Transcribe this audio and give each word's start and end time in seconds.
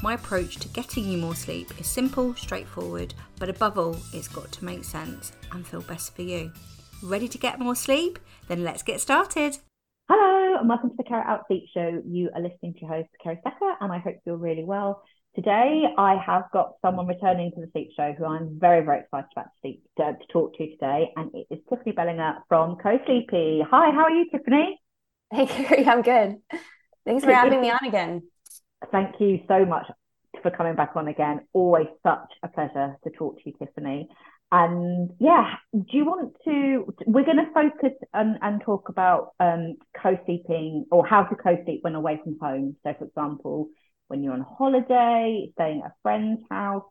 My 0.00 0.14
approach 0.14 0.56
to 0.58 0.68
getting 0.68 1.10
you 1.10 1.18
more 1.18 1.34
sleep 1.34 1.72
is 1.80 1.88
simple, 1.88 2.32
straightforward, 2.36 3.14
but 3.40 3.48
above 3.48 3.76
all, 3.78 3.96
it's 4.12 4.28
got 4.28 4.52
to 4.52 4.64
make 4.64 4.84
sense 4.84 5.32
and 5.50 5.66
feel 5.66 5.82
best 5.82 6.14
for 6.14 6.22
you. 6.22 6.52
Ready 7.02 7.26
to 7.26 7.36
get 7.36 7.58
more 7.58 7.74
sleep? 7.74 8.20
Then 8.46 8.62
let's 8.62 8.84
get 8.84 9.00
started. 9.00 9.58
Hello, 10.08 10.56
and 10.60 10.68
welcome 10.68 10.90
to 10.90 10.96
the 10.96 11.02
Care 11.02 11.20
It 11.20 11.26
Out 11.26 11.46
Sleep 11.48 11.64
Show. 11.74 12.00
You 12.06 12.30
are 12.32 12.40
listening 12.40 12.74
to 12.74 12.80
your 12.82 12.90
host, 12.90 13.08
Kerry 13.20 13.40
Secker, 13.42 13.74
and 13.80 13.92
I 13.92 13.98
hope 13.98 14.14
you're 14.24 14.36
really 14.36 14.62
well. 14.62 15.02
Today, 15.34 15.82
I 15.98 16.14
have 16.24 16.44
got 16.52 16.74
someone 16.80 17.08
returning 17.08 17.50
to 17.56 17.60
the 17.60 17.68
Sleep 17.72 17.90
Show 17.96 18.14
who 18.16 18.24
I'm 18.24 18.56
very, 18.60 18.84
very 18.84 19.00
excited 19.00 19.26
about 19.32 19.46
to, 19.46 19.50
speak, 19.58 19.82
to, 19.96 20.12
to 20.12 20.26
talk 20.32 20.56
to 20.58 20.70
today, 20.70 21.10
and 21.16 21.32
it 21.34 21.48
is 21.50 21.58
Tiffany 21.68 21.90
Belanger 21.90 22.34
from 22.48 22.76
Cosleepy. 22.76 23.64
Hi, 23.68 23.90
how 23.90 24.04
are 24.04 24.12
you, 24.12 24.30
Tiffany? 24.30 24.80
Hey, 25.32 25.46
Kerry, 25.46 25.84
I'm 25.84 26.02
good. 26.02 26.36
Thanks 27.04 27.24
for 27.24 27.32
having 27.34 27.60
me 27.60 27.70
on 27.70 27.84
again. 27.84 28.22
Thank 28.92 29.16
you 29.20 29.40
so 29.48 29.64
much 29.64 29.86
for 30.42 30.50
coming 30.50 30.74
back 30.76 30.92
on 30.94 31.08
again. 31.08 31.40
Always 31.52 31.88
such 32.02 32.32
a 32.42 32.48
pleasure 32.48 32.96
to 33.04 33.10
talk 33.10 33.36
to 33.36 33.42
you, 33.46 33.52
Tiffany. 33.58 34.08
And 34.50 35.10
yeah, 35.20 35.54
do 35.72 35.84
you 35.90 36.04
want 36.06 36.34
to? 36.44 36.94
We're 37.06 37.24
going 37.24 37.36
to 37.36 37.52
focus 37.52 37.92
and, 38.14 38.38
and 38.40 38.62
talk 38.62 38.88
about 38.88 39.32
um, 39.40 39.76
co-sleeping 40.00 40.86
or 40.90 41.06
how 41.06 41.24
to 41.24 41.34
co-sleep 41.36 41.80
when 41.82 41.94
away 41.94 42.20
from 42.22 42.38
home. 42.40 42.76
So, 42.82 42.94
for 42.98 43.04
example, 43.04 43.68
when 44.06 44.22
you're 44.22 44.32
on 44.32 44.46
holiday, 44.58 45.50
staying 45.54 45.82
at 45.84 45.90
a 45.90 45.94
friend's 46.02 46.42
house. 46.50 46.84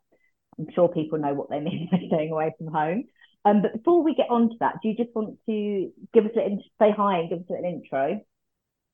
I'm 0.58 0.66
sure 0.74 0.88
people 0.88 1.18
know 1.18 1.34
what 1.34 1.50
they 1.50 1.60
mean 1.60 1.88
by 1.90 1.98
staying 2.08 2.32
away 2.32 2.52
from 2.58 2.68
home. 2.68 3.04
Um, 3.44 3.62
but 3.62 3.72
before 3.72 4.02
we 4.02 4.14
get 4.14 4.30
on 4.30 4.50
to 4.50 4.56
that, 4.60 4.76
do 4.82 4.88
you 4.88 4.96
just 4.96 5.14
want 5.14 5.38
to 5.46 5.92
give 6.12 6.26
us 6.26 6.32
a 6.36 6.58
say 6.80 6.92
hi 6.96 7.18
and 7.18 7.30
give 7.30 7.38
us 7.40 7.44
an 7.50 7.64
intro? 7.64 8.20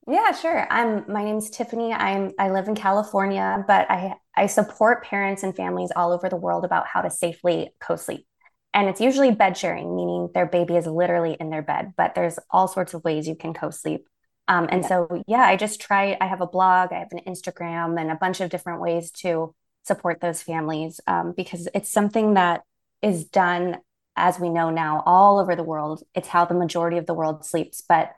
Yeah, 0.07 0.33
sure. 0.33 0.67
I'm 0.71 1.11
my 1.11 1.25
name's 1.25 1.49
Tiffany. 1.49 1.93
I'm 1.93 2.33
I 2.39 2.51
live 2.51 2.69
in 2.69 2.75
California, 2.75 3.65
but 3.67 3.91
I 3.91 4.15
I 4.37 4.47
support 4.47 5.05
parents 5.05 5.43
and 5.43 5.57
families 5.57 5.91
all 5.97 6.13
over 6.13 6.29
the 6.29 6.37
world 6.37 6.65
about 6.65 6.87
how 6.87 7.01
to 7.01 7.11
safely 7.11 7.71
co-sleep. 7.81 8.27
And 8.75 8.89
it's 8.89 9.01
usually 9.01 9.31
bed 9.31 9.57
sharing, 9.57 9.95
meaning 9.95 10.31
their 10.35 10.47
baby 10.47 10.77
is 10.77 10.87
literally 10.87 11.37
in 11.39 11.49
their 11.49 11.63
bed, 11.63 11.95
but 11.97 12.15
there's 12.15 12.39
all 12.51 12.67
sorts 12.69 12.93
of 12.93 13.05
ways 13.05 13.29
you 13.29 13.37
can 13.37 13.55
co-sleep. 13.55 14.07
Um, 14.49 14.69
and 14.71 14.83
yeah. 14.83 14.89
so, 14.89 15.23
yeah, 15.27 15.43
I 15.43 15.57
just 15.57 15.81
try. 15.81 16.19
I 16.21 16.27
have 16.27 16.41
a 16.41 16.47
blog, 16.47 16.93
I 16.93 16.99
have 16.99 17.13
an 17.13 17.21
Instagram, 17.27 17.99
and 17.99 18.11
a 18.11 18.17
bunch 18.17 18.41
of 18.41 18.51
different 18.51 18.81
ways 18.81 19.11
to 19.23 19.55
support 19.85 20.21
those 20.21 20.43
families 20.43 21.01
um, 21.07 21.33
because 21.37 21.69
it's 21.75 21.91
something 21.91 22.35
that 22.35 22.63
is 23.01 23.25
done, 23.25 23.79
as 24.17 24.41
we 24.41 24.51
know 24.51 24.71
now, 24.71 25.03
all 25.07 25.39
over 25.39 25.55
the 25.57 25.63
world. 25.63 26.03
It's 26.15 26.29
how 26.29 26.45
the 26.45 26.55
majority 26.55 26.99
of 26.99 27.07
the 27.07 27.15
world 27.15 27.47
sleeps, 27.47 27.83
but 27.89 28.13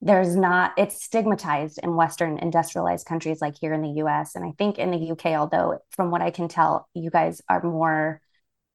there's 0.00 0.36
not. 0.36 0.72
It's 0.76 1.02
stigmatized 1.02 1.80
in 1.82 1.96
Western 1.96 2.38
industrialized 2.38 3.06
countries 3.06 3.40
like 3.40 3.56
here 3.58 3.72
in 3.72 3.82
the 3.82 3.94
U.S. 3.98 4.34
and 4.34 4.44
I 4.44 4.52
think 4.58 4.78
in 4.78 4.90
the 4.90 5.10
UK. 5.12 5.26
Although, 5.38 5.78
from 5.90 6.10
what 6.10 6.22
I 6.22 6.30
can 6.30 6.48
tell, 6.48 6.88
you 6.94 7.10
guys 7.10 7.40
are 7.48 7.62
more. 7.62 8.20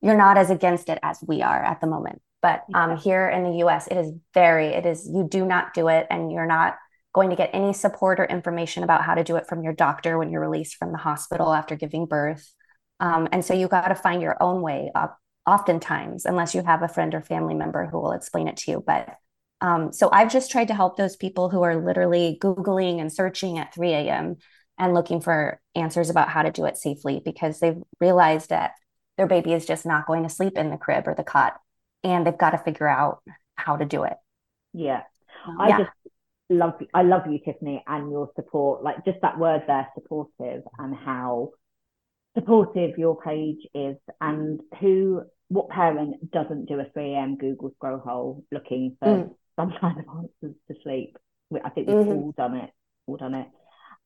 You're 0.01 0.17
not 0.17 0.37
as 0.37 0.49
against 0.49 0.89
it 0.89 0.97
as 1.03 1.23
we 1.27 1.43
are 1.43 1.63
at 1.63 1.79
the 1.79 1.87
moment. 1.87 2.21
But 2.41 2.63
um, 2.73 2.97
here 2.97 3.29
in 3.29 3.43
the 3.43 3.63
US, 3.65 3.87
it 3.87 3.97
is 3.97 4.11
very, 4.33 4.67
it 4.67 4.85
is, 4.85 5.07
you 5.07 5.27
do 5.29 5.45
not 5.45 5.73
do 5.73 5.87
it 5.89 6.07
and 6.09 6.31
you're 6.31 6.47
not 6.47 6.75
going 7.13 7.29
to 7.29 7.35
get 7.35 7.51
any 7.53 7.73
support 7.73 8.19
or 8.19 8.25
information 8.25 8.83
about 8.83 9.03
how 9.03 9.13
to 9.13 9.23
do 9.23 9.35
it 9.35 9.47
from 9.47 9.63
your 9.63 9.73
doctor 9.73 10.17
when 10.17 10.31
you're 10.31 10.41
released 10.41 10.75
from 10.75 10.91
the 10.91 10.97
hospital 10.97 11.53
after 11.53 11.75
giving 11.75 12.05
birth. 12.05 12.51
Um, 12.99 13.27
and 13.31 13.43
so 13.43 13.53
you 13.53 13.67
got 13.67 13.89
to 13.89 13.95
find 13.95 14.21
your 14.21 14.41
own 14.41 14.61
way 14.61 14.91
up, 14.95 15.19
oftentimes, 15.45 16.25
unless 16.25 16.55
you 16.55 16.63
have 16.63 16.81
a 16.81 16.87
friend 16.87 17.13
or 17.13 17.21
family 17.21 17.53
member 17.53 17.85
who 17.85 17.99
will 17.99 18.13
explain 18.13 18.47
it 18.47 18.57
to 18.57 18.71
you. 18.71 18.83
But 18.85 19.15
um, 19.61 19.93
so 19.93 20.09
I've 20.11 20.31
just 20.31 20.51
tried 20.51 20.69
to 20.69 20.73
help 20.73 20.97
those 20.97 21.15
people 21.15 21.49
who 21.49 21.61
are 21.61 21.83
literally 21.83 22.37
Googling 22.41 22.99
and 22.99 23.13
searching 23.13 23.59
at 23.59 23.73
3 23.73 23.91
a.m. 23.93 24.37
and 24.77 24.93
looking 24.93 25.21
for 25.21 25.61
answers 25.75 26.09
about 26.09 26.29
how 26.29 26.41
to 26.41 26.51
do 26.51 26.65
it 26.65 26.77
safely 26.77 27.21
because 27.23 27.59
they've 27.59 27.81
realized 27.99 28.49
that 28.49 28.71
their 29.17 29.27
baby 29.27 29.53
is 29.53 29.65
just 29.65 29.85
not 29.85 30.07
going 30.07 30.23
to 30.23 30.29
sleep 30.29 30.57
in 30.57 30.71
the 30.71 30.77
crib 30.77 31.07
or 31.07 31.13
the 31.13 31.23
cot 31.23 31.59
and 32.03 32.25
they've 32.25 32.37
got 32.37 32.51
to 32.51 32.57
figure 32.57 32.87
out 32.87 33.21
how 33.55 33.77
to 33.77 33.85
do 33.85 34.03
it. 34.03 34.17
Yeah. 34.73 35.03
I 35.59 35.69
yeah. 35.69 35.77
just 35.79 35.91
love 36.49 36.73
I 36.93 37.03
love 37.03 37.23
you, 37.27 37.39
Tiffany, 37.43 37.83
and 37.87 38.11
your 38.11 38.31
support. 38.35 38.83
Like 38.83 39.05
just 39.05 39.21
that 39.21 39.37
word 39.39 39.63
there, 39.67 39.87
supportive, 39.95 40.63
and 40.77 40.95
how 40.95 41.51
supportive 42.35 42.97
your 42.97 43.19
page 43.21 43.67
is, 43.73 43.97
and 44.19 44.59
who 44.79 45.23
what 45.49 45.69
parent 45.69 46.31
doesn't 46.31 46.67
do 46.67 46.79
a 46.79 46.85
3 46.93 47.13
a.m. 47.13 47.37
Google 47.37 47.71
scroll 47.75 47.99
hole 47.99 48.45
looking 48.51 48.97
for 48.99 49.07
mm. 49.07 49.35
Some 49.61 49.73
kind 49.81 49.99
of 49.99 50.05
answers 50.15 50.55
to 50.67 50.75
sleep. 50.83 51.17
I 51.63 51.69
think 51.69 51.87
we've 51.87 51.97
mm-hmm. 51.97 52.09
all 52.09 52.33
done 52.37 52.55
it, 52.55 52.69
all 53.07 53.17
done 53.17 53.33
it. 53.33 53.47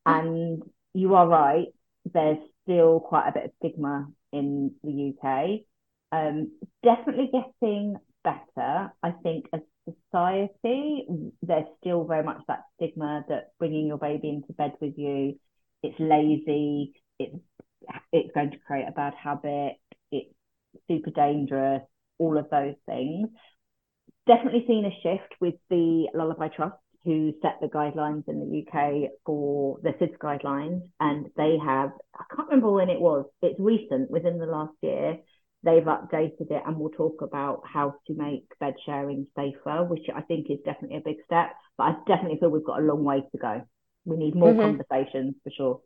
And 0.05 0.63
you 0.93 1.15
are 1.15 1.27
right. 1.27 1.67
There's 2.11 2.37
still 2.63 2.99
quite 2.99 3.29
a 3.29 3.31
bit 3.31 3.45
of 3.45 3.51
stigma 3.59 4.07
in 4.31 4.73
the 4.83 5.13
UK. 5.13 5.61
Um, 6.11 6.51
definitely 6.83 7.29
getting 7.31 7.97
better. 8.23 8.91
I 9.03 9.11
think 9.23 9.45
as 9.53 9.61
society, 9.85 11.05
there's 11.43 11.65
still 11.81 12.05
very 12.05 12.23
much 12.23 12.41
that 12.47 12.63
stigma 12.75 13.23
that 13.29 13.51
bringing 13.59 13.87
your 13.87 13.97
baby 13.97 14.29
into 14.29 14.53
bed 14.53 14.73
with 14.81 14.97
you, 14.97 15.35
it's 15.83 15.99
lazy, 15.99 16.93
it's 17.19 17.35
it's 18.11 18.33
going 18.33 18.49
to 18.49 18.57
create 18.65 18.87
a 18.87 18.91
bad 18.91 19.13
habit, 19.13 19.73
it's 20.11 20.33
super 20.89 21.11
dangerous, 21.11 21.83
all 22.17 22.37
of 22.37 22.49
those 22.49 22.75
things. 22.87 23.29
Definitely 24.27 24.65
seen 24.67 24.85
a 24.85 25.01
shift 25.01 25.35
with 25.39 25.55
the 25.69 26.07
Lullaby 26.13 26.47
Trust, 26.49 26.75
who 27.03 27.33
set 27.41 27.57
the 27.61 27.67
guidelines 27.67 28.27
in 28.27 28.39
the 28.39 28.65
UK 28.65 29.11
for 29.25 29.77
the 29.83 29.91
SIDS 29.91 30.17
guidelines, 30.17 30.81
and 30.99 31.27
they 31.37 31.57
have 31.63 31.91
I 32.15 32.23
can't 32.35 32.49
remember 32.49 32.71
when 32.71 32.89
it 32.89 32.99
was. 32.99 33.25
It's 33.41 33.59
recent, 33.59 34.09
within 34.09 34.39
the 34.39 34.47
last 34.47 34.73
year 34.81 35.17
they've 35.65 35.83
updated 35.83 36.51
it 36.51 36.63
and 36.65 36.77
we'll 36.77 36.91
talk 36.91 37.21
about 37.21 37.63
how 37.65 37.95
to 38.07 38.13
make 38.13 38.45
bed 38.59 38.75
sharing 38.85 39.27
safer, 39.35 39.83
which 39.83 40.05
I 40.15 40.21
think 40.21 40.49
is 40.49 40.59
definitely 40.63 40.97
a 40.97 41.01
big 41.01 41.17
step. 41.25 41.49
But 41.77 41.83
I 41.83 41.95
definitely 42.07 42.37
feel 42.39 42.49
we've 42.49 42.63
got 42.63 42.79
a 42.79 42.85
long 42.85 43.03
way 43.03 43.23
to 43.31 43.37
go. 43.37 43.63
We 44.05 44.15
need 44.15 44.35
more 44.35 44.53
mm-hmm. 44.53 44.77
conversations 44.77 45.35
for 45.43 45.49
sure. 45.49 45.81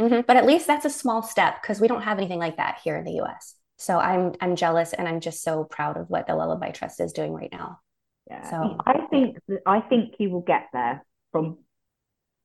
Mm-hmm. 0.00 0.22
But 0.26 0.36
at 0.36 0.46
least 0.46 0.66
that's 0.66 0.84
a 0.84 0.90
small 0.90 1.22
step 1.22 1.62
because 1.62 1.80
we 1.80 1.88
don't 1.88 2.02
have 2.02 2.18
anything 2.18 2.40
like 2.40 2.56
that 2.56 2.80
here 2.82 2.96
in 2.96 3.04
the 3.04 3.22
US. 3.22 3.54
So 3.80 3.98
I'm 3.98 4.34
I'm 4.40 4.56
jealous 4.56 4.92
and 4.92 5.08
I'm 5.08 5.20
just 5.20 5.42
so 5.42 5.64
proud 5.64 5.96
of 5.96 6.08
what 6.10 6.26
the 6.26 6.36
Lullaby 6.36 6.70
Trust 6.70 7.00
is 7.00 7.12
doing 7.12 7.32
right 7.32 7.50
now. 7.50 7.80
Yeah. 8.28 8.48
So 8.50 8.78
I 8.86 9.06
think 9.10 9.38
I 9.66 9.80
think 9.80 10.14
you 10.18 10.30
will 10.30 10.42
get 10.42 10.68
there 10.72 11.04
from 11.32 11.58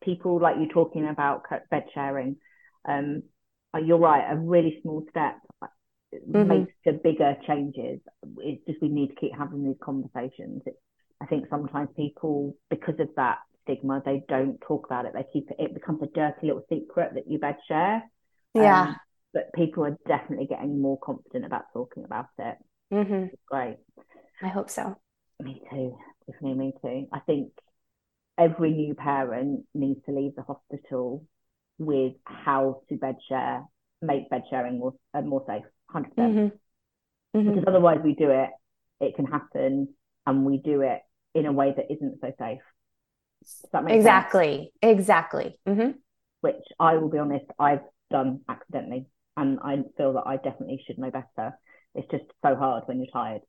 people 0.03 0.39
like 0.39 0.57
you 0.57 0.67
talking 0.69 1.07
about 1.07 1.43
bed 1.69 1.85
sharing. 1.93 2.37
Um, 2.87 3.23
you're 3.83 3.97
right, 3.97 4.31
a 4.31 4.37
really 4.37 4.79
small 4.81 5.05
step 5.09 5.37
mm-hmm. 6.13 6.47
makes 6.47 6.73
the 6.85 6.93
bigger 6.93 7.35
changes. 7.45 7.99
It's 8.37 8.65
just 8.65 8.81
we 8.81 8.89
need 8.89 9.09
to 9.09 9.15
keep 9.15 9.35
having 9.37 9.63
these 9.63 9.77
conversations. 9.83 10.61
It's, 10.65 10.77
I 11.21 11.25
think 11.25 11.45
sometimes 11.49 11.89
people, 11.95 12.55
because 12.69 12.99
of 12.99 13.09
that 13.15 13.39
stigma, 13.63 14.01
they 14.05 14.23
don't 14.27 14.59
talk 14.61 14.85
about 14.85 15.05
it. 15.05 15.13
They 15.13 15.25
keep 15.31 15.49
it. 15.49 15.57
It 15.59 15.73
becomes 15.73 16.01
a 16.01 16.07
dirty 16.07 16.47
little 16.47 16.65
secret 16.69 17.13
that 17.15 17.29
you 17.29 17.39
bed 17.39 17.57
share. 17.67 18.03
Yeah. 18.53 18.81
Um, 18.81 18.95
but 19.35 19.51
people 19.53 19.83
are 19.83 19.97
definitely 20.07 20.47
getting 20.47 20.81
more 20.81 20.97
confident 20.97 21.45
about 21.45 21.65
talking 21.73 22.05
about 22.05 22.27
it. 22.39 22.55
Mm-hmm. 22.91 23.25
Great. 23.51 23.77
I 24.41 24.47
hope 24.47 24.69
so. 24.69 24.95
Me 25.43 25.61
too. 25.69 25.97
Definitely 26.25 26.57
me 26.57 26.73
too. 26.81 27.07
I 27.11 27.19
think 27.19 27.51
every 28.37 28.71
new 28.71 28.95
parent 28.95 29.65
needs 29.75 29.99
to 30.05 30.13
leave 30.13 30.35
the 30.35 30.41
hospital 30.41 31.25
with 31.77 32.13
how 32.23 32.81
to 32.87 32.95
bed 32.95 33.17
share, 33.27 33.65
make 34.01 34.29
bed 34.29 34.43
sharing 34.49 34.79
more 34.79 34.93
uh, 35.13 35.21
more 35.21 35.43
safe. 35.45 35.65
100%. 35.93 36.03
percent 36.03 36.17
mm-hmm. 36.17 37.37
mm-hmm. 37.37 37.49
Because 37.49 37.65
otherwise, 37.67 37.99
we 38.03 38.15
do 38.15 38.29
it, 38.31 38.49
it 39.01 39.17
can 39.17 39.25
happen, 39.25 39.89
and 40.25 40.45
we 40.45 40.59
do 40.59 40.79
it 40.81 41.01
in 41.33 41.45
a 41.45 41.51
way 41.51 41.73
that 41.75 41.91
isn't 41.91 42.19
so 42.21 42.31
safe. 42.39 42.61
exactly. 43.89 44.71
Sense? 44.81 44.97
Exactly. 44.97 45.59
Mm-hmm. 45.67 45.91
Which 46.39 46.63
I 46.79 46.95
will 46.95 47.09
be 47.09 47.17
honest, 47.17 47.45
I've 47.59 47.81
done 48.09 48.41
accidentally, 48.47 49.07
and 49.37 49.59
I 49.63 49.83
feel 49.97 50.13
that 50.13 50.23
I 50.25 50.37
definitely 50.37 50.83
should 50.85 50.97
know 50.97 51.11
better. 51.11 51.57
It's 51.93 52.09
just 52.11 52.25
so 52.43 52.55
hard 52.55 52.83
when 52.85 52.99
you're 52.99 53.11
tired. 53.11 53.41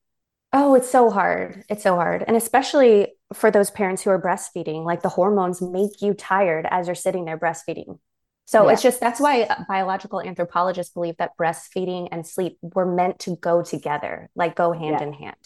Oh, 0.53 0.75
it's 0.75 0.91
so 0.91 1.11
hard. 1.11 1.65
It's 1.69 1.83
so 1.83 1.97
hard. 1.97 2.25
And 2.27 2.37
especially 2.37 3.09
for 3.35 3.51
those 3.51 3.71
parents 3.71 4.03
who 4.03 4.11
are 4.11 4.21
breastfeeding, 4.21 4.85
like 4.85 5.03
the 5.03 5.09
hormones 5.09 5.61
make 5.61 6.01
you 6.01 6.15
tired 6.15 6.67
as 6.71 6.87
you're 6.87 6.95
sitting 6.95 7.25
there 7.25 7.39
breastfeeding. 7.39 7.99
So 8.47 8.67
yeah. 8.67 8.73
it's 8.73 8.83
just 8.83 9.01
that's 9.01 9.21
why 9.21 9.49
biological 9.69 10.21
anthropologists 10.21 10.95
believe 10.95 11.17
that 11.17 11.37
breastfeeding 11.39 12.09
and 12.13 12.27
sleep 12.27 12.59
were 12.63 12.87
meant 12.87 13.19
to 13.21 13.37
go 13.37 13.63
together, 13.63 14.31
like 14.37 14.55
go 14.55 14.73
hand 14.73 14.99
yeah. 15.01 15.07
in 15.07 15.13
hand. 15.13 15.37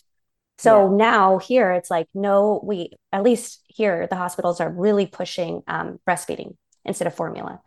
So 0.58 0.90
yeah. 0.90 0.96
now 0.96 1.38
here 1.38 1.72
it's 1.72 1.90
like, 1.90 2.08
no, 2.12 2.60
we, 2.62 2.90
at 3.10 3.22
least 3.22 3.64
here, 3.68 4.06
the 4.06 4.16
hospitals 4.16 4.60
are 4.60 4.70
really 4.70 5.06
pushing 5.06 5.62
um, 5.66 5.98
breastfeeding 6.06 6.56
instead 6.84 7.06
of 7.06 7.14
formula. 7.14 7.60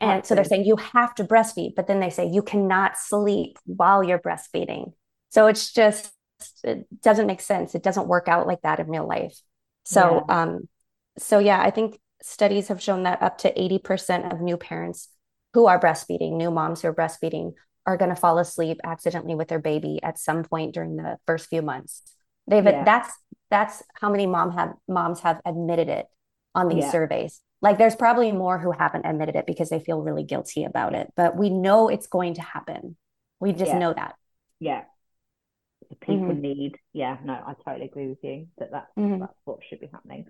And 0.00 0.24
so 0.24 0.34
they're 0.34 0.44
saying 0.44 0.64
you 0.64 0.76
have 0.76 1.14
to 1.16 1.24
breastfeed, 1.24 1.74
but 1.74 1.86
then 1.86 2.00
they 2.00 2.10
say 2.10 2.26
you 2.26 2.42
cannot 2.42 2.96
sleep 2.96 3.58
while 3.66 4.02
you're 4.02 4.18
breastfeeding. 4.18 4.92
So 5.28 5.46
it's 5.46 5.72
just, 5.72 6.12
it 6.64 6.86
doesn't 7.02 7.26
make 7.26 7.40
sense. 7.40 7.74
It 7.74 7.82
doesn't 7.82 8.08
work 8.08 8.26
out 8.26 8.46
like 8.46 8.62
that 8.62 8.80
in 8.80 8.88
real 8.88 9.06
life. 9.06 9.38
So, 9.84 10.24
yeah. 10.26 10.42
um, 10.42 10.68
so 11.18 11.38
yeah, 11.38 11.60
I 11.60 11.70
think 11.70 11.98
studies 12.22 12.68
have 12.68 12.82
shown 12.82 13.02
that 13.02 13.22
up 13.22 13.38
to 13.38 13.52
80% 13.52 14.32
of 14.32 14.40
new 14.40 14.56
parents 14.56 15.08
who 15.52 15.66
are 15.66 15.80
breastfeeding, 15.80 16.36
new 16.36 16.50
moms 16.50 16.80
who 16.80 16.88
are 16.88 16.94
breastfeeding, 16.94 17.52
are 17.86 17.96
going 17.96 18.10
to 18.10 18.16
fall 18.16 18.38
asleep 18.38 18.78
accidentally 18.84 19.34
with 19.34 19.48
their 19.48 19.58
baby 19.58 20.00
at 20.02 20.18
some 20.18 20.44
point 20.44 20.74
during 20.74 20.96
the 20.96 21.18
first 21.26 21.48
few 21.48 21.62
months. 21.62 22.02
They've 22.46 22.64
yeah. 22.64 22.84
that's 22.84 23.12
that's 23.50 23.82
how 23.94 24.10
many 24.10 24.26
mom 24.26 24.52
have 24.52 24.74
moms 24.88 25.20
have 25.20 25.40
admitted 25.44 25.88
it 25.88 26.06
on 26.54 26.68
these 26.68 26.84
yeah. 26.84 26.90
surveys. 26.90 27.40
Like 27.62 27.78
there's 27.78 27.96
probably 27.96 28.32
more 28.32 28.58
who 28.58 28.72
haven't 28.72 29.04
admitted 29.04 29.36
it 29.36 29.46
because 29.46 29.68
they 29.68 29.80
feel 29.80 30.00
really 30.00 30.24
guilty 30.24 30.64
about 30.64 30.94
it, 30.94 31.12
but 31.16 31.36
we 31.36 31.50
know 31.50 31.88
it's 31.88 32.06
going 32.06 32.34
to 32.34 32.42
happen. 32.42 32.96
We 33.38 33.52
just 33.52 33.72
yeah. 33.72 33.78
know 33.78 33.92
that. 33.92 34.14
Yeah. 34.58 34.82
The 35.88 35.96
People 35.96 36.28
mm-hmm. 36.28 36.40
need, 36.40 36.76
yeah, 36.92 37.18
no, 37.24 37.32
I 37.34 37.54
totally 37.64 37.86
agree 37.86 38.08
with 38.08 38.18
you 38.22 38.46
that 38.58 38.70
that's, 38.70 38.90
mm-hmm. 38.98 39.20
that's 39.20 39.34
what 39.44 39.58
should 39.68 39.80
be 39.80 39.90
happening. 39.92 40.26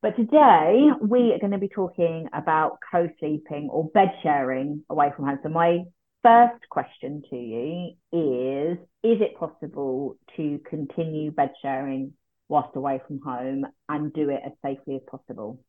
But 0.00 0.16
today 0.16 0.88
we 1.00 1.32
are 1.32 1.38
going 1.38 1.52
to 1.52 1.58
be 1.58 1.68
talking 1.68 2.28
about 2.32 2.78
co-sleeping 2.90 3.68
or 3.70 3.88
bed 3.88 4.12
sharing 4.22 4.84
away 4.88 5.12
from 5.14 5.26
home. 5.26 5.38
So 5.42 5.48
my 5.48 5.84
first 6.22 6.68
question 6.70 7.22
to 7.30 7.36
you 7.36 7.94
is, 8.12 8.78
is 9.02 9.20
it 9.20 9.36
possible 9.38 10.16
to 10.36 10.60
continue 10.68 11.32
bed 11.32 11.52
sharing 11.60 12.12
whilst 12.48 12.76
away 12.76 13.00
from 13.06 13.20
home 13.20 13.66
and 13.88 14.12
do 14.12 14.30
it 14.30 14.40
as 14.44 14.52
safely 14.64 14.96
as 14.96 15.02
possible? 15.10 15.60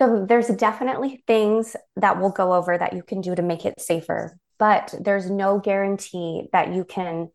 So 0.00 0.26
there's 0.28 0.48
definitely 0.48 1.22
things 1.26 1.76
that 1.96 2.20
we'll 2.20 2.30
go 2.30 2.52
over 2.52 2.76
that 2.76 2.94
you 2.94 3.02
can 3.02 3.20
do 3.20 3.34
to 3.34 3.42
make 3.42 3.64
it 3.64 3.80
safer, 3.80 4.38
but 4.58 4.94
there's 5.00 5.30
no 5.30 5.58
guarantee 5.58 6.48
that 6.52 6.72
you 6.72 6.84
can 6.84 7.30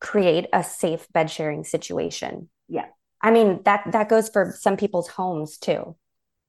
create 0.00 0.46
a 0.52 0.62
safe 0.62 1.06
bed 1.12 1.30
sharing 1.30 1.64
situation. 1.64 2.50
Yeah. 2.68 2.86
I 3.22 3.30
mean 3.30 3.62
that 3.64 3.84
that 3.92 4.08
goes 4.08 4.28
for 4.28 4.54
some 4.58 4.76
people's 4.76 5.08
homes 5.08 5.56
too. 5.56 5.96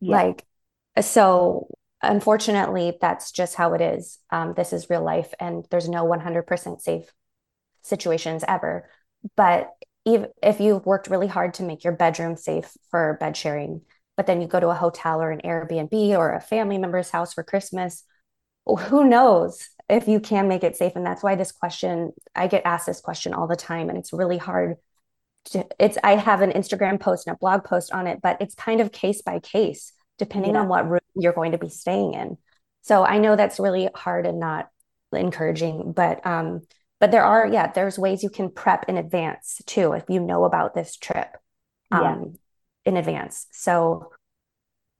Yeah. 0.02 0.16
Like 0.16 0.46
so 1.02 1.70
unfortunately 2.02 2.98
that's 3.00 3.32
just 3.32 3.56
how 3.56 3.74
it 3.74 3.82
is. 3.82 4.20
Um, 4.30 4.54
this 4.56 4.74
is 4.74 4.90
real 4.90 5.04
life 5.04 5.34
and 5.40 5.66
there's 5.72 5.90
no 5.90 6.06
100% 6.06 6.82
safe 6.82 7.12
situations 7.84 8.44
ever. 8.48 8.90
But 9.36 9.72
if, 10.06 10.28
if 10.44 10.60
you've 10.60 10.86
worked 10.86 11.10
really 11.10 11.28
hard 11.28 11.56
to 11.56 11.64
make 11.64 11.84
your 11.84 11.94
bedroom 11.94 12.38
safe 12.38 12.72
for 12.92 13.18
bed 13.20 13.36
sharing, 13.36 13.82
but 14.18 14.26
then 14.26 14.42
you 14.42 14.48
go 14.48 14.60
to 14.60 14.70
a 14.70 14.76
hotel 14.76 15.22
or 15.22 15.32
an 15.32 15.42
Airbnb 15.46 15.94
or 16.18 16.34
a 16.34 16.42
family 16.42 16.80
member's 16.80 17.12
house 17.12 17.34
for 17.34 17.44
Christmas, 17.44 18.04
who 18.66 19.08
knows 19.08 19.70
if 19.88 20.08
you 20.08 20.20
can 20.20 20.50
make 20.50 20.64
it 20.64 20.76
safe? 20.76 20.96
And 20.96 21.06
that's 21.06 21.24
why 21.24 21.36
this 21.36 21.52
question, 21.54 22.12
I 22.36 22.48
get 22.48 22.66
asked 22.66 22.88
this 22.88 23.00
question 23.00 23.34
all 23.34 23.48
the 23.48 23.56
time, 23.56 23.88
and 23.88 23.98
it's 23.98 24.12
really 24.12 24.40
hard. 24.40 24.76
To, 25.52 25.66
it's 25.80 25.98
I 26.04 26.16
have 26.16 26.42
an 26.42 26.52
Instagram 26.52 27.00
post 27.00 27.28
and 27.28 27.36
a 27.36 27.38
blog 27.38 27.64
post 27.64 27.94
on 27.94 28.08
it, 28.08 28.20
but 28.22 28.42
it's 28.42 28.56
kind 28.56 28.82
of 28.82 28.92
case 28.92 29.22
by 29.22 29.40
case 29.40 29.94
depending 30.18 30.56
yeah. 30.56 30.62
on 30.62 30.68
what 30.68 30.90
room 30.90 31.00
you're 31.16 31.32
going 31.32 31.52
to 31.52 31.60
be 31.60 31.70
staying 31.70 32.16
in. 32.16 32.38
So 32.82 33.06
I 33.06 33.20
know 33.20 33.36
that's 33.36 33.60
really 33.60 33.88
hard 33.94 34.26
and 34.26 34.40
not 34.40 34.68
encouraging, 35.14 35.94
but 35.96 36.26
um, 36.26 36.62
but 37.00 37.12
there 37.12 37.24
are 37.24 37.48
yeah, 37.48 37.72
there's 37.72 38.00
ways 38.00 38.24
you 38.24 38.32
can 38.32 38.50
prep 38.50 38.86
in 38.90 38.98
advance 38.98 39.62
too 39.68 39.94
if 39.94 40.06
you 40.10 40.20
know 40.20 40.44
about 40.44 40.74
this 40.74 40.98
trip. 40.98 41.30
Um, 41.92 42.02
yeah 42.02 42.38
in 42.88 42.98
advance. 42.98 43.48
So 43.52 44.12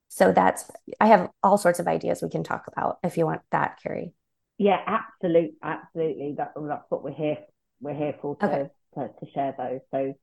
so 0.08 0.32
that's 0.32 0.70
I 1.00 1.06
have 1.08 1.30
all 1.42 1.58
sorts 1.58 1.80
of 1.80 1.88
ideas 1.88 2.22
we 2.22 2.28
can 2.28 2.44
talk 2.44 2.64
about 2.68 2.98
if 3.02 3.16
you 3.16 3.26
want 3.26 3.42
that, 3.50 3.78
Kerry. 3.82 4.12
Yeah, 4.58 4.78
absolutely, 4.86 5.54
absolutely. 5.62 6.34
That, 6.36 6.52
that's 6.56 6.84
what 6.88 7.02
we're 7.02 7.12
here 7.12 7.38
we're 7.80 7.94
here 7.94 8.14
for 8.20 8.36
to, 8.36 8.46
okay. 8.46 8.70
to, 8.94 9.08
to 9.08 9.32
share 9.32 9.54
those. 9.56 9.80
So 9.90 10.14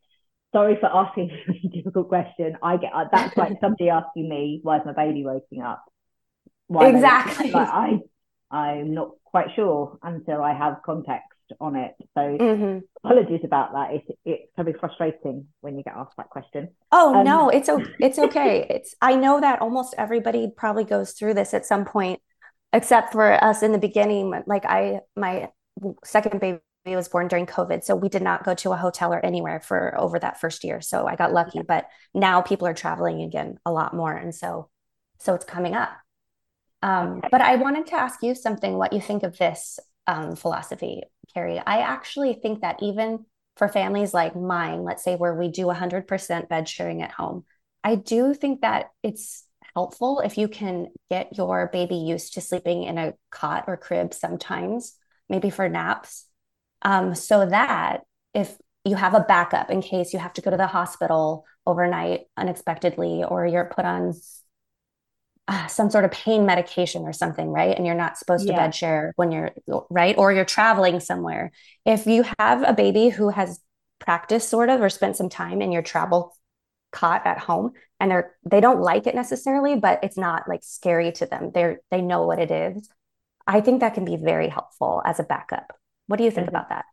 sorry 0.54 0.78
for 0.80 0.88
asking 0.88 1.32
a 1.64 1.68
difficult 1.70 2.10
question. 2.10 2.58
I 2.62 2.78
get 2.78 2.94
uh, 2.94 3.06
that's 3.12 3.36
like 3.36 3.54
somebody 3.62 3.90
asking 3.90 4.30
me, 4.30 4.60
"Why 4.62 4.78
is 4.78 4.86
my 4.86 4.94
baby 4.94 5.26
waking 5.26 5.62
up?" 5.62 5.84
Why 6.68 6.90
exactly. 6.90 7.52
Like, 7.52 7.70
I 7.70 8.00
I'm 8.52 8.94
not 8.94 9.12
quite 9.24 9.48
sure 9.56 9.98
until 10.04 10.42
I 10.42 10.54
have 10.54 10.78
context 10.86 11.35
on 11.60 11.76
it. 11.76 11.96
So 12.00 12.22
mm-hmm. 12.22 12.80
apologies 13.04 13.42
about 13.44 13.74
that. 13.74 13.94
It 13.94 14.20
it 14.26 14.50
can 14.56 14.66
be 14.66 14.74
frustrating 14.74 15.48
when 15.62 15.78
you 15.78 15.84
get 15.84 15.96
asked 15.96 16.18
that 16.18 16.30
question. 16.30 16.70
Oh 16.92 17.16
um, 17.16 17.26
no, 17.26 17.50
it's 17.50 17.70
it's 18.00 18.20
okay. 18.20 18.66
it's 18.70 18.96
I 19.02 19.16
know 19.16 19.40
that 19.42 19.62
almost 19.62 19.96
everybody 19.98 20.52
probably 20.56 20.84
goes 20.84 21.12
through 21.12 21.36
this 21.36 21.54
at 21.54 21.66
some 21.66 21.86
point, 21.86 22.22
except 22.74 23.12
for 23.12 23.44
us 23.44 23.64
in 23.64 23.72
the 23.72 23.78
beginning. 23.78 24.34
Like 24.46 24.66
I, 24.66 25.02
my 25.16 25.50
second 26.04 26.40
baby 26.40 26.60
was 26.86 27.10
born 27.10 27.28
during 27.28 27.46
COVID, 27.46 27.84
so 27.84 27.96
we 27.96 28.10
did 28.10 28.22
not 28.22 28.44
go 28.44 28.54
to 28.56 28.72
a 28.72 28.78
hotel 28.78 29.14
or 29.14 29.26
anywhere 29.26 29.60
for 29.60 30.00
over 30.00 30.20
that 30.20 30.40
first 30.40 30.64
year. 30.64 30.82
So 30.82 31.08
I 31.08 31.16
got 31.16 31.34
lucky. 31.34 31.62
But 31.62 31.88
now 32.14 32.42
people 32.42 32.68
are 32.68 32.74
traveling 32.74 33.22
again 33.22 33.58
a 33.66 33.72
lot 33.72 33.94
more, 33.94 34.14
and 34.14 34.34
so 34.34 34.70
so 35.20 35.34
it's 35.34 35.46
coming 35.46 35.76
up. 35.76 35.90
Um, 36.82 37.18
okay. 37.18 37.30
But 37.32 37.42
I 37.42 37.56
wanted 37.56 37.88
to 37.88 37.96
ask 37.96 38.22
you 38.22 38.36
something. 38.36 38.78
What 38.78 38.94
you 38.94 39.02
think 39.02 39.24
of 39.24 39.38
this 39.38 39.80
um, 40.08 40.36
philosophy? 40.36 41.04
Kerry. 41.34 41.60
I 41.60 41.80
actually 41.80 42.34
think 42.34 42.62
that 42.62 42.82
even 42.82 43.26
for 43.58 43.68
families 43.68 44.14
like 44.14 44.36
mine, 44.36 44.84
let's 44.84 45.04
say 45.04 45.16
where 45.16 45.36
we 45.36 45.50
do 45.50 45.66
100% 45.66 46.50
bed 46.50 46.68
sharing 46.68 47.02
at 47.02 47.12
home, 47.12 47.46
I 47.84 47.96
do 47.96 48.34
think 48.34 48.62
that 48.62 48.92
it's 49.04 49.46
helpful 49.76 50.22
if 50.22 50.38
you 50.38 50.48
can 50.48 50.88
get 51.10 51.38
your 51.38 51.70
baby 51.72 51.96
used 51.96 52.34
to 52.34 52.42
sleeping 52.42 52.84
in 52.84 52.98
a 52.98 53.14
cot 53.30 53.66
or 53.68 53.78
crib 53.78 54.14
sometimes, 54.14 54.96
maybe 55.30 55.50
for 55.50 55.68
naps, 55.70 56.26
um, 56.82 57.16
so 57.16 57.46
that 57.46 58.02
if 58.34 58.58
you 58.84 58.96
have 58.96 59.14
a 59.14 59.26
backup 59.28 59.70
in 59.70 59.82
case 59.82 60.14
you 60.14 60.20
have 60.20 60.34
to 60.34 60.42
go 60.42 60.52
to 60.52 60.58
the 60.58 60.68
hospital 60.68 61.46
overnight 61.66 62.22
unexpectedly 62.38 63.24
or 63.24 63.46
you're 63.46 63.66
put 63.66 63.86
on 63.86 64.14
uh, 65.48 65.68
some 65.68 65.90
sort 65.90 66.06
of 66.06 66.12
pain 66.12 66.46
medication 66.46 67.04
or 67.04 67.14
something, 67.14 67.50
right? 67.50 67.76
And 67.76 67.86
you're 67.86 67.96
not 67.96 68.18
supposed 68.18 68.46
yeah. 68.46 68.54
to 68.54 68.58
bed 68.58 68.76
share 68.76 69.14
when 69.16 69.32
you're 69.32 69.52
right, 69.90 70.18
or 70.18 70.32
you're 70.32 70.46
traveling 70.46 71.00
somewhere. 71.00 71.52
If 71.86 72.08
you 72.08 72.26
have 72.40 72.64
a 72.64 72.74
baby 72.74 73.10
who 73.10 73.30
has 73.30 73.60
practiced 74.00 74.50
sort 74.50 74.70
of 74.70 74.82
or 74.82 74.90
spent 74.90 75.16
some 75.16 75.30
time 75.30 75.62
in 75.62 75.72
your 75.72 75.82
travel 75.82 76.36
cot 76.92 77.26
at 77.26 77.40
home 77.40 77.72
and 78.00 78.10
they're 78.10 78.36
they 78.50 78.62
don't 78.62 78.82
like 78.82 79.08
it 79.08 79.16
necessarily, 79.16 79.76
but 79.76 80.00
it's 80.04 80.18
not 80.18 80.48
like 80.48 80.62
scary 80.64 81.12
to 81.14 81.26
them. 81.26 81.52
They're 81.54 81.80
they 81.92 82.02
know 82.02 82.26
what 82.26 82.40
it 82.40 82.52
is. 82.52 82.90
I 83.48 83.62
think 83.62 83.82
that 83.82 83.94
can 83.94 84.06
be 84.06 84.16
very 84.16 84.50
helpful 84.50 85.02
as 85.06 85.20
a 85.20 85.24
backup. 85.24 85.74
What 86.08 86.18
do 86.18 86.24
you 86.24 86.32
think 86.32 86.48
mm-hmm. 86.48 86.56
about 86.56 86.70
that? 86.70 86.86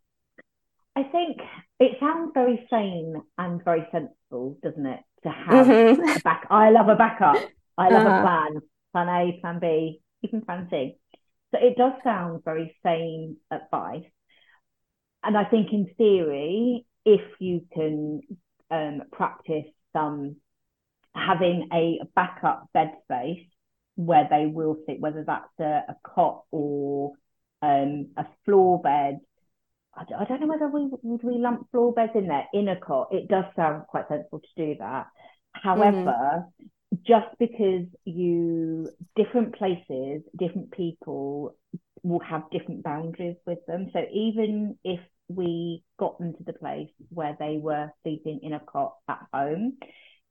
I 0.95 1.03
think 1.03 1.39
it 1.79 1.97
sounds 1.99 2.31
very 2.33 2.67
sane 2.69 3.15
and 3.37 3.63
very 3.63 3.87
sensible, 3.91 4.57
doesn't 4.61 4.85
it? 4.85 4.99
To 5.23 5.29
have 5.29 5.67
mm-hmm. 5.67 6.17
a 6.17 6.19
back. 6.19 6.47
I 6.49 6.69
love 6.69 6.89
a 6.89 6.95
backup. 6.95 7.37
I 7.77 7.89
love 7.89 8.05
uh-huh. 8.05 8.17
a 8.17 8.21
plan, 8.21 8.61
plan 8.91 9.09
A, 9.09 9.39
plan 9.41 9.59
B, 9.59 10.01
even 10.21 10.41
plan 10.41 10.67
C. 10.69 10.97
So 11.51 11.59
it 11.61 11.77
does 11.77 11.93
sound 12.03 12.43
very 12.43 12.75
sane 12.83 13.37
advice. 13.51 14.05
And 15.23 15.37
I 15.37 15.45
think 15.45 15.71
in 15.71 15.89
theory, 15.97 16.85
if 17.05 17.21
you 17.39 17.61
can 17.73 18.21
um, 18.69 19.03
practice 19.11 19.65
some 19.93 20.37
having 21.15 21.69
a 21.71 21.99
backup 22.15 22.67
bed 22.73 22.91
space 23.03 23.45
where 23.95 24.27
they 24.29 24.47
will 24.47 24.77
sit, 24.87 24.99
whether 24.99 25.23
that's 25.25 25.59
a, 25.59 25.83
a 25.89 25.95
cot 26.03 26.43
or 26.51 27.11
um, 27.61 28.09
a 28.17 28.25
floor 28.45 28.81
bed. 28.81 29.19
I, 29.95 30.05
I 30.19 30.25
don't 30.25 30.41
know 30.41 30.47
whether 30.47 30.67
we 30.67 30.89
would 30.91 31.23
we 31.23 31.37
lump 31.37 31.69
floor 31.69 31.93
beds 31.93 32.13
in 32.15 32.27
there 32.27 32.47
in 32.51 32.67
a 32.67 32.75
cot. 32.75 33.09
It 33.11 33.27
does 33.27 33.45
sound 33.55 33.83
quite 33.87 34.07
sensible 34.09 34.39
to 34.39 34.65
do 34.65 34.75
that. 34.79 35.07
However, 35.51 35.95
mm-hmm 35.95 36.65
just 37.05 37.27
because 37.39 37.85
you 38.05 38.89
different 39.15 39.55
places, 39.55 40.21
different 40.37 40.71
people 40.71 41.55
will 42.03 42.19
have 42.19 42.49
different 42.51 42.83
boundaries 42.83 43.37
with 43.45 43.59
them. 43.67 43.89
So 43.93 44.03
even 44.11 44.77
if 44.83 44.99
we 45.29 45.83
got 45.99 46.17
them 46.19 46.33
to 46.33 46.43
the 46.43 46.53
place 46.53 46.89
where 47.09 47.35
they 47.39 47.57
were 47.61 47.89
sleeping 48.03 48.41
in 48.43 48.53
a 48.53 48.59
cot 48.59 48.95
at 49.07 49.19
home, 49.33 49.77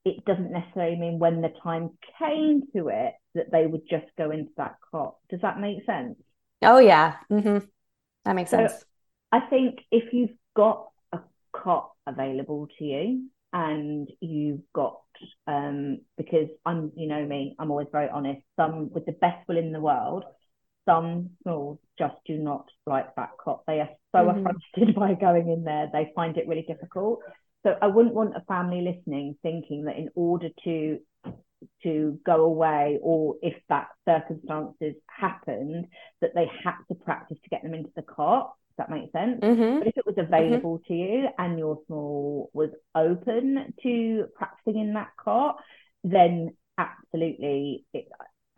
it 0.05 0.25
doesn't 0.25 0.53
necessarily 0.53 0.97
mean 0.97 1.19
when 1.19 1.41
the 1.43 1.53
time 1.63 1.91
came 2.19 2.63
to 2.75 2.89
it 2.89 3.15
that 3.35 3.51
they 3.51 3.67
would 3.67 3.89
just 3.89 4.07
go 4.19 4.31
into 4.31 4.51
that 4.57 4.77
cot. 4.91 5.17
Does 5.31 5.41
that 5.43 5.61
make 5.61 5.85
sense? 5.87 6.17
Oh 6.63 6.79
yeah, 6.79 7.17
mm-hmm. 7.31 7.65
that 8.25 8.37
makes 8.37 8.51
so 8.51 8.59
sense. 8.59 8.85
I 9.31 9.41
think 9.41 9.81
if 9.91 10.13
you've 10.13 10.37
got 10.55 10.89
a 11.13 11.21
cot 11.53 11.93
available 12.07 12.69
to 12.79 12.85
you, 12.85 13.29
and 13.53 14.09
you've 14.21 14.63
got 14.75 15.01
um 15.47 15.99
because 16.17 16.49
I'm 16.65 16.93
you 16.97 17.09
know 17.09 17.25
me 17.25 17.55
I'm 17.59 17.71
always 17.71 17.89
very 17.93 18.09
honest 18.09 18.43
some 18.57 18.91
with 18.93 19.07
the 19.07 19.13
best 19.13 19.47
will 19.49 19.59
in 19.59 19.73
the 19.73 19.81
world 19.81 20.25
some 20.85 21.31
smalls 21.43 21.79
just 21.99 22.17
do 22.27 22.39
not 22.39 22.67
like 22.87 23.15
that 23.17 23.31
cop. 23.43 23.65
they 23.67 23.81
are 23.81 23.91
so 24.13 24.19
mm-hmm. 24.19 24.47
affronted 24.47 24.95
by 24.97 25.15
going 25.15 25.49
in 25.49 25.65
there 25.65 25.89
they 25.93 26.13
find 26.15 26.37
it 26.37 26.49
really 26.49 26.63
difficult 26.67 27.21
so 27.63 27.77
I 27.81 27.87
wouldn't 27.87 28.15
want 28.15 28.37
a 28.37 28.41
family 28.43 28.81
listening 28.83 29.37
thinking 29.43 29.85
that 29.85 29.97
in 29.97 30.09
order 30.15 30.49
to 30.65 30.99
to 31.85 32.19
go 32.27 32.45
away 32.45 32.99
or 33.03 33.37
if 33.41 33.55
that 33.69 33.89
circumstances 34.09 34.95
happened 35.07 35.87
that 36.21 36.35
they 36.35 36.51
had 36.65 36.75
to 36.89 36.95
practice 36.95 37.39
to 37.43 37.49
get 37.49 37.63
them 37.63 37.75
into 37.75 37.91
the 37.95 38.03
cot 38.03 38.53
does 38.77 38.87
that 38.87 38.91
make 38.91 39.13
sense 39.13 39.41
mm-hmm. 39.41 39.79
but 39.79 39.89
if 39.89 39.97
it 39.97 40.07
was 40.07 40.15
mm-hmm. 40.15 40.33
available 40.33 40.79
mm-hmm. 40.79 40.93
to 40.93 40.99
you 40.99 41.29
and 41.39 41.59
your 41.59 41.79
small 41.87 42.51
was 42.53 42.71
open 42.95 43.73
to 43.83 44.25
practicing 44.35 44.81
in 44.81 44.95
that 44.95 45.11
cot 45.23 45.57
then 46.05 46.51
absolutely 46.79 47.85
it, 47.93 48.07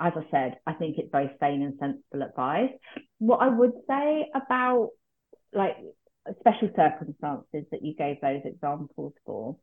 as 0.00 0.12
i 0.16 0.26
said 0.30 0.56
i 0.66 0.72
think 0.72 0.96
it's 0.98 1.10
very 1.12 1.30
sane 1.40 1.62
and 1.62 1.74
sensible 1.78 2.26
advice 2.26 2.70
what 3.18 3.38
i 3.38 3.48
would 3.48 3.72
say 3.88 4.26
about 4.34 4.90
like 5.52 5.76
special 6.40 6.70
circumstances 6.74 7.64
that 7.70 7.82
you 7.82 7.94
gave 7.94 8.20
those 8.20 8.40
examples 8.44 9.12
for 9.26 9.56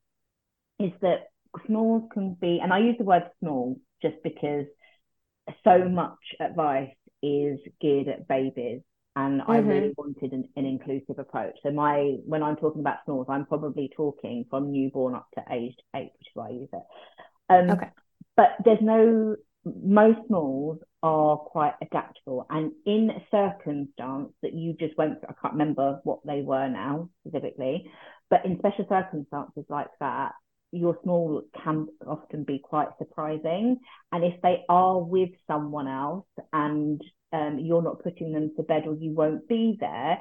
is 0.79 0.91
that 1.01 1.27
smalls 1.65 2.09
can 2.13 2.35
be, 2.39 2.59
and 2.61 2.71
I 2.71 2.79
use 2.79 2.95
the 2.97 3.03
word 3.03 3.29
small 3.39 3.79
just 4.01 4.15
because 4.23 4.65
so 5.63 5.89
much 5.89 6.17
advice 6.39 6.93
is 7.21 7.59
geared 7.79 8.07
at 8.07 8.27
babies 8.27 8.81
and 9.15 9.41
mm-hmm. 9.41 9.51
I 9.51 9.57
really 9.57 9.93
wanted 9.97 10.31
an, 10.31 10.47
an, 10.55 10.65
inclusive 10.65 11.19
approach. 11.19 11.57
So 11.63 11.71
my 11.71 12.17
when 12.25 12.43
I'm 12.43 12.55
talking 12.55 12.81
about 12.81 12.97
smalls, 13.05 13.27
I'm 13.29 13.45
probably 13.45 13.89
talking 13.95 14.45
from 14.49 14.71
newborn 14.71 15.15
up 15.15 15.27
to 15.35 15.43
aged 15.51 15.81
eight, 15.95 16.11
which 16.17 16.27
is 16.27 16.35
why 16.35 16.47
I 16.47 16.51
use 16.51 16.69
it. 16.71 16.83
Um, 17.49 17.69
okay. 17.71 17.89
But 18.37 18.49
there's 18.63 18.81
no 18.81 19.35
most 19.65 20.19
smalls 20.27 20.79
are 21.03 21.37
quite 21.37 21.73
adaptable, 21.81 22.45
and 22.49 22.71
in 22.85 23.09
a 23.09 23.23
circumstance 23.29 24.31
that 24.41 24.53
you 24.53 24.75
just 24.79 24.97
went 24.97 25.19
through, 25.19 25.29
I 25.29 25.41
can't 25.41 25.53
remember 25.53 25.99
what 26.03 26.19
they 26.25 26.41
were 26.41 26.67
now 26.69 27.09
specifically, 27.27 27.91
but 28.29 28.45
in 28.45 28.57
special 28.59 28.85
circumstances 28.87 29.65
like 29.69 29.89
that, 29.99 30.31
your 30.71 30.97
small 31.03 31.43
can 31.63 31.87
often 32.07 32.43
be 32.43 32.59
quite 32.59 32.87
surprising. 32.97 33.79
And 34.11 34.23
if 34.23 34.41
they 34.41 34.63
are 34.69 34.99
with 34.99 35.31
someone 35.47 35.87
else 35.87 36.25
and 36.53 37.01
um, 37.31 37.59
you're 37.59 37.81
not 37.81 38.03
putting 38.03 38.33
them 38.33 38.51
to 38.57 38.63
bed 38.63 38.83
or 38.87 38.95
you 38.95 39.13
won't 39.13 39.47
be 39.47 39.77
there, 39.79 40.19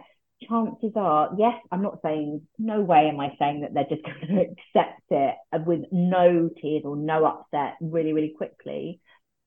chances 0.48 0.92
are, 0.96 1.30
yes, 1.38 1.54
I'm 1.70 1.82
not 1.82 1.98
saying, 2.02 2.42
no 2.58 2.80
way 2.80 3.08
am 3.08 3.20
I 3.20 3.34
saying 3.38 3.62
that 3.62 3.74
they're 3.74 3.84
just 3.88 4.02
going 4.04 4.36
to 4.36 4.42
accept 4.42 5.02
it 5.10 5.34
with 5.66 5.80
no 5.92 6.50
tears 6.60 6.82
or 6.84 6.96
no 6.96 7.24
upset 7.24 7.76
really, 7.80 8.12
really 8.12 8.34
quickly. 8.36 9.00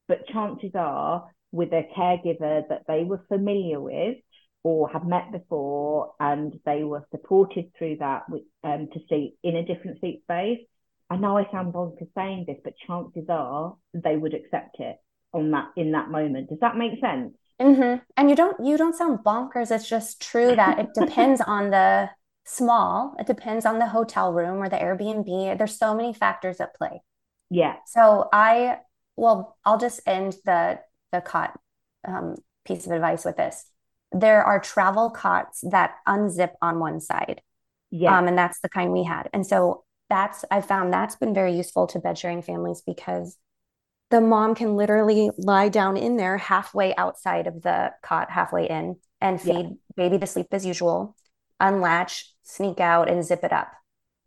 But 0.07 0.27
chances 0.27 0.71
are, 0.75 1.29
with 1.51 1.71
a 1.71 1.87
caregiver 1.95 2.67
that 2.67 2.83
they 2.87 3.03
were 3.03 3.23
familiar 3.27 3.79
with, 3.79 4.17
or 4.63 4.89
have 4.89 5.05
met 5.05 5.31
before 5.31 6.13
and 6.19 6.53
they 6.65 6.83
were 6.83 7.05
supported 7.11 7.71
through 7.77 7.97
that 7.97 8.29
with, 8.29 8.43
um, 8.63 8.87
to 8.93 8.99
sleep 9.09 9.37
in 9.43 9.57
a 9.57 9.65
different 9.65 9.99
sleep 9.99 10.21
space, 10.23 10.59
I 11.09 11.17
know 11.17 11.37
I 11.37 11.49
sound 11.51 11.73
bonkers 11.73 12.07
saying 12.15 12.45
this, 12.47 12.57
but 12.63 12.73
chances 12.87 13.25
are 13.29 13.75
they 13.93 14.15
would 14.15 14.33
accept 14.33 14.77
it 14.79 14.97
on 15.33 15.51
that 15.51 15.67
in 15.75 15.91
that 15.91 16.09
moment. 16.09 16.49
Does 16.49 16.59
that 16.61 16.77
make 16.77 16.99
sense? 17.01 17.33
Mm-hmm. 17.61 17.99
And 18.17 18.29
you 18.29 18.35
don't 18.35 18.65
you 18.65 18.77
don't 18.77 18.95
sound 18.95 19.19
bonkers. 19.19 19.71
It's 19.71 19.87
just 19.87 20.21
true 20.21 20.55
that 20.55 20.79
it 20.79 20.89
depends 20.99 21.41
on 21.41 21.69
the 21.69 22.09
small. 22.45 23.15
It 23.19 23.27
depends 23.27 23.65
on 23.65 23.79
the 23.79 23.87
hotel 23.87 24.33
room 24.33 24.61
or 24.61 24.69
the 24.69 24.77
Airbnb. 24.77 25.57
There's 25.57 25.77
so 25.77 25.95
many 25.95 26.13
factors 26.13 26.59
at 26.59 26.75
play. 26.75 27.01
Yeah. 27.49 27.75
So 27.87 28.29
I 28.33 28.79
well, 29.15 29.57
I'll 29.65 29.77
just 29.77 30.01
end 30.05 30.35
the 30.45 30.79
the 31.11 31.21
cot 31.21 31.59
um, 32.07 32.35
piece 32.65 32.85
of 32.85 32.91
advice 32.91 33.25
with 33.25 33.37
this. 33.37 33.65
There 34.11 34.43
are 34.43 34.59
travel 34.59 35.09
cots 35.09 35.63
that 35.69 35.95
unzip 36.07 36.51
on 36.61 36.79
one 36.79 36.99
side. 36.99 37.41
Yeah. 37.91 38.17
Um, 38.17 38.27
and 38.27 38.37
that's 38.37 38.59
the 38.61 38.69
kind 38.69 38.91
we 38.91 39.03
had. 39.03 39.29
And 39.33 39.45
so 39.45 39.83
that's 40.09 40.43
I 40.51 40.61
found 40.61 40.91
that's 40.91 41.15
been 41.15 41.33
very 41.33 41.55
useful 41.55 41.87
to 41.87 41.99
bed 41.99 42.17
sharing 42.17 42.41
families 42.41 42.81
because 42.85 43.37
the 44.13 44.21
mom 44.21 44.53
can 44.53 44.75
literally 44.75 45.31
lie 45.39 45.69
down 45.69 45.97
in 45.97 46.17
there 46.17 46.37
halfway 46.37 46.95
outside 46.97 47.47
of 47.47 47.63
the 47.63 47.91
cot, 48.03 48.29
halfway 48.29 48.69
in, 48.69 48.95
and 49.19 49.41
feed 49.41 49.65
yeah. 49.65 49.69
baby 49.97 50.19
to 50.19 50.27
sleep 50.27 50.45
as 50.51 50.63
usual, 50.63 51.15
unlatch, 51.59 52.31
sneak 52.43 52.79
out, 52.79 53.09
and 53.09 53.25
zip 53.25 53.43
it 53.43 53.51
up. 53.51 53.71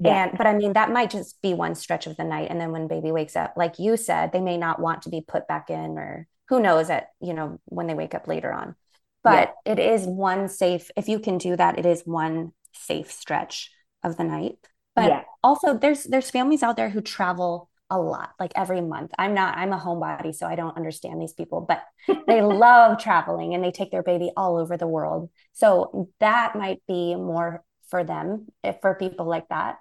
Yeah. 0.00 0.24
And 0.24 0.36
but 0.36 0.48
I 0.48 0.54
mean 0.54 0.72
that 0.72 0.90
might 0.90 1.10
just 1.10 1.40
be 1.40 1.54
one 1.54 1.76
stretch 1.76 2.08
of 2.08 2.16
the 2.16 2.24
night, 2.24 2.48
and 2.50 2.60
then 2.60 2.72
when 2.72 2.88
baby 2.88 3.12
wakes 3.12 3.36
up, 3.36 3.54
like 3.56 3.78
you 3.78 3.96
said, 3.96 4.32
they 4.32 4.40
may 4.40 4.56
not 4.56 4.80
want 4.80 5.02
to 5.02 5.08
be 5.08 5.20
put 5.20 5.46
back 5.46 5.70
in, 5.70 5.96
or 5.96 6.26
who 6.48 6.58
knows 6.58 6.90
at 6.90 7.10
you 7.20 7.32
know 7.32 7.60
when 7.66 7.86
they 7.86 7.94
wake 7.94 8.16
up 8.16 8.26
later 8.26 8.52
on. 8.52 8.74
But 9.22 9.54
yeah. 9.64 9.72
it 9.72 9.78
is 9.78 10.04
one 10.04 10.48
safe. 10.48 10.90
If 10.96 11.08
you 11.08 11.20
can 11.20 11.38
do 11.38 11.54
that, 11.54 11.78
it 11.78 11.86
is 11.86 12.02
one 12.04 12.50
safe 12.72 13.12
stretch 13.12 13.70
of 14.02 14.16
the 14.16 14.24
night. 14.24 14.58
But 14.96 15.10
yeah. 15.10 15.22
also 15.44 15.78
there's 15.78 16.02
there's 16.02 16.28
families 16.28 16.64
out 16.64 16.76
there 16.76 16.90
who 16.90 17.00
travel 17.00 17.70
a 17.90 17.98
lot, 17.98 18.30
like 18.40 18.52
every 18.56 18.80
month. 18.80 19.12
I'm 19.18 19.34
not, 19.34 19.56
I'm 19.56 19.72
a 19.72 19.78
homebody, 19.78 20.34
so 20.34 20.46
I 20.46 20.56
don't 20.56 20.76
understand 20.76 21.20
these 21.20 21.32
people, 21.32 21.60
but 21.60 21.82
they 22.26 22.42
love 22.42 22.98
traveling 23.02 23.54
and 23.54 23.62
they 23.62 23.70
take 23.70 23.90
their 23.90 24.02
baby 24.02 24.30
all 24.36 24.56
over 24.56 24.76
the 24.76 24.88
world. 24.88 25.30
So 25.52 26.10
that 26.20 26.56
might 26.56 26.82
be 26.88 27.14
more 27.14 27.64
for 27.88 28.04
them, 28.04 28.46
if 28.64 28.80
for 28.80 28.94
people 28.94 29.26
like 29.26 29.48
that, 29.48 29.76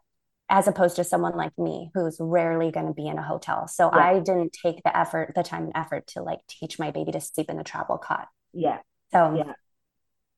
as 0.50 0.68
opposed 0.68 0.98
to 0.98 1.04
someone 1.04 1.36
like 1.36 1.58
me 1.58 1.90
who's 1.94 2.18
rarely 2.20 2.72
going 2.72 2.88
to 2.88 2.94
be 2.94 3.08
in 3.08 3.18
a 3.18 3.24
hotel. 3.24 3.68
So 3.68 3.90
yeah. 3.92 4.00
I 4.00 4.20
didn't 4.20 4.54
take 4.54 4.84
the 4.84 4.96
effort, 4.96 5.34
the 5.36 5.44
time 5.44 5.64
and 5.64 5.72
effort 5.76 6.08
to 6.08 6.22
like 6.22 6.40
teach 6.48 6.78
my 6.78 6.92
baby 6.92 7.12
to 7.12 7.22
sleep 7.22 7.50
in 7.50 7.60
a 7.60 7.64
travel 7.64 7.98
cot. 7.98 8.28
Yeah. 8.54 8.80
So 9.12 9.36
yeah. 9.36 9.54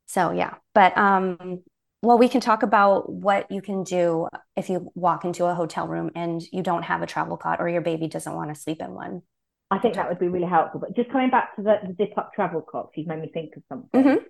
So 0.06 0.32
yeah. 0.32 0.56
But 0.74 0.98
um 0.98 1.64
well, 2.02 2.18
we 2.18 2.30
can 2.30 2.42
talk 2.42 2.64
about 2.64 3.12
what 3.12 3.52
you 3.52 3.62
can 3.62 3.84
do 3.84 4.28
if 4.56 4.70
you 4.70 4.92
walk 4.94 5.26
into 5.26 5.46
a 5.46 5.56
hotel 5.56 5.88
room 5.88 6.12
and 6.16 6.42
you 6.52 6.62
don't 6.62 6.84
have 6.84 7.02
a 7.02 7.08
travel 7.08 7.38
cot 7.38 7.60
or 7.60 7.68
your 7.68 7.82
baby 7.82 8.08
doesn't 8.08 8.36
want 8.36 8.54
to 8.54 8.60
sleep 8.60 8.82
in 8.82 8.94
one. 8.94 9.24
I 9.72 9.80
think 9.80 9.96
that 9.96 10.08
would 10.08 10.20
be 10.20 10.28
really 10.28 10.48
helpful. 10.48 10.80
But 10.80 10.96
just 10.96 11.12
coming 11.12 11.30
back 11.30 11.56
to 11.56 11.64
the, 11.64 11.76
the 11.88 11.96
zip 11.96 12.18
up 12.18 12.34
travel 12.34 12.62
cots, 12.62 12.92
you've 12.96 13.08
made 13.08 13.20
me 13.20 13.30
think 13.34 13.56
of 13.58 13.64
something. 13.68 14.04
Mm-hmm. 14.04 14.24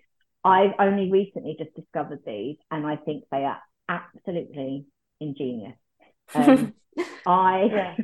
I've 0.43 0.71
only 0.79 1.11
recently 1.11 1.55
just 1.59 1.75
discovered 1.75 2.21
these, 2.25 2.55
and 2.71 2.87
I 2.87 2.95
think 2.95 3.25
they 3.31 3.43
are 3.43 3.61
absolutely 3.89 4.85
ingenious. 5.19 5.75
Um, 6.33 6.73
I 7.27 7.95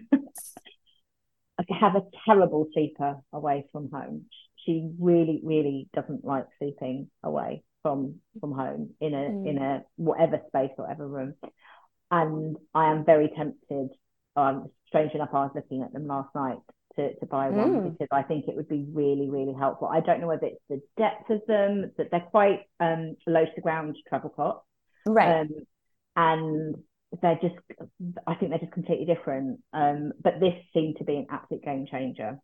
have 1.79 1.95
a 1.95 2.03
terrible 2.25 2.67
sleeper 2.73 3.15
away 3.31 3.65
from 3.71 3.89
home. 3.91 4.25
She 4.65 4.91
really, 4.99 5.39
really 5.43 5.87
doesn't 5.93 6.25
like 6.25 6.47
sleeping 6.59 7.09
away 7.23 7.63
from 7.83 8.15
from 8.39 8.53
home 8.53 8.89
in 8.99 9.13
a 9.13 9.17
mm. 9.17 9.47
in 9.47 9.57
a 9.59 9.83
whatever 9.97 10.41
space 10.47 10.71
whatever 10.75 11.07
room. 11.07 11.35
And 12.09 12.57
i 12.73 12.89
am 12.91 13.05
very 13.05 13.31
tempted 13.35 13.89
um 14.35 14.69
strange 14.87 15.13
enough 15.13 15.29
i 15.33 15.43
was 15.43 15.51
looking 15.53 15.83
at 15.83 15.93
them 15.93 16.07
last 16.07 16.29
night 16.33 16.57
to, 16.95 17.13
to 17.15 17.25
buy 17.25 17.49
one 17.49 17.71
mm. 17.71 17.91
because 17.91 18.07
i 18.11 18.23
think 18.23 18.47
it 18.47 18.55
would 18.55 18.69
be 18.69 18.85
really 18.91 19.29
really 19.29 19.53
helpful. 19.53 19.87
I 19.87 19.99
don't 19.99 20.21
know 20.21 20.27
whether 20.27 20.47
it's 20.47 20.61
the 20.69 20.81
depth 20.97 21.29
of 21.29 21.41
them 21.47 21.91
that 21.97 22.09
they're 22.09 22.21
quite 22.31 22.61
um 22.79 23.15
low 23.27 23.45
to 23.45 23.61
ground 23.61 23.97
travel 24.07 24.29
cots 24.29 24.65
right. 25.05 25.41
Um, 25.41 25.49
and 26.15 26.75
they're 27.21 27.39
just 27.41 27.55
i 28.25 28.33
think 28.35 28.49
they're 28.51 28.59
just 28.59 28.71
completely 28.71 29.05
different. 29.05 29.59
Um 29.73 30.13
but 30.23 30.39
this 30.39 30.55
seemed 30.73 30.97
to 30.97 31.03
be 31.03 31.17
an 31.17 31.27
absolute 31.29 31.63
game 31.63 31.85
changer. 31.89 32.39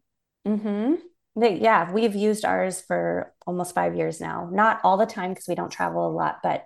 Mm-hmm 0.47 0.95
they, 1.39 1.59
yeah, 1.59 1.91
we've 1.91 2.15
used 2.15 2.45
ours 2.45 2.81
for 2.81 3.33
almost 3.45 3.75
five 3.75 3.95
years 3.95 4.21
now. 4.21 4.49
Not 4.51 4.79
all 4.83 4.97
the 4.97 5.05
time 5.05 5.31
because 5.31 5.47
we 5.47 5.55
don't 5.55 5.71
travel 5.71 6.07
a 6.07 6.11
lot, 6.11 6.39
but 6.43 6.65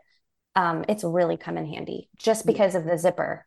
um, 0.56 0.86
it's 0.88 1.04
really 1.04 1.38
come 1.38 1.58
in 1.58 1.66
handy 1.66 2.10
just 2.18 2.46
because 2.46 2.76
of 2.76 2.86
the 2.86 2.98
zipper. 2.98 3.46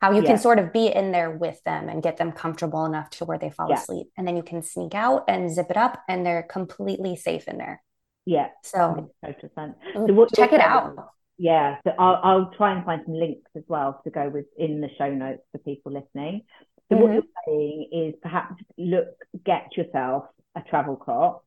How 0.00 0.12
you 0.12 0.22
yeah. 0.22 0.28
can 0.28 0.38
sort 0.38 0.60
of 0.60 0.72
be 0.72 0.86
in 0.86 1.10
there 1.10 1.30
with 1.30 1.60
them 1.64 1.88
and 1.88 2.02
get 2.02 2.18
them 2.18 2.30
comfortable 2.30 2.86
enough 2.86 3.10
to 3.10 3.24
where 3.24 3.38
they 3.38 3.50
fall 3.50 3.68
yeah. 3.68 3.80
asleep. 3.80 4.06
And 4.16 4.28
then 4.28 4.36
you 4.36 4.44
can 4.44 4.62
sneak 4.62 4.94
out 4.94 5.24
and 5.26 5.52
zip 5.52 5.70
it 5.70 5.76
up 5.76 6.02
and 6.08 6.24
they're 6.24 6.44
completely 6.44 7.16
safe 7.16 7.48
in 7.48 7.58
there. 7.58 7.82
Yeah. 8.24 8.48
So, 8.62 9.10
so 9.24 9.74
what, 10.12 10.32
check 10.34 10.52
it 10.52 10.60
out. 10.60 10.94
Yeah. 11.36 11.78
So 11.84 11.94
I'll, 11.98 12.20
I'll 12.22 12.50
try 12.56 12.76
and 12.76 12.84
find 12.84 13.02
some 13.06 13.14
links 13.14 13.50
as 13.56 13.64
well 13.66 14.00
to 14.04 14.10
go 14.10 14.28
with 14.28 14.46
in 14.56 14.80
the 14.80 14.88
show 14.98 15.12
notes 15.12 15.42
for 15.50 15.58
people 15.58 15.92
listening. 15.92 16.42
So 16.88 16.94
mm-hmm. 16.96 17.02
what 17.02 17.12
you're 17.14 17.22
saying 17.46 17.88
is 17.92 18.14
perhaps 18.22 18.54
look, 18.76 19.08
get 19.44 19.76
yourself 19.76 20.26
a 20.56 20.62
travel 20.62 20.96
cot 20.96 21.42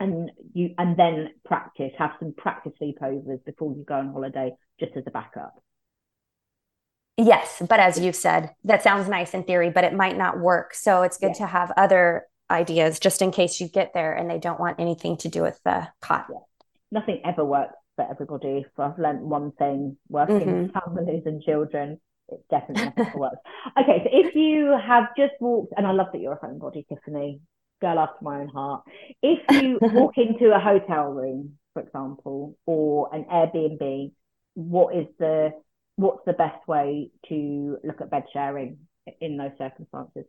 and 0.00 0.30
you 0.52 0.74
and 0.78 0.96
then 0.96 1.30
practice 1.44 1.92
have 1.98 2.12
some 2.18 2.32
practice 2.36 2.72
sleepovers 2.80 3.44
before 3.44 3.74
you 3.74 3.84
go 3.86 3.94
on 3.94 4.12
holiday 4.12 4.52
just 4.78 4.96
as 4.96 5.04
a 5.06 5.10
backup 5.10 5.54
yes 7.16 7.60
but 7.68 7.80
as 7.80 7.98
you've 7.98 8.16
said 8.16 8.50
that 8.64 8.82
sounds 8.82 9.08
nice 9.08 9.34
in 9.34 9.42
theory 9.42 9.70
but 9.70 9.84
it 9.84 9.92
might 9.92 10.16
not 10.16 10.38
work 10.38 10.74
so 10.74 11.02
it's 11.02 11.18
good 11.18 11.32
yeah. 11.34 11.44
to 11.44 11.46
have 11.46 11.72
other 11.76 12.26
ideas 12.50 12.98
just 12.98 13.20
in 13.20 13.30
case 13.30 13.60
you 13.60 13.68
get 13.68 13.92
there 13.92 14.14
and 14.14 14.30
they 14.30 14.38
don't 14.38 14.60
want 14.60 14.78
anything 14.78 15.16
to 15.16 15.28
do 15.28 15.42
with 15.42 15.60
the 15.64 15.86
cot 16.00 16.26
yeah. 16.30 16.38
nothing 16.92 17.20
ever 17.24 17.44
works 17.44 17.74
for 17.96 18.08
everybody 18.08 18.64
so 18.76 18.84
i've 18.84 18.98
learned 18.98 19.20
one 19.20 19.52
thing 19.52 19.96
working 20.08 20.40
mm-hmm. 20.40 20.62
with 20.62 20.72
families 20.72 21.22
and 21.26 21.42
children 21.42 21.98
it 22.28 22.44
definitely 22.50 23.04
works. 23.14 23.38
Okay, 23.80 24.02
so 24.04 24.10
if 24.12 24.34
you 24.34 24.76
have 24.86 25.04
just 25.16 25.32
walked, 25.40 25.72
and 25.76 25.86
I 25.86 25.92
love 25.92 26.08
that 26.12 26.20
you're 26.20 26.34
a 26.34 26.38
homebody, 26.38 26.86
Tiffany, 26.86 27.40
girl 27.80 27.98
after 27.98 28.22
my 28.22 28.40
own 28.40 28.48
heart. 28.48 28.82
If 29.22 29.38
you 29.62 29.78
walk 29.82 30.18
into 30.18 30.54
a 30.54 30.58
hotel 30.58 31.12
room, 31.12 31.58
for 31.72 31.82
example, 31.82 32.56
or 32.66 33.14
an 33.14 33.24
Airbnb, 33.24 34.12
what 34.54 34.94
is 34.96 35.06
the 35.18 35.52
what's 35.96 36.24
the 36.26 36.32
best 36.32 36.66
way 36.68 37.10
to 37.28 37.78
look 37.82 38.00
at 38.00 38.10
bed 38.10 38.24
sharing 38.32 38.78
in 39.20 39.36
those 39.36 39.52
circumstances? 39.58 40.24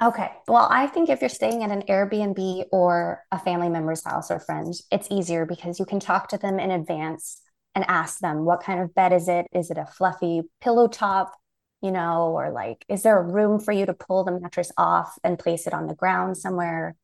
Okay. 0.00 0.30
Well, 0.46 0.68
I 0.70 0.86
think 0.86 1.08
if 1.08 1.20
you're 1.20 1.28
staying 1.28 1.64
at 1.64 1.72
an 1.72 1.82
Airbnb 1.88 2.66
or 2.70 3.24
a 3.32 3.38
family 3.38 3.68
member's 3.68 4.04
house 4.04 4.30
or 4.30 4.38
friend, 4.38 4.72
it's 4.92 5.08
easier 5.10 5.44
because 5.44 5.80
you 5.80 5.84
can 5.84 5.98
talk 5.98 6.28
to 6.28 6.38
them 6.38 6.60
in 6.60 6.70
advance 6.70 7.40
and 7.74 7.84
ask 7.88 8.20
them 8.20 8.44
what 8.44 8.62
kind 8.62 8.80
of 8.80 8.94
bed 8.94 9.12
is 9.12 9.28
it? 9.28 9.46
Is 9.52 9.70
it 9.70 9.78
a 9.78 9.86
fluffy 9.86 10.42
pillow 10.60 10.86
top? 10.86 11.32
You 11.80 11.92
know, 11.92 12.32
or 12.32 12.50
like, 12.50 12.84
is 12.88 13.04
there 13.04 13.18
a 13.18 13.22
room 13.22 13.60
for 13.60 13.70
you 13.70 13.86
to 13.86 13.94
pull 13.94 14.24
the 14.24 14.38
mattress 14.38 14.72
off 14.76 15.16
and 15.22 15.38
place 15.38 15.66
it 15.66 15.72
on 15.72 15.86
the 15.86 15.94
ground 15.94 16.36
somewhere? 16.36 16.96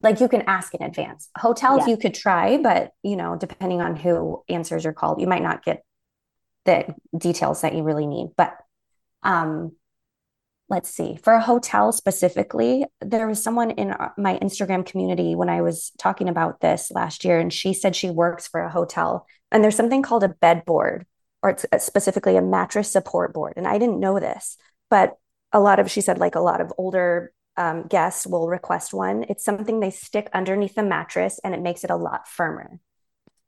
Like 0.00 0.20
you 0.20 0.28
can 0.28 0.42
ask 0.42 0.74
in 0.74 0.82
advance. 0.82 1.28
Hotels 1.36 1.82
yeah. 1.82 1.88
you 1.88 1.96
could 1.96 2.14
try, 2.14 2.56
but 2.56 2.92
you 3.02 3.16
know, 3.16 3.36
depending 3.36 3.80
on 3.80 3.94
who 3.94 4.42
answers 4.48 4.84
your 4.84 4.94
call, 4.94 5.16
you 5.18 5.26
might 5.26 5.42
not 5.42 5.64
get 5.64 5.84
the 6.64 6.94
details 7.16 7.60
that 7.60 7.74
you 7.74 7.82
really 7.82 8.06
need. 8.06 8.30
But 8.36 8.56
um, 9.22 9.72
let's 10.68 10.90
see, 10.90 11.16
for 11.22 11.34
a 11.34 11.40
hotel 11.40 11.92
specifically, 11.92 12.84
there 13.00 13.28
was 13.28 13.42
someone 13.42 13.72
in 13.72 13.94
my 14.16 14.38
Instagram 14.38 14.84
community 14.84 15.34
when 15.34 15.48
I 15.48 15.60
was 15.60 15.92
talking 15.98 16.28
about 16.28 16.60
this 16.60 16.90
last 16.90 17.24
year, 17.24 17.38
and 17.38 17.52
she 17.52 17.74
said 17.74 17.94
she 17.94 18.10
works 18.10 18.48
for 18.48 18.60
a 18.62 18.70
hotel, 18.70 19.26
and 19.50 19.62
there's 19.62 19.76
something 19.76 20.02
called 20.02 20.24
a 20.24 20.28
bed 20.28 20.64
board, 20.64 21.06
or 21.42 21.50
it's 21.50 21.66
uh, 21.72 21.78
specifically 21.78 22.36
a 22.36 22.42
mattress 22.42 22.90
support 22.90 23.32
board. 23.32 23.54
And 23.56 23.66
I 23.66 23.78
didn't 23.78 24.00
know 24.00 24.20
this, 24.20 24.56
but 24.90 25.16
a 25.52 25.60
lot 25.60 25.80
of, 25.80 25.90
she 25.90 26.00
said, 26.00 26.18
like 26.18 26.34
a 26.34 26.40
lot 26.40 26.60
of 26.60 26.72
older 26.78 27.32
um, 27.56 27.86
guests 27.88 28.26
will 28.26 28.48
request 28.48 28.94
one. 28.94 29.24
It's 29.28 29.44
something 29.44 29.80
they 29.80 29.90
stick 29.90 30.30
underneath 30.32 30.74
the 30.74 30.82
mattress 30.82 31.40
and 31.44 31.54
it 31.54 31.60
makes 31.60 31.84
it 31.84 31.90
a 31.90 31.96
lot 31.96 32.28
firmer. 32.28 32.78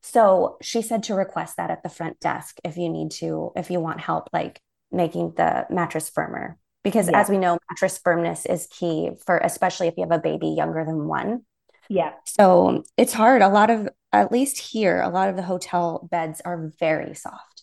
So 0.03 0.59
she 0.61 0.83
said 0.83 1.05
to 1.05 1.15
request 1.15 1.57
that 1.57 1.71
at 1.71 1.83
the 1.83 1.89
front 1.89 2.21
desk 2.21 2.59
if 2.63 2.77
you 2.77 2.91
need 2.91 3.13
to, 3.13 3.53
if 3.57 3.71
you 3.71 3.81
want 3.81 4.01
help, 4.01 4.29
like 4.33 4.61
making 4.93 5.33
the 5.37 5.67
mattress 5.71 6.09
firmer 6.09 6.59
because 6.85 7.09
yeah. 7.11 7.19
as 7.19 7.29
we 7.29 7.39
know 7.39 7.59
mattress 7.69 7.99
firmness 7.99 8.47
is 8.47 8.69
key 8.71 9.11
for 9.27 9.39
especially 9.39 9.89
if 9.89 9.95
you 9.97 10.03
have 10.05 10.13
a 10.13 10.19
baby 10.19 10.49
younger 10.49 10.85
than 10.85 11.09
one 11.09 11.43
yeah 11.89 12.13
so 12.25 12.85
it's 12.97 13.13
hard 13.13 13.43
a 13.43 13.49
lot 13.49 13.71
of 13.71 13.89
at 14.13 14.31
least 14.31 14.59
here 14.59 15.01
a 15.01 15.09
lot 15.09 15.29
of 15.29 15.37
the 15.37 15.43
hotel 15.43 16.07
beds 16.11 16.41
are 16.45 16.71
very 16.79 17.15
soft 17.15 17.53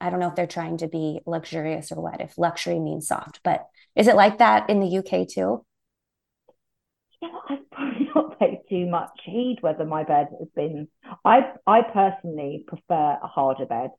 i 0.00 0.10
don't 0.10 0.20
know 0.20 0.28
if 0.28 0.34
they're 0.34 0.46
trying 0.46 0.76
to 0.76 0.88
be 0.88 1.20
luxurious 1.26 1.92
or 1.92 2.02
what 2.02 2.20
if 2.20 2.38
luxury 2.38 2.78
means 2.78 3.08
soft 3.08 3.40
but 3.42 3.66
is 3.96 4.08
it 4.08 4.16
like 4.16 4.38
that 4.38 4.68
in 4.70 4.80
the 4.80 4.98
uk 4.98 5.28
too 5.28 5.64
yeah, 7.20 7.28
I've 7.48 7.70
probably 7.70 8.08
not 8.14 8.38
paid 8.38 8.60
too 8.68 8.86
much 8.86 9.10
heed 9.24 9.58
whether 9.60 9.84
my 9.84 10.04
bed 10.04 10.28
has 10.38 10.46
been. 10.54 10.86
I 11.24 11.50
I 11.66 11.82
personally 11.82 12.62
prefer 12.64 13.18
a 13.20 13.26
harder 13.26 13.66
bed, 13.66 13.90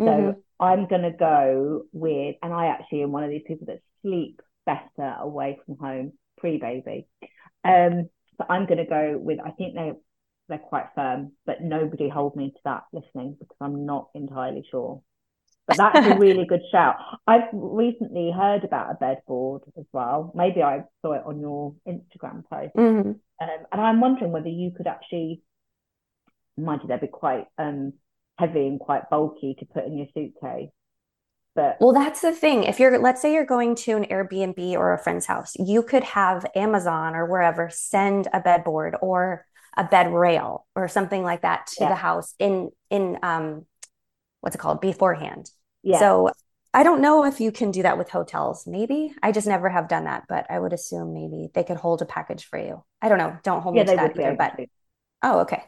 so 0.00 0.06
mm-hmm. 0.06 0.40
I'm 0.58 0.88
gonna 0.88 1.12
go 1.16 1.82
with, 1.92 2.34
and 2.42 2.52
I 2.52 2.66
actually 2.66 3.04
am 3.04 3.12
one 3.12 3.22
of 3.22 3.30
these 3.30 3.44
people 3.46 3.66
that 3.66 3.78
sleep 4.02 4.40
better 4.66 5.14
away 5.20 5.60
from 5.64 5.76
home 5.76 6.12
pre-baby. 6.38 7.06
Um, 7.64 8.08
so 8.36 8.46
I'm 8.48 8.66
going 8.66 8.78
to 8.78 8.84
go 8.84 9.18
with. 9.18 9.38
I 9.44 9.50
think 9.52 9.74
they 9.74 9.92
they're 10.48 10.58
quite 10.58 10.88
firm, 10.94 11.32
but 11.46 11.62
nobody 11.62 12.08
hold 12.08 12.36
me 12.36 12.50
to 12.50 12.60
that 12.64 12.82
listening 12.92 13.36
because 13.38 13.56
I'm 13.60 13.86
not 13.86 14.08
entirely 14.14 14.66
sure. 14.70 15.00
But 15.66 15.76
that's 15.78 16.06
a 16.06 16.18
really 16.18 16.44
good 16.48 16.62
shout. 16.70 16.96
I've 17.26 17.48
recently 17.52 18.30
heard 18.30 18.64
about 18.64 18.90
a 18.90 18.94
bed 18.94 19.22
board 19.26 19.62
as 19.78 19.86
well. 19.92 20.32
Maybe 20.34 20.62
I 20.62 20.84
saw 21.02 21.12
it 21.12 21.22
on 21.24 21.40
your 21.40 21.74
Instagram 21.86 22.44
post, 22.50 22.74
mm-hmm. 22.76 23.10
um, 23.10 23.18
and 23.40 23.80
I'm 23.80 24.00
wondering 24.00 24.32
whether 24.32 24.48
you 24.48 24.72
could 24.76 24.86
actually, 24.86 25.42
mind 26.56 26.82
you, 26.82 26.88
they'd 26.88 27.00
be 27.00 27.06
quite 27.06 27.46
um, 27.58 27.94
heavy 28.38 28.66
and 28.66 28.78
quite 28.78 29.08
bulky 29.10 29.56
to 29.58 29.66
put 29.66 29.84
in 29.84 29.96
your 29.96 30.08
suitcase. 30.14 30.70
But 31.54 31.76
well, 31.80 31.92
that's 31.92 32.20
the 32.20 32.32
thing. 32.32 32.64
If 32.64 32.80
you're, 32.80 32.98
let's 32.98 33.22
say 33.22 33.32
you're 33.32 33.46
going 33.46 33.76
to 33.76 33.92
an 33.92 34.06
Airbnb 34.06 34.72
or 34.72 34.92
a 34.92 34.98
friend's 34.98 35.26
house, 35.26 35.52
you 35.56 35.84
could 35.84 36.02
have 36.02 36.44
Amazon 36.56 37.14
or 37.14 37.26
wherever 37.26 37.70
send 37.70 38.28
a 38.32 38.40
bed 38.40 38.64
board 38.64 38.96
or 39.00 39.46
a 39.76 39.84
bed 39.84 40.12
rail 40.12 40.66
or 40.74 40.88
something 40.88 41.22
like 41.22 41.42
that 41.42 41.66
to 41.66 41.84
yeah. 41.84 41.88
the 41.88 41.94
house 41.94 42.34
in 42.38 42.70
in 42.90 43.18
um 43.22 43.66
what's 44.44 44.54
it 44.54 44.58
called 44.58 44.82
beforehand. 44.82 45.50
Yeah. 45.82 45.98
So 45.98 46.30
I 46.74 46.82
don't 46.82 47.00
know 47.00 47.24
if 47.24 47.40
you 47.40 47.50
can 47.50 47.70
do 47.70 47.82
that 47.82 47.96
with 47.96 48.10
hotels. 48.10 48.66
Maybe 48.66 49.14
I 49.22 49.32
just 49.32 49.46
never 49.46 49.70
have 49.70 49.88
done 49.88 50.04
that, 50.04 50.24
but 50.28 50.44
I 50.50 50.58
would 50.58 50.74
assume 50.74 51.14
maybe 51.14 51.48
they 51.54 51.64
could 51.64 51.78
hold 51.78 52.02
a 52.02 52.04
package 52.04 52.44
for 52.44 52.58
you. 52.58 52.84
I 53.00 53.08
don't 53.08 53.16
know. 53.16 53.38
Don't 53.42 53.62
hold 53.62 53.74
yeah, 53.74 53.84
me 53.84 53.90
to 53.90 53.96
that 53.96 54.20
either. 54.20 54.36
But 54.36 54.60
oh, 55.22 55.40
okay. 55.40 55.62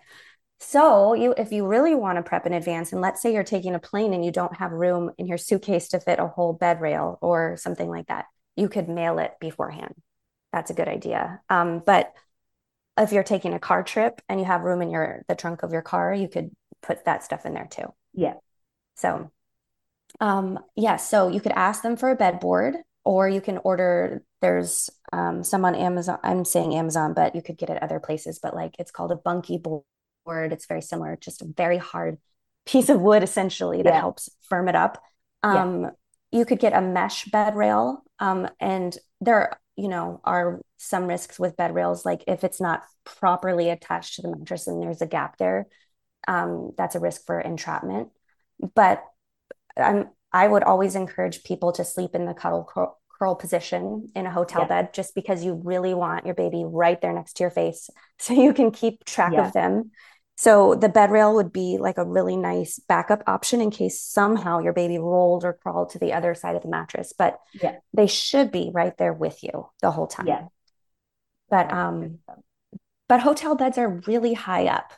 So 0.60 1.14
you 1.14 1.34
if 1.38 1.52
you 1.52 1.66
really 1.66 1.94
want 1.94 2.16
to 2.16 2.22
prep 2.22 2.44
in 2.44 2.52
advance, 2.52 2.92
and 2.92 3.00
let's 3.00 3.22
say 3.22 3.32
you're 3.32 3.44
taking 3.44 3.74
a 3.74 3.78
plane 3.78 4.12
and 4.12 4.22
you 4.22 4.30
don't 4.30 4.56
have 4.58 4.72
room 4.72 5.10
in 5.16 5.26
your 5.26 5.38
suitcase 5.38 5.88
to 5.88 6.00
fit 6.00 6.18
a 6.18 6.26
whole 6.26 6.52
bed 6.52 6.82
rail 6.82 7.18
or 7.22 7.56
something 7.56 7.88
like 7.88 8.08
that, 8.08 8.26
you 8.56 8.68
could 8.68 8.90
mail 8.90 9.18
it 9.18 9.32
beforehand. 9.40 9.94
That's 10.52 10.70
a 10.70 10.74
good 10.74 10.88
idea. 10.88 11.40
Um, 11.48 11.82
but 11.86 12.12
if 12.98 13.12
you're 13.12 13.22
taking 13.22 13.54
a 13.54 13.58
car 13.58 13.82
trip 13.82 14.20
and 14.28 14.38
you 14.38 14.44
have 14.44 14.60
room 14.62 14.82
in 14.82 14.90
your 14.90 15.24
the 15.28 15.34
trunk 15.34 15.62
of 15.62 15.72
your 15.72 15.82
car, 15.82 16.12
you 16.12 16.28
could 16.28 16.50
put 16.82 17.06
that 17.06 17.24
stuff 17.24 17.46
in 17.46 17.54
there 17.54 17.68
too. 17.70 17.94
Yeah. 18.12 18.34
So 18.96 19.30
um 20.20 20.58
yeah, 20.74 20.96
so 20.96 21.28
you 21.28 21.40
could 21.40 21.52
ask 21.52 21.82
them 21.82 21.96
for 21.96 22.10
a 22.10 22.16
bed 22.16 22.40
board 22.40 22.76
or 23.04 23.28
you 23.28 23.40
can 23.40 23.58
order 23.58 24.24
there's 24.42 24.90
um, 25.12 25.42
some 25.44 25.64
on 25.64 25.74
Amazon. 25.74 26.18
I'm 26.22 26.44
saying 26.44 26.74
Amazon, 26.74 27.14
but 27.14 27.34
you 27.34 27.42
could 27.42 27.56
get 27.56 27.70
it 27.70 27.82
other 27.82 28.00
places, 28.00 28.38
but 28.38 28.54
like 28.54 28.74
it's 28.78 28.90
called 28.90 29.12
a 29.12 29.16
bunky 29.16 29.58
board. 29.58 29.84
It's 30.26 30.66
very 30.66 30.82
similar, 30.82 31.16
just 31.16 31.40
a 31.40 31.46
very 31.46 31.78
hard 31.78 32.18
piece 32.66 32.88
of 32.88 33.00
wood 33.00 33.22
essentially 33.22 33.82
that 33.82 33.94
yeah. 33.94 34.00
helps 34.00 34.28
firm 34.42 34.68
it 34.68 34.74
up. 34.74 35.02
Um, 35.42 35.82
yeah. 35.82 35.90
You 36.32 36.44
could 36.44 36.58
get 36.58 36.72
a 36.74 36.80
mesh 36.80 37.26
bed 37.26 37.54
rail, 37.54 38.02
um, 38.18 38.48
and 38.60 38.96
there, 39.20 39.58
you 39.76 39.88
know, 39.88 40.20
are 40.24 40.60
some 40.76 41.06
risks 41.06 41.38
with 41.38 41.56
bed 41.56 41.74
rails, 41.74 42.04
like 42.04 42.24
if 42.26 42.44
it's 42.44 42.60
not 42.60 42.82
properly 43.04 43.70
attached 43.70 44.16
to 44.16 44.22
the 44.22 44.36
mattress 44.36 44.66
and 44.66 44.82
there's 44.82 45.00
a 45.00 45.06
gap 45.06 45.38
there, 45.38 45.68
um, 46.26 46.72
that's 46.76 46.96
a 46.96 47.00
risk 47.00 47.24
for 47.24 47.40
entrapment. 47.40 48.08
But 48.74 49.04
I'm, 49.76 50.08
I 50.32 50.46
would 50.46 50.62
always 50.62 50.94
encourage 50.94 51.44
people 51.44 51.72
to 51.72 51.84
sleep 51.84 52.14
in 52.14 52.26
the 52.26 52.34
cuddle 52.34 52.68
curl, 52.68 52.98
curl 53.18 53.34
position 53.34 54.08
in 54.14 54.26
a 54.26 54.30
hotel 54.30 54.62
yeah. 54.62 54.68
bed 54.68 54.94
just 54.94 55.14
because 55.14 55.44
you 55.44 55.60
really 55.64 55.94
want 55.94 56.26
your 56.26 56.34
baby 56.34 56.64
right 56.66 57.00
there 57.00 57.12
next 57.12 57.34
to 57.34 57.44
your 57.44 57.50
face 57.50 57.88
so 58.18 58.34
you 58.34 58.52
can 58.52 58.70
keep 58.70 59.04
track 59.04 59.32
yeah. 59.32 59.46
of 59.46 59.52
them 59.52 59.90
so 60.36 60.74
the 60.74 60.90
bed 60.90 61.10
rail 61.10 61.34
would 61.34 61.50
be 61.50 61.78
like 61.80 61.96
a 61.96 62.04
really 62.04 62.36
nice 62.36 62.78
backup 62.78 63.22
option 63.26 63.62
in 63.62 63.70
case 63.70 64.00
somehow 64.00 64.58
your 64.58 64.74
baby 64.74 64.98
rolled 64.98 65.44
or 65.44 65.54
crawled 65.54 65.90
to 65.90 65.98
the 65.98 66.12
other 66.12 66.34
side 66.34 66.56
of 66.56 66.62
the 66.62 66.68
mattress. 66.68 67.14
But 67.16 67.40
yeah. 67.54 67.76
they 67.94 68.06
should 68.06 68.52
be 68.52 68.70
right 68.72 68.96
there 68.98 69.14
with 69.14 69.42
you 69.42 69.70
the 69.80 69.90
whole 69.90 70.06
time. 70.06 70.26
Yeah. 70.26 70.44
But 71.48 71.72
um 71.72 72.18
but 73.08 73.20
hotel 73.20 73.54
beds 73.54 73.78
are 73.78 74.02
really 74.06 74.34
high 74.34 74.66
up. 74.66 74.92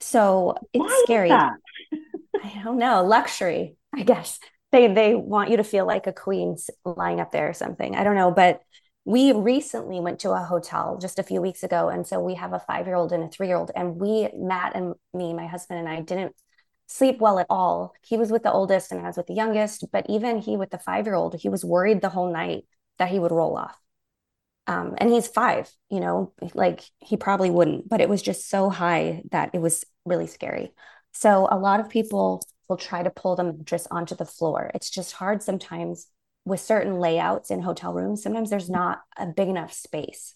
So 0.00 0.56
it's 0.72 0.82
Why 0.82 1.02
scary. 1.04 1.30
I 2.44 2.62
don't 2.64 2.78
know. 2.78 3.04
Luxury, 3.04 3.76
I 3.94 4.02
guess. 4.02 4.38
They 4.70 4.92
they 4.92 5.14
want 5.14 5.50
you 5.50 5.56
to 5.56 5.64
feel 5.64 5.86
like 5.86 6.06
a 6.06 6.12
queen 6.12 6.56
lying 6.84 7.20
up 7.20 7.30
there 7.32 7.48
or 7.48 7.54
something. 7.54 7.96
I 7.96 8.04
don't 8.04 8.16
know, 8.16 8.30
but 8.30 8.60
we 9.04 9.32
recently 9.32 10.00
went 10.00 10.18
to 10.20 10.32
a 10.32 10.44
hotel 10.44 10.98
just 11.00 11.18
a 11.18 11.22
few 11.22 11.40
weeks 11.40 11.62
ago 11.62 11.88
and 11.88 12.06
so 12.06 12.20
we 12.20 12.34
have 12.34 12.52
a 12.52 12.58
five 12.58 12.86
year 12.86 12.94
old 12.94 13.10
and 13.10 13.24
a 13.24 13.28
three 13.28 13.46
year 13.46 13.56
old 13.56 13.70
and 13.74 13.96
we 13.96 14.28
matt 14.36 14.76
and 14.76 14.94
me 15.14 15.32
my 15.32 15.46
husband 15.46 15.80
and 15.80 15.88
i 15.88 16.02
didn't 16.02 16.34
sleep 16.88 17.18
well 17.18 17.38
at 17.38 17.46
all 17.48 17.94
he 18.02 18.18
was 18.18 18.30
with 18.30 18.42
the 18.42 18.52
oldest 18.52 18.92
and 18.92 19.00
i 19.00 19.04
was 19.04 19.16
with 19.16 19.26
the 19.26 19.32
youngest 19.32 19.86
but 19.92 20.04
even 20.10 20.36
he 20.38 20.58
with 20.58 20.68
the 20.68 20.76
five 20.78 21.06
year 21.06 21.14
old 21.14 21.34
he 21.40 21.48
was 21.48 21.64
worried 21.64 22.02
the 22.02 22.10
whole 22.10 22.30
night 22.30 22.64
that 22.98 23.08
he 23.08 23.18
would 23.18 23.32
roll 23.32 23.56
off 23.56 23.80
um, 24.66 24.94
and 24.98 25.10
he's 25.10 25.26
five 25.26 25.70
you 25.90 26.00
know 26.00 26.32
like 26.54 26.82
he 26.98 27.16
probably 27.16 27.50
wouldn't 27.50 27.88
but 27.88 28.02
it 28.02 28.08
was 28.08 28.20
just 28.20 28.50
so 28.50 28.68
high 28.68 29.22
that 29.30 29.50
it 29.54 29.60
was 29.60 29.84
really 30.04 30.26
scary 30.26 30.72
so 31.18 31.48
a 31.50 31.58
lot 31.58 31.80
of 31.80 31.88
people 31.88 32.42
will 32.68 32.76
try 32.76 33.02
to 33.02 33.10
pull 33.10 33.36
the 33.36 33.44
mattress 33.44 33.86
onto 33.90 34.14
the 34.14 34.24
floor 34.24 34.70
it's 34.74 34.90
just 34.90 35.12
hard 35.12 35.42
sometimes 35.42 36.08
with 36.48 36.60
certain 36.60 36.98
layouts 36.98 37.50
in 37.50 37.60
hotel 37.60 37.92
rooms, 37.92 38.22
sometimes 38.22 38.50
there's 38.50 38.70
not 38.70 39.00
a 39.16 39.26
big 39.26 39.48
enough 39.48 39.72
space 39.72 40.34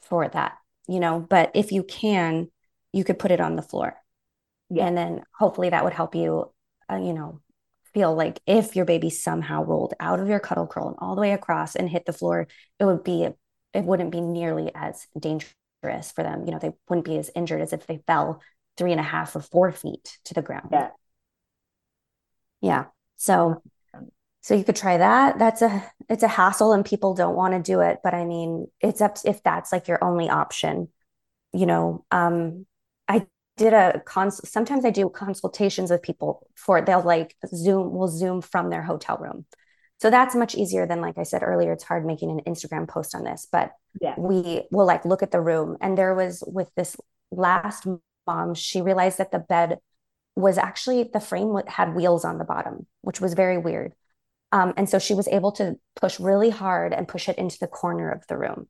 for 0.00 0.28
that, 0.28 0.56
you 0.88 1.00
know. 1.00 1.20
But 1.20 1.50
if 1.54 1.72
you 1.72 1.82
can, 1.82 2.48
you 2.92 3.04
could 3.04 3.18
put 3.18 3.30
it 3.30 3.40
on 3.40 3.56
the 3.56 3.62
floor. 3.62 3.96
Yeah. 4.70 4.86
And 4.86 4.96
then 4.96 5.22
hopefully 5.36 5.70
that 5.70 5.84
would 5.84 5.92
help 5.92 6.14
you, 6.14 6.52
uh, 6.90 6.96
you 6.96 7.12
know, 7.12 7.40
feel 7.92 8.14
like 8.14 8.40
if 8.46 8.74
your 8.74 8.86
baby 8.86 9.10
somehow 9.10 9.64
rolled 9.64 9.94
out 10.00 10.20
of 10.20 10.28
your 10.28 10.40
cuddle 10.40 10.66
curl 10.66 10.88
and 10.88 10.96
all 10.98 11.14
the 11.14 11.20
way 11.20 11.32
across 11.32 11.76
and 11.76 11.90
hit 11.90 12.06
the 12.06 12.12
floor, 12.12 12.46
it 12.78 12.84
would 12.84 13.04
be, 13.04 13.28
it 13.74 13.84
wouldn't 13.84 14.12
be 14.12 14.20
nearly 14.20 14.70
as 14.74 15.06
dangerous 15.18 16.12
for 16.14 16.22
them. 16.22 16.46
You 16.46 16.52
know, 16.52 16.58
they 16.58 16.72
wouldn't 16.88 17.04
be 17.04 17.18
as 17.18 17.30
injured 17.34 17.60
as 17.60 17.72
if 17.74 17.86
they 17.86 18.02
fell 18.06 18.40
three 18.76 18.92
and 18.92 19.00
a 19.00 19.04
half 19.04 19.36
or 19.36 19.40
four 19.40 19.72
feet 19.72 20.18
to 20.24 20.34
the 20.34 20.42
ground. 20.42 20.68
Yeah. 20.72 20.88
Yeah. 22.60 22.84
So 23.16 23.62
So 24.42 24.54
you 24.54 24.64
could 24.64 24.76
try 24.76 24.98
that. 24.98 25.38
That's 25.38 25.62
a 25.62 25.84
it's 26.08 26.24
a 26.24 26.28
hassle 26.28 26.72
and 26.72 26.84
people 26.84 27.14
don't 27.14 27.36
want 27.36 27.54
to 27.54 27.62
do 27.62 27.80
it, 27.80 27.98
but 28.02 28.12
I 28.14 28.24
mean, 28.24 28.66
it's 28.80 29.00
up 29.00 29.14
to, 29.16 29.30
if 29.30 29.42
that's 29.42 29.72
like 29.72 29.88
your 29.88 30.02
only 30.02 30.28
option. 30.28 30.88
You 31.52 31.66
know, 31.66 32.04
um 32.10 32.66
I 33.08 33.26
did 33.56 33.72
a 33.72 34.00
cons 34.04 34.40
sometimes 34.48 34.84
I 34.84 34.90
do 34.90 35.08
consultations 35.10 35.90
with 35.90 36.02
people 36.02 36.48
for 36.56 36.80
they'll 36.82 37.02
like 37.02 37.36
Zoom 37.54 37.92
will 37.92 38.08
Zoom 38.08 38.40
from 38.40 38.70
their 38.70 38.82
hotel 38.82 39.16
room. 39.18 39.46
So 40.00 40.10
that's 40.10 40.34
much 40.34 40.56
easier 40.56 40.86
than 40.86 41.00
like 41.00 41.18
I 41.18 41.22
said 41.22 41.42
earlier, 41.44 41.72
it's 41.72 41.84
hard 41.84 42.04
making 42.04 42.30
an 42.30 42.40
Instagram 42.52 42.88
post 42.88 43.14
on 43.14 43.22
this, 43.22 43.46
but 43.50 43.72
yeah. 44.00 44.14
we 44.18 44.62
will 44.72 44.86
like 44.86 45.04
look 45.04 45.22
at 45.22 45.30
the 45.30 45.40
room 45.40 45.76
and 45.80 45.96
there 45.96 46.14
was 46.14 46.42
with 46.46 46.70
this 46.74 46.96
last 47.30 47.86
mom, 48.26 48.54
she 48.54 48.80
realized 48.80 49.18
that 49.18 49.32
the 49.32 49.38
bed 49.38 49.78
was 50.34 50.58
actually 50.58 51.04
the 51.04 51.20
frame 51.20 51.54
had 51.66 51.94
wheels 51.94 52.24
on 52.24 52.38
the 52.38 52.44
bottom, 52.44 52.86
which 53.02 53.20
was 53.20 53.34
very 53.34 53.58
weird. 53.58 53.92
Um, 54.50 54.74
and 54.76 54.88
so 54.88 54.98
she 54.98 55.14
was 55.14 55.28
able 55.28 55.52
to 55.52 55.76
push 55.96 56.20
really 56.20 56.50
hard 56.50 56.92
and 56.92 57.08
push 57.08 57.28
it 57.28 57.38
into 57.38 57.58
the 57.58 57.66
corner 57.66 58.10
of 58.10 58.26
the 58.28 58.36
room. 58.36 58.68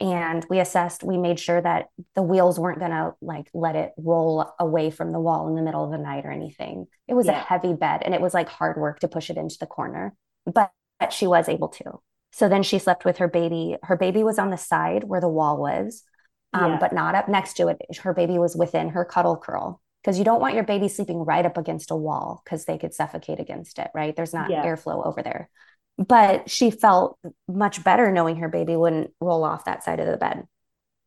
And 0.00 0.46
we 0.48 0.60
assessed, 0.60 1.02
we 1.02 1.16
made 1.16 1.40
sure 1.40 1.60
that 1.60 1.86
the 2.14 2.22
wheels 2.22 2.58
weren't 2.58 2.78
going 2.78 2.92
to 2.92 3.14
like 3.20 3.50
let 3.52 3.74
it 3.74 3.92
roll 3.96 4.48
away 4.58 4.90
from 4.90 5.12
the 5.12 5.18
wall 5.18 5.48
in 5.48 5.56
the 5.56 5.62
middle 5.62 5.84
of 5.84 5.90
the 5.90 5.98
night 5.98 6.24
or 6.24 6.30
anything. 6.30 6.86
It 7.08 7.14
was 7.14 7.26
yeah. 7.26 7.40
a 7.40 7.44
heavy 7.44 7.74
bed 7.74 8.02
and 8.04 8.14
it 8.14 8.20
was 8.20 8.32
like 8.32 8.48
hard 8.48 8.76
work 8.76 9.00
to 9.00 9.08
push 9.08 9.28
it 9.28 9.36
into 9.36 9.58
the 9.58 9.66
corner, 9.66 10.14
but 10.46 10.70
she 11.10 11.26
was 11.26 11.48
able 11.48 11.68
to. 11.68 12.00
So 12.30 12.48
then 12.48 12.62
she 12.62 12.78
slept 12.78 13.04
with 13.04 13.18
her 13.18 13.28
baby. 13.28 13.76
Her 13.82 13.96
baby 13.96 14.22
was 14.22 14.38
on 14.38 14.50
the 14.50 14.56
side 14.56 15.04
where 15.04 15.20
the 15.20 15.28
wall 15.28 15.58
was, 15.58 16.04
um, 16.52 16.72
yeah. 16.72 16.78
but 16.78 16.92
not 16.92 17.14
up 17.14 17.28
next 17.28 17.54
to 17.54 17.68
it. 17.68 17.78
Her 17.98 18.14
baby 18.14 18.38
was 18.38 18.56
within 18.56 18.90
her 18.90 19.04
cuddle 19.04 19.36
curl 19.36 19.80
because 20.02 20.18
you 20.18 20.24
don't 20.24 20.40
want 20.40 20.54
your 20.54 20.64
baby 20.64 20.88
sleeping 20.88 21.18
right 21.18 21.44
up 21.44 21.56
against 21.56 21.90
a 21.90 21.96
wall 21.96 22.40
because 22.44 22.64
they 22.64 22.78
could 22.78 22.94
suffocate 22.94 23.40
against 23.40 23.78
it, 23.78 23.90
right? 23.94 24.14
There's 24.14 24.34
not 24.34 24.50
yeah. 24.50 24.64
airflow 24.64 25.06
over 25.06 25.22
there. 25.22 25.50
But 25.98 26.48
she 26.48 26.70
felt 26.70 27.18
much 27.48 27.82
better 27.82 28.12
knowing 28.12 28.36
her 28.36 28.48
baby 28.48 28.76
wouldn't 28.76 29.12
roll 29.20 29.44
off 29.44 29.64
that 29.64 29.82
side 29.82 30.00
of 30.00 30.06
the 30.06 30.16
bed. 30.16 30.46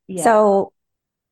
Yeah. 0.07 0.23
So 0.23 0.73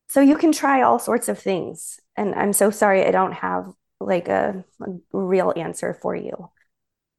so 0.09 0.21
you 0.21 0.37
can 0.37 0.51
try 0.51 0.81
all 0.81 0.97
sorts 0.97 1.29
of 1.29 1.37
things. 1.37 1.99
And 2.15 2.33
I'm 2.33 2.53
so 2.53 2.71
sorry 2.71 3.05
I 3.05 3.11
don't 3.11 3.33
have 3.33 3.71
like 3.99 4.27
a, 4.27 4.65
a 4.81 4.91
real 5.11 5.53
answer 5.55 5.93
for 5.93 6.15
you. 6.15 6.49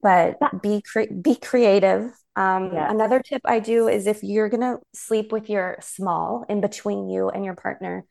But 0.03 0.39
be 0.63 0.83
cre- 0.83 1.13
be 1.13 1.37
creative. 1.37 2.13
Um, 2.37 2.73
yeah. 2.73 2.91
Another 2.91 3.21
tip 3.21 3.43
I 3.45 3.61
do 3.61 3.89
is 3.89 4.07
if 4.07 4.23
you're 4.23 4.49
gonna 4.49 4.79
sleep 4.95 5.33
with 5.33 5.51
your 5.51 5.79
small 5.81 6.45
in 6.49 6.61
between 6.61 7.09
you 7.09 7.29
and 7.29 7.45
your 7.45 7.55
partner, 7.55 8.05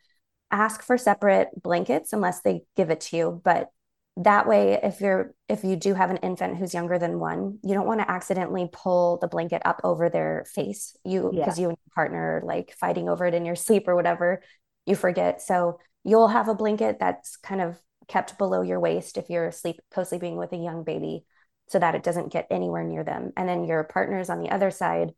ask 0.52 0.84
for 0.84 0.98
separate 0.98 1.50
blankets 1.62 2.14
unless 2.14 2.42
they 2.42 2.62
give 2.76 2.90
it 2.90 3.02
to 3.02 3.18
you 3.18 3.42
but 3.44 3.70
that 4.18 4.48
way 4.48 4.80
if 4.84 5.00
you're 5.00 5.34
if 5.48 5.64
you 5.64 5.76
do 5.76 5.94
have 5.94 6.10
an 6.10 6.18
infant 6.18 6.58
who's 6.58 6.74
younger 6.74 6.98
than 6.98 7.20
one 7.20 7.58
you 7.64 7.74
don't 7.74 7.88
want 7.88 8.00
to 8.02 8.12
accidentally 8.12 8.68
pull 8.72 9.18
the 9.18 9.28
blanket 9.28 9.62
up 9.64 9.80
over 9.84 10.10
their 10.10 10.46
face 10.54 10.96
you 11.06 11.30
because 11.34 11.58
yeah. 11.58 11.64
you 11.64 11.70
and 11.70 11.78
your 11.86 11.94
partner 11.96 12.38
are 12.38 12.46
like 12.46 12.76
fighting 12.80 13.08
over 13.08 13.26
it 13.26 13.34
in 13.34 13.46
your 13.46 13.56
sleep 13.56 13.88
or 13.88 13.96
whatever 13.96 14.42
you 14.86 14.96
forget 14.96 15.42
so 15.42 15.80
you'll 16.04 16.28
have 16.28 16.48
a 16.48 16.56
blanket 16.56 16.98
that's 17.00 17.38
kind 17.38 17.62
of 17.62 17.80
kept 18.08 18.38
below 18.38 18.62
your 18.62 18.80
waist 18.80 19.18
if 19.18 19.30
you're 19.30 19.52
sleep 19.52 19.80
co-sleeping 19.92 20.36
with 20.36 20.52
a 20.52 20.58
young 20.58 20.84
baby 20.84 21.24
so 21.70 21.80
that 21.80 21.96
it 21.96 22.04
doesn't 22.04 22.34
get 22.34 22.48
anywhere 22.52 22.84
near 22.84 23.04
them 23.04 23.32
and 23.38 23.48
then 23.48 23.64
your 23.64 23.84
partner's 23.84 24.30
on 24.30 24.42
the 24.42 24.50
other 24.50 24.72
side 24.72 25.12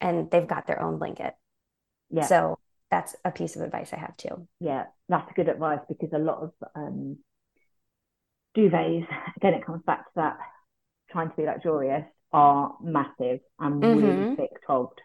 and 0.00 0.30
they've 0.30 0.46
got 0.46 0.66
their 0.66 0.80
own 0.80 0.98
blanket 0.98 1.34
yeah 2.10 2.26
so 2.26 2.58
that's 2.94 3.16
a 3.24 3.30
piece 3.30 3.56
of 3.56 3.62
advice 3.62 3.92
I 3.92 3.96
have 3.96 4.16
too. 4.16 4.46
Yeah, 4.60 4.84
that's 5.08 5.32
good 5.34 5.48
advice 5.48 5.80
because 5.88 6.10
a 6.12 6.18
lot 6.18 6.42
of 6.42 6.52
um, 6.76 7.18
duvets, 8.56 9.06
again, 9.36 9.54
it 9.54 9.66
comes 9.66 9.82
back 9.84 10.04
to 10.04 10.10
that 10.16 10.36
trying 11.10 11.30
to 11.30 11.36
be 11.36 11.44
luxurious, 11.44 12.04
are 12.32 12.76
massive 12.80 13.40
and 13.58 13.82
mm-hmm. 13.82 14.04
really 14.04 14.36
thick 14.36 14.50
togged. 14.66 15.00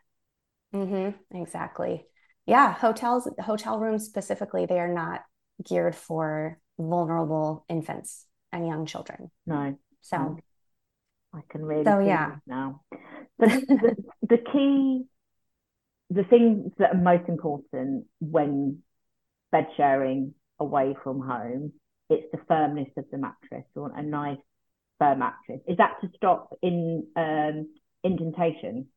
Mm-hmm. 0.73 1.37
Exactly. 1.41 2.05
Yeah, 2.45 2.73
hotels, 2.73 3.27
hotel 3.39 3.79
rooms 3.79 4.05
specifically, 4.05 4.65
they 4.65 4.79
are 4.79 4.93
not 4.93 5.21
geared 5.67 5.95
for 5.95 6.59
vulnerable 6.77 7.65
infants 7.69 8.25
and 8.51 8.67
young 8.67 8.85
children. 8.85 9.31
No. 9.45 9.77
So 10.01 10.37
I 11.33 11.41
can 11.49 11.63
really 11.63 11.85
so 11.85 11.99
yeah 11.99 12.37
now. 12.47 12.81
But 13.37 13.49
the, 13.67 13.95
the 14.27 14.37
key 14.51 15.05
the 16.09 16.23
things 16.23 16.71
that 16.79 16.95
are 16.95 17.01
most 17.01 17.29
important 17.29 18.05
when 18.19 18.79
bed 19.51 19.67
sharing 19.77 20.33
away 20.59 20.95
from 21.03 21.21
home, 21.21 21.73
it's 22.09 22.25
the 22.31 22.39
firmness 22.47 22.89
of 22.97 23.05
the 23.11 23.17
mattress. 23.17 23.65
You 23.75 23.83
want 23.83 23.97
a 23.97 24.01
nice 24.01 24.39
firm 24.97 25.19
mattress. 25.19 25.61
Is 25.67 25.77
that 25.77 26.01
to 26.01 26.09
stop 26.15 26.57
in 26.61 27.05
um, 27.15 27.69
indentation? 28.03 28.87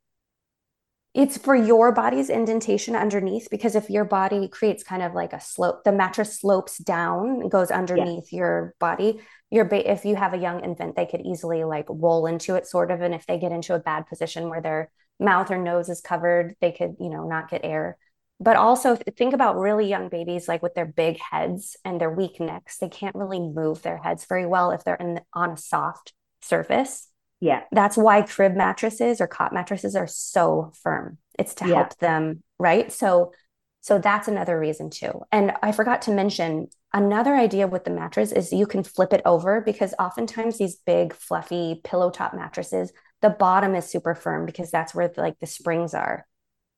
It's 1.15 1.37
for 1.37 1.55
your 1.55 1.93
body's 1.93 2.31
indentation 2.31 2.97
underneath 2.97 3.49
because 3.51 3.75
if 3.75 3.91
your 3.91 4.05
body 4.05 4.49
creates 4.49 4.83
kind 4.83 5.03
of 5.03 5.13
like 5.13 5.35
a 5.35 5.41
slope, 5.41 5.85
the 5.85 5.93
mattress 5.93 6.41
slopes 6.41 6.79
down 6.79 7.43
and 7.43 7.51
goes 7.51 7.71
underneath 7.71 8.33
yeah. 8.33 8.39
your 8.39 8.75
body. 8.79 9.21
Your 9.51 9.67
ba- 9.67 9.91
if 9.91 10.07
you 10.07 10.17
have 10.17 10.33
a 10.33 10.39
young 10.39 10.65
infant, 10.65 10.97
they 10.97 11.05
could 11.05 11.21
easily 11.21 11.65
like 11.65 11.85
roll 11.91 12.25
into 12.25 12.55
it, 12.55 12.67
sort 12.67 12.91
of. 12.91 13.03
And 13.03 13.15
if 13.15 13.27
they 13.27 13.39
get 13.39 13.53
into 13.53 13.75
a 13.75 13.79
bad 13.79 14.07
position 14.07 14.49
where 14.49 14.63
they're 14.63 14.91
mouth 15.21 15.51
or 15.51 15.59
nose 15.59 15.91
is 15.91 16.01
covered, 16.01 16.55
they 16.63 16.73
could, 16.73 16.97
you 16.99 17.11
know, 17.11 17.29
not 17.29 17.51
get 17.51 17.61
air. 17.63 17.99
But 18.41 18.57
also 18.57 18.97
think 18.97 19.35
about 19.35 19.59
really 19.59 19.89
young 19.89 20.09
babies, 20.09 20.49
like 20.49 20.63
with 20.63 20.75
their 20.75 20.87
big 20.87 21.19
heads 21.19 21.77
and 21.85 22.01
their 22.01 22.11
weak 22.11 22.41
necks, 22.41 22.79
they 22.79 22.89
can't 22.89 23.15
really 23.15 23.39
move 23.39 23.83
their 23.83 23.99
heads 23.99 24.25
very 24.25 24.47
well 24.47 24.71
if 24.71 24.83
they're 24.83 24.95
in 24.95 25.21
on 25.35 25.51
a 25.51 25.57
soft 25.59 26.15
surface. 26.41 27.12
Yeah. 27.43 27.65
That's 27.73 27.97
why 27.97 28.23
crib 28.23 28.55
mattresses 28.55 29.21
or 29.21 29.27
cot 29.27 29.53
mattresses 29.53 29.97
are 29.97 30.07
so 30.07 30.71
firm. 30.81 31.19
It's 31.37 31.55
to 31.57 31.67
yeah. 31.67 31.75
help 31.75 31.99
them, 31.99 32.45
right? 32.59 32.91
So 32.93 33.33
so 33.81 33.99
that's 33.99 34.29
another 34.29 34.57
reason 34.61 34.91
too. 34.91 35.23
And 35.33 35.53
I 35.61 35.73
forgot 35.73 36.03
to 36.03 36.13
mention 36.13 36.69
another 36.95 37.35
idea 37.35 37.67
with 37.67 37.83
the 37.83 37.91
mattress 37.91 38.31
is 38.31 38.53
you 38.53 38.65
can 38.65 38.85
flip 38.85 39.13
it 39.13 39.23
over 39.25 39.61
because 39.61 39.93
oftentimes 39.99 40.57
these 40.57 40.77
big 40.77 41.13
fluffy 41.13 41.81
pillow 41.83 42.11
top 42.11 42.33
mattresses 42.33 42.93
the 43.23 43.31
bottom 43.31 43.75
is 43.75 43.87
super 43.87 44.15
firm 44.15 44.47
because 44.47 44.71
that's 44.71 44.95
where 44.95 45.09
the, 45.09 45.21
like 45.21 45.39
the 45.41 45.47
springs 45.47 45.95
are. 45.95 46.27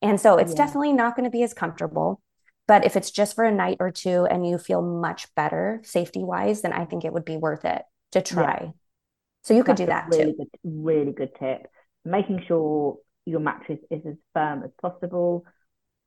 And 0.01 0.19
so 0.19 0.37
it's 0.37 0.51
yeah. 0.53 0.57
definitely 0.57 0.93
not 0.93 1.15
going 1.15 1.25
to 1.25 1.31
be 1.31 1.43
as 1.43 1.53
comfortable. 1.53 2.21
But 2.67 2.85
if 2.85 2.95
it's 2.95 3.11
just 3.11 3.35
for 3.35 3.43
a 3.43 3.51
night 3.51 3.77
or 3.79 3.91
two 3.91 4.25
and 4.25 4.47
you 4.47 4.57
feel 4.57 4.81
much 4.81 5.27
better 5.35 5.81
safety 5.83 6.23
wise, 6.23 6.61
then 6.61 6.73
I 6.73 6.85
think 6.85 7.05
it 7.05 7.13
would 7.13 7.25
be 7.25 7.37
worth 7.37 7.65
it 7.65 7.83
to 8.13 8.21
try. 8.23 8.61
Yeah. 8.63 8.71
So 9.45 9.53
you 9.53 9.63
could 9.63 9.75
do 9.75 9.85
that 9.85 10.07
really 10.09 10.33
too. 10.33 10.37
Good, 10.37 10.49
really 10.63 11.11
good 11.11 11.29
tip. 11.39 11.67
Making 12.03 12.43
sure 12.47 12.97
your 13.25 13.39
mattress 13.39 13.77
is 13.91 14.01
as 14.07 14.15
firm 14.33 14.63
as 14.63 14.71
possible. 14.81 15.45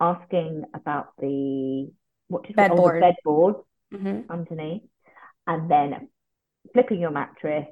Asking 0.01 0.65
about 0.75 1.13
the 1.21 1.89
what 2.27 2.43
do 2.43 2.49
you 2.49 2.55
bed 2.57 2.73
board, 2.73 3.01
bed 3.01 3.15
board 3.25 3.55
mm-hmm. 3.95 4.31
underneath, 4.31 4.83
and 5.47 5.71
then 5.71 6.09
flipping 6.73 7.01
your 7.01 7.13
mattress 7.13 7.67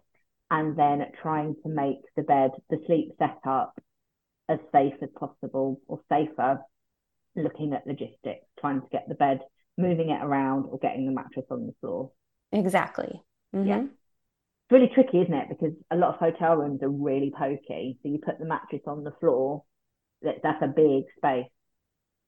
and 0.52 0.78
then 0.78 1.04
trying 1.20 1.56
to 1.64 1.68
make 1.68 1.98
the 2.16 2.22
bed, 2.22 2.52
the 2.70 2.78
sleep 2.86 3.12
setup 3.18 3.76
as 4.48 4.60
safe 4.70 4.94
as 5.02 5.08
possible 5.18 5.80
or 5.88 6.00
safer, 6.08 6.60
looking 7.34 7.72
at 7.72 7.88
logistics, 7.88 8.46
trying 8.60 8.80
to 8.82 8.86
get 8.92 9.08
the 9.08 9.16
bed, 9.16 9.40
moving 9.76 10.10
it 10.10 10.22
around 10.22 10.66
or 10.66 10.78
getting 10.78 11.06
the 11.06 11.12
mattress 11.12 11.46
on 11.50 11.66
the 11.66 11.74
floor. 11.80 12.12
Exactly. 12.52 13.20
Mm-hmm. 13.52 13.68
Yeah. 13.68 13.82
It's 14.68 14.72
really 14.72 14.90
tricky, 14.92 15.20
isn't 15.20 15.32
it? 15.32 15.48
Because 15.48 15.74
a 15.92 15.96
lot 15.96 16.14
of 16.14 16.16
hotel 16.16 16.56
rooms 16.56 16.82
are 16.82 16.88
really 16.88 17.32
pokey. 17.36 17.98
So 18.02 18.08
you 18.08 18.18
put 18.18 18.40
the 18.40 18.46
mattress 18.46 18.82
on 18.88 19.04
the 19.04 19.12
floor, 19.20 19.62
that, 20.22 20.36
that's 20.42 20.60
a 20.60 20.66
big 20.66 21.04
space. 21.16 21.46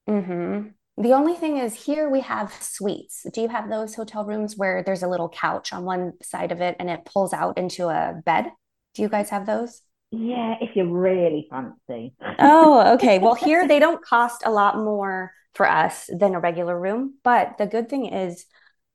Mm-hmm. 0.09 0.69
The 1.03 1.13
only 1.13 1.35
thing 1.35 1.57
is 1.57 1.75
here 1.75 2.09
we 2.09 2.21
have 2.21 2.53
suites. 2.61 3.27
Do 3.33 3.41
you 3.41 3.49
have 3.49 3.69
those 3.69 3.95
hotel 3.97 4.25
rooms 4.25 4.57
where 4.57 4.85
there's 4.85 5.03
a 5.03 5.09
little 5.09 5.29
couch 5.29 5.73
on 5.73 5.85
one 5.85 6.13
side 6.23 6.53
of 6.53 6.61
it 6.61 6.77
and 6.79 6.89
it 6.89 7.05
pulls 7.05 7.33
out 7.33 7.59
into 7.59 7.89
a 7.89 8.21
bed? 8.25 8.53
Do 8.95 9.03
you 9.03 9.09
guys 9.09 9.31
have 9.31 9.47
those? 9.47 9.83
Yeah, 10.11 10.55
if 10.61 10.75
you're 10.75 10.87
really 10.87 11.49
fancy. 11.51 12.15
oh, 12.39 12.95
okay. 12.95 13.19
Well, 13.21 13.35
here 13.35 13.67
they 13.67 13.81
don't 13.81 14.05
cost 14.05 14.43
a 14.47 14.51
lot 14.51 14.77
more 14.77 15.33
for 15.55 15.69
us 15.69 16.09
than 16.09 16.35
a 16.35 16.41
regular 16.41 16.79
room, 16.79 17.15
but 17.25 17.59
the 17.59 17.67
good 17.67 17.89
thing 17.89 18.07
is 18.07 18.47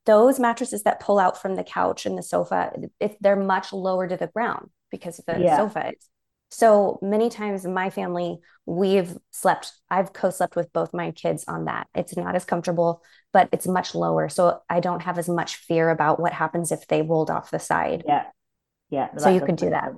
those 0.06 0.40
mattresses 0.40 0.84
that 0.84 1.00
pull 1.00 1.20
out 1.20 1.42
from 1.42 1.56
the 1.56 1.64
couch 1.64 2.06
and 2.06 2.18
the 2.18 2.24
sofa, 2.24 2.72
if 3.00 3.18
they're 3.20 3.36
much 3.36 3.72
lower 3.72 4.08
to 4.08 4.18
the 4.18 4.28
ground 4.28 4.70
because 4.92 5.20
of 5.20 5.26
the 5.26 5.40
yeah. 5.40 5.58
sofa. 5.58 5.94
So 6.52 7.00
many 7.02 7.30
times 7.30 7.66
in 7.66 7.74
my 7.74 7.90
family, 7.90 8.38
we've 8.66 9.18
slept, 9.32 9.72
I've 9.90 10.14
co 10.14 10.30
slept 10.30 10.56
with 10.56 10.72
both 10.72 10.94
my 10.94 11.12
kids 11.12 11.46
on 11.48 11.66
that. 11.66 11.88
It's 11.96 12.16
not 12.16 12.36
as 12.36 12.46
comfortable, 12.46 13.02
but 13.32 13.50
it's 13.52 13.66
much 13.66 13.96
lower. 13.96 14.30
So 14.30 14.62
I 14.70 14.80
don't 14.80 15.02
have 15.02 15.18
as 15.18 15.28
much 15.28 15.56
fear 15.56 15.90
about 15.90 16.20
what 16.20 16.32
happens 16.32 16.72
if 16.72 16.86
they 16.88 17.02
rolled 17.02 17.32
off 17.32 17.50
the 17.50 17.60
side. 17.60 18.04
Yeah. 18.06 18.26
Yeah. 18.92 19.18
So 19.18 19.30
you 19.30 19.42
could 19.42 19.56
do 19.56 19.72
that. 19.72 19.94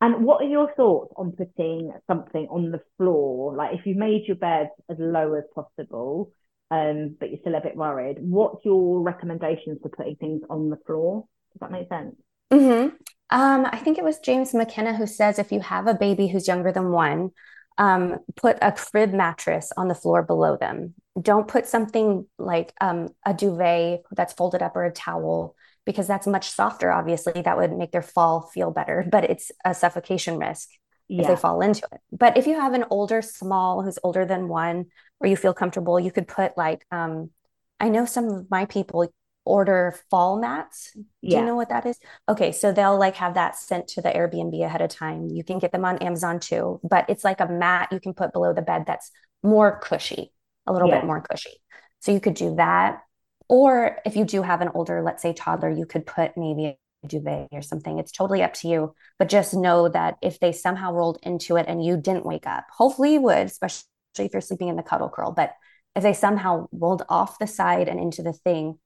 And 0.00 0.24
what 0.24 0.42
are 0.42 0.48
your 0.48 0.72
thoughts 0.74 1.12
on 1.16 1.32
putting 1.32 1.92
something 2.06 2.48
on 2.50 2.72
the 2.72 2.82
floor? 2.96 3.54
Like 3.54 3.78
if 3.78 3.86
you 3.86 3.94
made 3.94 4.26
your 4.26 4.36
bed 4.36 4.70
as 4.88 4.96
low 4.98 5.34
as 5.34 5.44
possible, 5.54 6.32
um, 6.70 7.16
but 7.18 7.30
you're 7.30 7.40
still 7.40 7.54
a 7.54 7.60
bit 7.60 7.76
worried, 7.76 8.18
what's 8.20 8.64
your 8.64 9.00
recommendations 9.00 9.78
for 9.82 9.88
putting 9.88 10.16
things 10.16 10.42
on 10.48 10.70
the 10.70 10.78
floor? 10.86 11.24
Does 11.52 11.60
that 11.60 11.72
make 11.72 11.88
sense? 11.88 12.16
Mm-hmm. 12.52 12.96
Um, 13.30 13.66
I 13.66 13.76
think 13.78 13.98
it 13.98 14.04
was 14.04 14.18
James 14.18 14.54
McKenna 14.54 14.96
who 14.96 15.06
says 15.06 15.38
if 15.38 15.52
you 15.52 15.60
have 15.60 15.86
a 15.86 15.94
baby 15.94 16.28
who's 16.28 16.48
younger 16.48 16.72
than 16.72 16.90
one, 16.90 17.30
um, 17.78 18.18
put 18.36 18.58
a 18.60 18.72
crib 18.72 19.12
mattress 19.12 19.72
on 19.76 19.88
the 19.88 19.94
floor 19.94 20.22
below 20.22 20.56
them. 20.56 20.94
Don't 21.20 21.48
put 21.48 21.66
something 21.66 22.26
like 22.38 22.72
um, 22.80 23.08
a 23.24 23.32
duvet 23.34 24.02
that's 24.12 24.32
folded 24.32 24.62
up 24.62 24.76
or 24.76 24.84
a 24.84 24.92
towel 24.92 25.56
because 25.86 26.06
that's 26.06 26.26
much 26.26 26.50
softer. 26.50 26.92
Obviously, 26.92 27.40
that 27.42 27.56
would 27.56 27.72
make 27.72 27.90
their 27.90 28.02
fall 28.02 28.42
feel 28.42 28.70
better, 28.70 29.06
but 29.10 29.24
it's 29.24 29.50
a 29.64 29.74
suffocation 29.74 30.38
risk 30.38 30.68
yeah. 31.10 31.22
if 31.22 31.28
they 31.28 31.36
fall 31.36 31.60
into 31.60 31.86
it. 31.92 32.00
But 32.12 32.36
if 32.36 32.46
you 32.46 32.54
have 32.54 32.72
an 32.72 32.84
older 32.90 33.22
small 33.22 33.82
who's 33.82 33.98
older 34.02 34.24
than 34.24 34.48
one, 34.48 34.86
or 35.20 35.26
you 35.26 35.36
feel 35.36 35.52
comfortable, 35.52 35.98
you 35.98 36.10
could 36.10 36.28
put 36.28 36.56
like 36.56 36.84
um, 36.90 37.30
I 37.78 37.88
know 37.88 38.04
some 38.04 38.28
of 38.28 38.50
my 38.50 38.66
people 38.66 39.12
order 39.44 39.96
fall 40.10 40.38
mats. 40.38 40.92
Do 40.94 41.02
yeah. 41.22 41.40
you 41.40 41.46
know 41.46 41.56
what 41.56 41.70
that 41.70 41.86
is? 41.86 41.98
Okay, 42.28 42.52
so 42.52 42.72
they'll 42.72 42.98
like 42.98 43.16
have 43.16 43.34
that 43.34 43.56
sent 43.56 43.88
to 43.88 44.02
the 44.02 44.10
Airbnb 44.10 44.62
ahead 44.64 44.82
of 44.82 44.90
time. 44.90 45.28
You 45.28 45.42
can 45.42 45.58
get 45.58 45.72
them 45.72 45.84
on 45.84 45.98
Amazon 45.98 46.38
too, 46.40 46.80
but 46.88 47.06
it's 47.08 47.24
like 47.24 47.40
a 47.40 47.48
mat 47.48 47.88
you 47.90 48.00
can 48.00 48.14
put 48.14 48.32
below 48.32 48.52
the 48.52 48.62
bed 48.62 48.84
that's 48.86 49.10
more 49.42 49.80
cushy, 49.80 50.32
a 50.66 50.72
little 50.72 50.88
yeah. 50.88 51.00
bit 51.00 51.06
more 51.06 51.22
cushy. 51.22 51.62
So 52.00 52.12
you 52.12 52.20
could 52.20 52.34
do 52.34 52.56
that. 52.56 53.00
Or 53.48 53.98
if 54.06 54.14
you 54.14 54.24
do 54.24 54.42
have 54.42 54.60
an 54.60 54.70
older, 54.74 55.02
let's 55.02 55.22
say 55.22 55.32
toddler, 55.32 55.70
you 55.70 55.84
could 55.84 56.06
put 56.06 56.36
maybe 56.36 56.78
duvet 57.06 57.48
or 57.52 57.62
something. 57.62 57.98
It's 57.98 58.12
totally 58.12 58.42
up 58.42 58.54
to 58.54 58.68
you. 58.68 58.94
But 59.18 59.28
just 59.28 59.54
know 59.54 59.88
that 59.88 60.16
if 60.22 60.40
they 60.40 60.52
somehow 60.52 60.92
rolled 60.92 61.18
into 61.22 61.56
it 61.56 61.66
and 61.68 61.84
you 61.84 61.96
didn't 61.96 62.26
wake 62.26 62.46
up, 62.46 62.66
hopefully 62.70 63.14
you 63.14 63.22
would, 63.22 63.46
especially 63.46 63.84
if 64.18 64.32
you're 64.32 64.40
sleeping 64.40 64.68
in 64.68 64.76
the 64.76 64.82
cuddle 64.82 65.08
curl. 65.08 65.32
But 65.32 65.52
if 65.96 66.02
they 66.02 66.12
somehow 66.12 66.68
rolled 66.72 67.02
off 67.08 67.38
the 67.38 67.46
side 67.46 67.88
and 67.88 67.98
into 67.98 68.22
the 68.22 68.32
thing, 68.32 68.78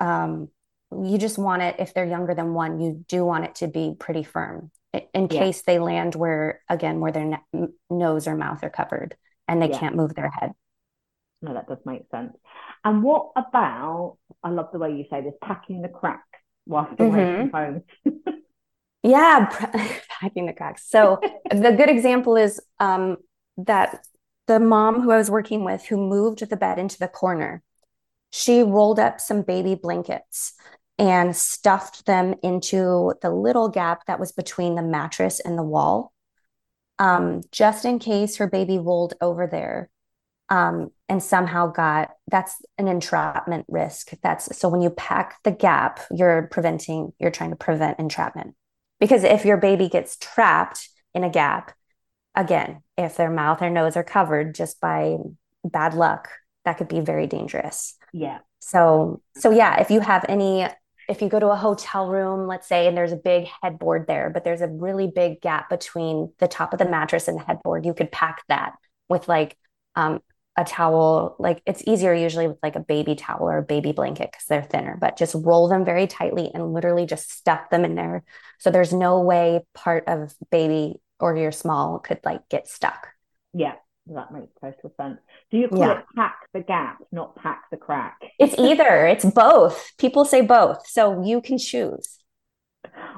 um, 0.00 0.48
you 1.02 1.18
just 1.18 1.38
want 1.38 1.62
it 1.62 1.76
if 1.78 1.94
they're 1.94 2.06
younger 2.06 2.34
than 2.34 2.54
one 2.54 2.80
you 2.80 3.04
do 3.08 3.24
want 3.24 3.44
it 3.44 3.54
to 3.56 3.66
be 3.66 3.94
pretty 3.98 4.22
firm 4.22 4.70
in 4.92 5.28
yeah. 5.30 5.40
case 5.40 5.62
they 5.62 5.78
land 5.78 6.14
where 6.14 6.60
again 6.68 7.00
where 7.00 7.12
their 7.12 7.24
ne- 7.24 7.68
nose 7.90 8.28
or 8.28 8.36
mouth 8.36 8.62
are 8.62 8.70
covered 8.70 9.16
and 9.48 9.60
they 9.60 9.70
yeah. 9.70 9.78
can't 9.78 9.96
move 9.96 10.14
their 10.14 10.30
head 10.30 10.52
no 11.42 11.54
that 11.54 11.66
does 11.66 11.78
make 11.84 12.02
sense 12.10 12.36
and 12.84 13.02
what 13.02 13.30
about 13.36 14.18
i 14.42 14.50
love 14.50 14.68
the 14.72 14.78
way 14.78 14.94
you 14.94 15.04
say 15.10 15.20
this 15.20 15.34
packing 15.42 15.82
the 15.82 15.88
cracks 15.88 16.38
whilst 16.66 16.98
away 17.00 17.18
mm-hmm. 17.18 17.50
from 17.50 17.82
home 18.04 18.42
yeah 19.02 19.46
packing 20.20 20.46
the 20.46 20.52
cracks. 20.52 20.88
So 20.88 21.20
the 21.50 21.72
good 21.72 21.88
example 21.88 22.36
is 22.36 22.60
um, 22.80 23.18
that 23.58 24.04
the 24.46 24.60
mom 24.60 25.00
who 25.00 25.10
i 25.10 25.16
was 25.16 25.30
working 25.30 25.64
with 25.64 25.86
who 25.86 25.96
moved 25.96 26.48
the 26.48 26.56
bed 26.56 26.78
into 26.78 26.98
the 26.98 27.08
corner 27.08 27.62
she 28.30 28.62
rolled 28.62 28.98
up 28.98 29.20
some 29.20 29.42
baby 29.42 29.74
blankets 29.74 30.54
and 30.98 31.34
stuffed 31.36 32.06
them 32.06 32.34
into 32.42 33.14
the 33.22 33.30
little 33.30 33.68
gap 33.68 34.06
that 34.06 34.20
was 34.20 34.32
between 34.32 34.74
the 34.74 34.82
mattress 34.82 35.40
and 35.40 35.58
the 35.58 35.62
wall, 35.62 36.12
um, 36.98 37.42
just 37.50 37.84
in 37.84 37.98
case 37.98 38.36
her 38.36 38.48
baby 38.48 38.78
rolled 38.78 39.14
over 39.20 39.46
there 39.46 39.90
um, 40.48 40.90
and 41.08 41.22
somehow 41.22 41.68
got 41.68 42.10
that's 42.28 42.56
an 42.78 42.88
entrapment 42.88 43.66
risk. 43.68 44.10
That's 44.22 44.56
so 44.56 44.68
when 44.68 44.82
you 44.82 44.90
pack 44.90 45.42
the 45.42 45.52
gap, 45.52 46.00
you're 46.10 46.48
preventing, 46.50 47.12
you're 47.18 47.30
trying 47.30 47.50
to 47.50 47.56
prevent 47.56 47.98
entrapment. 47.98 48.54
Because 49.00 49.24
if 49.24 49.44
your 49.44 49.56
baby 49.56 49.88
gets 49.88 50.16
trapped 50.16 50.88
in 51.14 51.24
a 51.24 51.30
gap, 51.30 51.72
again, 52.34 52.82
if 52.96 53.16
their 53.16 53.30
mouth 53.30 53.62
or 53.62 53.70
nose 53.70 53.96
are 53.96 54.04
covered 54.04 54.54
just 54.54 54.80
by 54.80 55.16
bad 55.64 55.94
luck, 55.94 56.28
that 56.64 56.78
could 56.78 56.88
be 56.88 57.00
very 57.00 57.26
dangerous. 57.26 57.96
Yeah. 58.12 58.38
So, 58.60 59.20
so 59.36 59.50
yeah, 59.50 59.80
if 59.80 59.90
you 59.90 60.00
have 60.00 60.24
any, 60.28 60.66
if 61.08 61.20
you 61.20 61.28
go 61.28 61.38
to 61.38 61.48
a 61.48 61.56
hotel 61.56 62.08
room, 62.08 62.46
let's 62.46 62.66
say, 62.66 62.86
and 62.86 62.96
there's 62.96 63.12
a 63.12 63.16
big 63.16 63.48
headboard 63.62 64.06
there, 64.06 64.30
but 64.30 64.44
there's 64.44 64.62
a 64.62 64.68
really 64.68 65.10
big 65.14 65.42
gap 65.42 65.68
between 65.68 66.32
the 66.38 66.48
top 66.48 66.72
of 66.72 66.78
the 66.78 66.88
mattress 66.88 67.28
and 67.28 67.38
the 67.38 67.44
headboard, 67.44 67.84
you 67.84 67.92
could 67.92 68.10
pack 68.10 68.42
that 68.48 68.74
with 69.08 69.28
like 69.28 69.56
um, 69.96 70.20
a 70.56 70.64
towel. 70.64 71.36
Like 71.38 71.62
it's 71.66 71.82
easier 71.86 72.14
usually 72.14 72.48
with 72.48 72.58
like 72.62 72.76
a 72.76 72.80
baby 72.80 73.14
towel 73.14 73.48
or 73.48 73.58
a 73.58 73.62
baby 73.62 73.92
blanket 73.92 74.30
because 74.30 74.46
they're 74.46 74.62
thinner, 74.62 74.96
but 75.00 75.16
just 75.16 75.34
roll 75.34 75.68
them 75.68 75.84
very 75.84 76.06
tightly 76.06 76.50
and 76.52 76.72
literally 76.72 77.06
just 77.06 77.30
stuff 77.30 77.70
them 77.70 77.84
in 77.84 77.94
there. 77.94 78.24
So 78.58 78.70
there's 78.70 78.92
no 78.92 79.20
way 79.20 79.64
part 79.74 80.04
of 80.06 80.34
baby 80.50 81.00
or 81.18 81.36
your 81.36 81.52
small 81.52 81.98
could 81.98 82.20
like 82.24 82.48
get 82.48 82.68
stuck. 82.68 83.08
Yeah, 83.52 83.74
that 84.08 84.32
makes 84.32 84.52
total 84.60 84.92
sense. 84.96 85.20
Do 85.50 85.58
you 85.58 85.68
call 85.68 85.78
yeah. 85.78 85.98
it 86.00 86.04
pack 86.14 86.36
the 86.52 86.60
gap, 86.60 86.98
not 87.12 87.36
pack 87.36 87.64
the 87.70 87.76
crack? 87.76 88.20
It's 88.38 88.58
either. 88.58 89.06
It's 89.06 89.24
both. 89.24 89.92
People 89.98 90.24
say 90.24 90.40
both. 90.40 90.86
So 90.86 91.22
you 91.24 91.40
can 91.40 91.58
choose. 91.58 92.18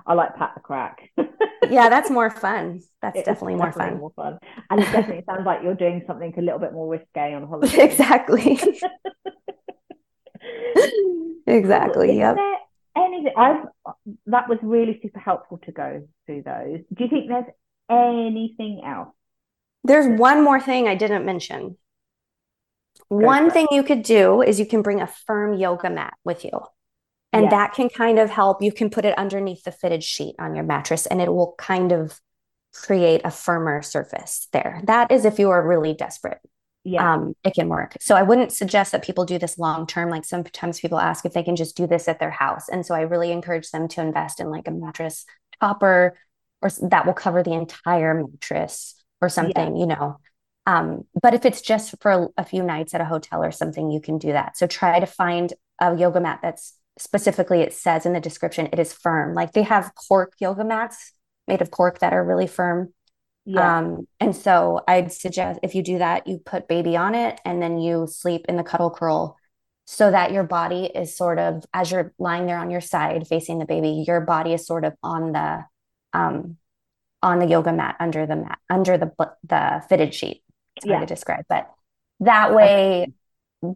I 0.06 0.14
like 0.14 0.36
pack 0.36 0.54
the 0.54 0.60
crack. 0.60 1.10
yeah, 1.70 1.88
that's 1.88 2.10
more 2.10 2.30
fun. 2.30 2.82
That's 3.02 3.22
definitely, 3.22 3.54
definitely, 3.54 3.56
more 3.56 3.72
fun. 3.72 3.98
More 3.98 4.12
fun. 4.16 4.38
And 4.70 4.80
it 4.80 4.84
definitely 4.84 5.24
sounds 5.28 5.46
like 5.46 5.62
you're 5.62 5.74
doing 5.74 6.02
something 6.06 6.34
a 6.36 6.40
little 6.40 6.58
bit 6.58 6.72
more 6.72 6.88
risque 6.88 7.34
on 7.34 7.42
holiday. 7.48 7.84
exactly. 7.84 8.58
exactly. 11.46 12.18
Yep. 12.18 12.36
Anything 12.96 13.32
I've 13.36 13.66
that 14.26 14.48
was 14.48 14.58
really 14.62 14.98
super 15.02 15.20
helpful 15.20 15.58
to 15.66 15.72
go 15.72 16.08
through 16.24 16.42
those. 16.42 16.80
Do 16.94 17.04
you 17.04 17.10
think 17.10 17.28
there's 17.28 17.44
anything 17.90 18.82
else? 18.84 19.08
There's 19.84 20.18
one 20.18 20.42
more 20.42 20.60
thing 20.60 20.88
I 20.88 20.94
didn't 20.94 21.24
mention. 21.24 21.76
One 23.08 23.50
thing 23.50 23.68
you 23.70 23.82
could 23.82 24.02
do 24.02 24.42
is 24.42 24.58
you 24.58 24.66
can 24.66 24.82
bring 24.82 25.00
a 25.00 25.06
firm 25.06 25.54
yoga 25.54 25.90
mat 25.90 26.14
with 26.24 26.44
you. 26.44 26.60
And 27.36 27.44
yeah. 27.44 27.50
that 27.50 27.74
can 27.74 27.90
kind 27.90 28.18
of 28.18 28.30
help. 28.30 28.62
You 28.62 28.72
can 28.72 28.88
put 28.88 29.04
it 29.04 29.16
underneath 29.18 29.64
the 29.64 29.72
fitted 29.72 30.02
sheet 30.02 30.36
on 30.38 30.54
your 30.54 30.64
mattress 30.64 31.04
and 31.04 31.20
it 31.20 31.32
will 31.32 31.54
kind 31.58 31.92
of 31.92 32.18
create 32.72 33.20
a 33.24 33.30
firmer 33.30 33.82
surface 33.82 34.48
there. 34.52 34.80
That 34.84 35.10
is 35.10 35.24
if 35.26 35.38
you 35.38 35.50
are 35.50 35.66
really 35.66 35.92
desperate. 35.92 36.38
Yeah. 36.84 37.14
Um, 37.14 37.34
it 37.44 37.52
can 37.54 37.68
work. 37.68 37.96
So 38.00 38.14
I 38.14 38.22
wouldn't 38.22 38.52
suggest 38.52 38.92
that 38.92 39.04
people 39.04 39.24
do 39.24 39.38
this 39.38 39.58
long 39.58 39.86
term. 39.86 40.08
Like 40.08 40.24
sometimes 40.24 40.80
people 40.80 40.98
ask 40.98 41.26
if 41.26 41.32
they 41.34 41.42
can 41.42 41.56
just 41.56 41.76
do 41.76 41.86
this 41.86 42.08
at 42.08 42.20
their 42.20 42.30
house. 42.30 42.68
And 42.68 42.86
so 42.86 42.94
I 42.94 43.00
really 43.00 43.32
encourage 43.32 43.70
them 43.70 43.88
to 43.88 44.00
invest 44.00 44.40
in 44.40 44.50
like 44.50 44.66
a 44.66 44.70
mattress 44.70 45.26
topper 45.60 46.16
or 46.62 46.70
that 46.88 47.04
will 47.04 47.12
cover 47.12 47.42
the 47.42 47.52
entire 47.52 48.14
mattress 48.14 48.94
or 49.20 49.28
something, 49.28 49.76
yeah. 49.76 49.80
you 49.80 49.86
know. 49.86 50.20
Um, 50.66 51.04
but 51.20 51.34
if 51.34 51.44
it's 51.44 51.60
just 51.60 51.94
for 52.00 52.30
a 52.36 52.44
few 52.44 52.62
nights 52.62 52.94
at 52.94 53.00
a 53.00 53.04
hotel 53.04 53.42
or 53.42 53.52
something, 53.52 53.90
you 53.90 54.00
can 54.00 54.18
do 54.18 54.32
that. 54.32 54.56
So 54.56 54.66
try 54.66 54.98
to 54.98 55.06
find 55.06 55.52
a 55.80 55.96
yoga 55.96 56.20
mat 56.20 56.40
that's 56.42 56.72
specifically, 56.98 57.60
it 57.60 57.72
says 57.72 58.06
in 58.06 58.12
the 58.12 58.20
description, 58.20 58.68
it 58.72 58.78
is 58.78 58.92
firm. 58.92 59.34
Like 59.34 59.52
they 59.52 59.62
have 59.62 59.94
cork 59.94 60.34
yoga 60.38 60.64
mats 60.64 61.12
made 61.46 61.62
of 61.62 61.70
cork 61.70 62.00
that 62.00 62.12
are 62.12 62.24
really 62.24 62.46
firm. 62.46 62.92
Yeah. 63.44 63.78
Um, 63.78 64.08
and 64.18 64.34
so 64.34 64.80
I'd 64.88 65.12
suggest 65.12 65.60
if 65.62 65.74
you 65.74 65.82
do 65.82 65.98
that, 65.98 66.26
you 66.26 66.38
put 66.38 66.66
baby 66.66 66.96
on 66.96 67.14
it 67.14 67.40
and 67.44 67.62
then 67.62 67.78
you 67.78 68.06
sleep 68.08 68.46
in 68.48 68.56
the 68.56 68.64
cuddle 68.64 68.90
curl 68.90 69.36
so 69.84 70.10
that 70.10 70.32
your 70.32 70.42
body 70.42 70.90
is 70.92 71.16
sort 71.16 71.38
of, 71.38 71.64
as 71.72 71.92
you're 71.92 72.12
lying 72.18 72.46
there 72.46 72.58
on 72.58 72.70
your 72.70 72.80
side 72.80 73.28
facing 73.28 73.60
the 73.60 73.64
baby, 73.64 74.04
your 74.06 74.20
body 74.20 74.52
is 74.52 74.66
sort 74.66 74.84
of 74.84 74.94
on 75.02 75.30
the, 75.30 75.64
um, 76.12 76.56
on 77.22 77.38
the 77.38 77.46
yoga 77.46 77.72
mat 77.72 77.94
under 78.00 78.26
the 78.26 78.34
mat, 78.34 78.58
under 78.68 78.98
the, 78.98 79.12
the 79.44 79.84
fitted 79.88 80.12
sheet 80.12 80.42
it's 80.76 80.86
hard 80.86 81.00
yeah. 81.00 81.00
to 81.00 81.06
describe, 81.06 81.44
but 81.48 81.70
that 82.20 82.54
way, 82.54 83.12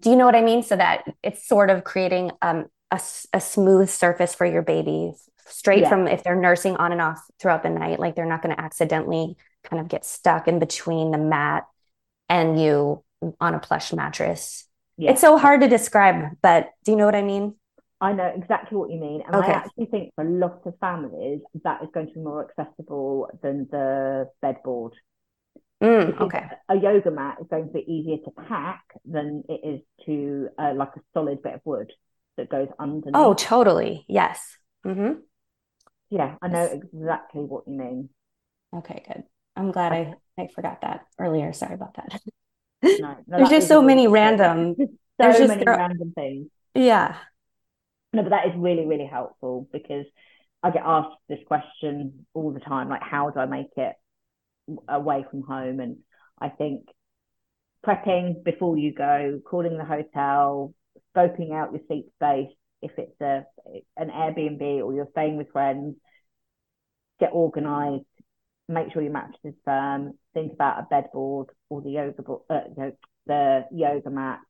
do 0.00 0.10
you 0.10 0.16
know 0.16 0.24
what 0.24 0.36
I 0.36 0.42
mean? 0.42 0.62
So 0.62 0.76
that 0.76 1.04
it's 1.22 1.46
sort 1.46 1.70
of 1.70 1.84
creating 1.84 2.30
um, 2.42 2.66
a, 2.90 3.00
a 3.32 3.40
smooth 3.40 3.88
surface 3.88 4.34
for 4.34 4.46
your 4.46 4.62
baby 4.62 5.12
straight 5.46 5.82
yeah. 5.82 5.88
from 5.88 6.06
if 6.06 6.22
they're 6.22 6.36
nursing 6.36 6.76
on 6.76 6.92
and 6.92 7.00
off 7.00 7.22
throughout 7.38 7.62
the 7.62 7.70
night, 7.70 7.98
like 7.98 8.14
they're 8.14 8.26
not 8.26 8.42
going 8.42 8.54
to 8.54 8.60
accidentally 8.60 9.36
kind 9.64 9.80
of 9.80 9.88
get 9.88 10.04
stuck 10.04 10.48
in 10.48 10.58
between 10.58 11.10
the 11.10 11.18
mat 11.18 11.66
and 12.28 12.60
you 12.60 13.02
on 13.40 13.54
a 13.54 13.58
plush 13.58 13.92
mattress. 13.92 14.66
Yeah. 14.96 15.12
It's 15.12 15.20
so 15.20 15.38
hard 15.38 15.60
to 15.62 15.68
describe, 15.68 16.36
but 16.42 16.70
do 16.84 16.92
you 16.92 16.96
know 16.96 17.06
what 17.06 17.14
I 17.14 17.22
mean? 17.22 17.54
I 18.00 18.12
know 18.12 18.32
exactly 18.34 18.78
what 18.78 18.90
you 18.90 18.98
mean. 18.98 19.22
And 19.26 19.36
okay. 19.36 19.52
I 19.52 19.56
actually 19.56 19.86
think 19.86 20.12
for 20.14 20.24
lots 20.24 20.66
of 20.66 20.74
families, 20.80 21.40
that 21.64 21.82
is 21.82 21.88
going 21.92 22.06
to 22.08 22.14
be 22.14 22.20
more 22.20 22.48
accessible 22.48 23.28
than 23.42 23.68
the 23.70 24.30
bedboard. 24.40 24.94
Mm, 25.82 26.18
okay. 26.20 26.48
A 26.68 26.76
yoga 26.76 27.10
mat 27.10 27.38
is 27.40 27.46
going 27.50 27.66
to 27.66 27.72
be 27.72 27.80
easier 27.80 28.18
to 28.24 28.30
pack 28.48 28.82
than 29.04 29.42
it 29.48 29.60
is 29.64 29.80
to 30.06 30.48
uh, 30.58 30.72
like 30.74 30.90
a 30.96 31.00
solid 31.14 31.42
bit 31.42 31.54
of 31.54 31.60
wood 31.64 31.90
that 32.40 32.48
goes 32.48 32.68
underneath. 32.78 33.14
Oh, 33.14 33.34
totally. 33.34 34.04
Yes. 34.08 34.56
Mm-hmm. 34.86 35.20
Yeah, 36.10 36.36
I 36.42 36.48
know 36.48 36.64
exactly 36.64 37.42
what 37.42 37.64
you 37.66 37.74
mean. 37.74 38.08
Okay, 38.74 39.04
good. 39.06 39.24
I'm 39.56 39.70
glad 39.70 39.92
I, 39.92 40.14
I 40.38 40.48
forgot 40.54 40.80
that 40.82 41.06
earlier. 41.18 41.52
Sorry 41.52 41.74
about 41.74 41.94
that. 41.94 42.20
No, 42.82 42.90
no, 43.00 43.16
There's 43.28 43.50
just 43.50 43.68
so 43.68 43.82
many 43.82 44.08
random. 44.08 44.74
so 44.78 44.86
There's 45.18 45.38
just 45.38 45.48
many 45.48 45.64
random 45.66 46.12
things. 46.14 46.48
Yeah. 46.74 47.16
No, 48.12 48.22
but 48.22 48.30
that 48.30 48.46
is 48.48 48.52
really, 48.56 48.86
really 48.86 49.06
helpful 49.06 49.68
because 49.72 50.06
I 50.62 50.70
get 50.70 50.82
asked 50.84 51.16
this 51.28 51.38
question 51.46 52.26
all 52.34 52.52
the 52.52 52.60
time, 52.60 52.88
like, 52.88 53.02
how 53.02 53.30
do 53.30 53.38
I 53.38 53.46
make 53.46 53.68
it 53.76 53.94
away 54.88 55.24
from 55.30 55.42
home. 55.42 55.80
And 55.80 55.98
I 56.40 56.48
think 56.48 56.86
prepping 57.86 58.44
before 58.44 58.76
you 58.76 58.92
go, 58.92 59.40
calling 59.48 59.78
the 59.78 59.84
hotel, 59.84 60.74
scoping 61.14 61.52
out 61.52 61.72
your 61.72 61.82
seat 61.88 62.06
space 62.16 62.52
if 62.82 62.92
it's 62.96 63.20
a 63.20 63.44
an 63.96 64.10
Airbnb 64.10 64.82
or 64.82 64.94
you're 64.94 65.08
staying 65.12 65.36
with 65.36 65.50
friends, 65.52 65.96
get 67.18 67.30
organized, 67.32 68.04
make 68.68 68.92
sure 68.92 69.02
your 69.02 69.12
mattress 69.12 69.38
is 69.44 69.54
firm, 69.64 70.14
think 70.34 70.52
about 70.52 70.80
a 70.80 70.86
bed 70.88 71.10
board 71.12 71.48
or 71.68 71.82
the 71.82 71.90
yoga 71.90 72.22
board, 72.22 72.42
uh, 72.48 72.60
the, 72.76 72.96
the 73.26 73.64
yoga 73.72 74.10
mat, 74.10 74.40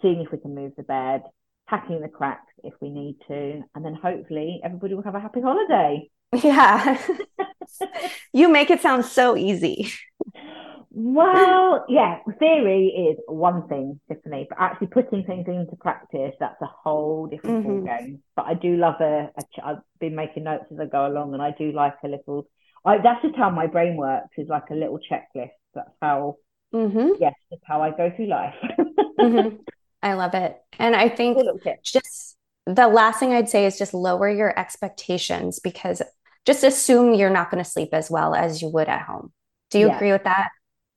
seeing 0.00 0.20
if 0.20 0.30
we 0.30 0.38
can 0.38 0.54
move 0.54 0.72
the 0.76 0.82
bed, 0.82 1.22
packing 1.68 2.00
the 2.00 2.08
cracks 2.08 2.52
if 2.62 2.74
we 2.80 2.90
need 2.90 3.16
to, 3.28 3.62
and 3.74 3.84
then 3.84 3.94
hopefully 3.94 4.60
everybody 4.62 4.94
will 4.94 5.02
have 5.02 5.14
a 5.14 5.20
happy 5.20 5.40
holiday. 5.40 6.08
Yeah. 6.42 7.00
you 8.32 8.48
make 8.48 8.68
it 8.68 8.80
sound 8.80 9.04
so 9.04 9.36
easy. 9.36 9.92
Well, 10.96 11.84
yeah, 11.88 12.18
theory 12.38 12.86
is 12.86 13.18
one 13.26 13.66
thing, 13.66 13.98
Tiffany, 14.06 14.46
but 14.48 14.58
actually 14.60 14.86
putting 14.86 15.24
things 15.24 15.44
into 15.48 15.74
practice, 15.74 16.34
that's 16.38 16.60
a 16.62 16.66
whole 16.66 17.26
different 17.26 17.66
mm-hmm. 17.66 17.84
game. 17.84 18.22
But 18.36 18.46
I 18.46 18.54
do 18.54 18.76
love 18.76 19.00
a, 19.00 19.28
a, 19.36 19.66
I've 19.66 19.78
been 19.98 20.14
making 20.14 20.44
notes 20.44 20.66
as 20.70 20.78
I 20.78 20.86
go 20.86 21.08
along, 21.08 21.34
and 21.34 21.42
I 21.42 21.50
do 21.50 21.72
like 21.72 21.94
a 22.04 22.08
little, 22.08 22.46
I, 22.84 22.98
that's 22.98 23.22
just 23.22 23.34
how 23.34 23.50
my 23.50 23.66
brain 23.66 23.96
works, 23.96 24.28
is 24.38 24.48
like 24.48 24.70
a 24.70 24.74
little 24.74 25.00
checklist. 25.00 25.50
That's 25.74 25.90
how, 26.00 26.36
mm-hmm. 26.72 27.14
yes, 27.18 27.34
that's 27.50 27.62
how 27.64 27.82
I 27.82 27.90
go 27.90 28.12
through 28.14 28.28
life. 28.28 28.54
mm-hmm. 29.20 29.56
I 30.00 30.12
love 30.12 30.34
it. 30.34 30.56
And 30.78 30.94
I 30.94 31.08
think 31.08 31.38
just 31.82 32.36
the 32.66 32.86
last 32.86 33.18
thing 33.18 33.32
I'd 33.32 33.48
say 33.48 33.66
is 33.66 33.76
just 33.76 33.94
lower 33.94 34.30
your 34.30 34.56
expectations 34.56 35.58
because 35.58 36.02
just 36.46 36.62
assume 36.62 37.14
you're 37.14 37.30
not 37.30 37.50
going 37.50 37.62
to 37.62 37.68
sleep 37.68 37.88
as 37.92 38.12
well 38.12 38.32
as 38.32 38.62
you 38.62 38.68
would 38.68 38.88
at 38.88 39.02
home. 39.02 39.32
Do 39.70 39.80
you 39.80 39.88
yeah. 39.88 39.96
agree 39.96 40.12
with 40.12 40.22
that? 40.22 40.50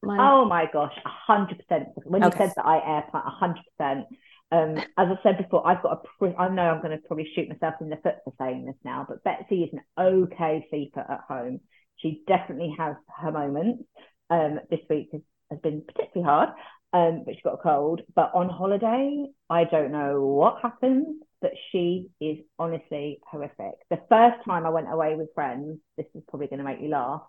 Oh 0.06 0.46
my 0.46 0.66
gosh, 0.72 0.94
a 1.06 1.10
hundred 1.10 1.60
percent. 1.60 1.90
When 2.04 2.24
okay. 2.24 2.38
you 2.38 2.46
said 2.46 2.54
that 2.56 2.66
I 2.66 2.78
air 2.78 3.04
a 3.14 3.30
hundred 3.30 3.64
percent. 3.78 4.06
Um, 4.50 4.78
as 4.98 5.08
I 5.10 5.16
said 5.24 5.38
before, 5.38 5.68
I've 5.68 5.82
got 5.82 6.06
a. 6.22 6.36
I 6.38 6.50
know 6.50 6.70
I'm 6.70 6.82
going 6.82 6.98
to 6.98 7.06
probably 7.06 7.30
shoot 7.36 7.50
myself 7.50 7.76
in 7.82 7.90
the 7.90 7.98
foot 7.98 8.16
for 8.24 8.34
saying 8.40 8.66
this 8.66 8.76
now, 8.86 9.06
but 9.08 9.24
Betsy 9.24 9.64
is 9.64 9.74
an 9.74 9.82
okay 10.00 10.66
sleeper 10.70 11.02
at 11.02 11.22
home. 11.28 11.60
She 11.98 12.24
definitely 12.28 12.74
has 12.78 12.96
her 13.22 13.32
moments. 13.32 13.84
Um, 14.30 14.60
this 14.70 14.80
week 14.90 15.10
has, 15.14 15.22
has 15.50 15.60
been 15.60 15.82
particularly 15.82 16.26
hard, 16.26 16.50
um, 16.94 17.24
but 17.26 17.36
she 17.36 17.42
got 17.42 17.56
a 17.56 17.64
cold. 17.64 18.02
But 18.16 18.32
on 18.34 18.50
holiday, 18.50 19.26
I 19.50 19.64
don't 19.64 19.92
know 19.92 20.22
what 20.22 20.62
happens, 20.62 21.22
but 21.42 21.52
she 21.72 22.08
is 22.22 22.38
honestly 22.60 23.20
horrific. 23.30 23.76
The 23.90 24.02
first 24.10 24.46
time 24.46 24.66
I 24.66 24.70
went 24.70 24.92
away 24.92 25.16
with 25.16 25.34
friends, 25.34 25.80
this 25.98 26.08
is 26.14 26.24
probably 26.28 26.48
going 26.48 26.60
to 26.60 26.66
make 26.66 26.82
you 26.82 26.90
laugh. 26.90 27.24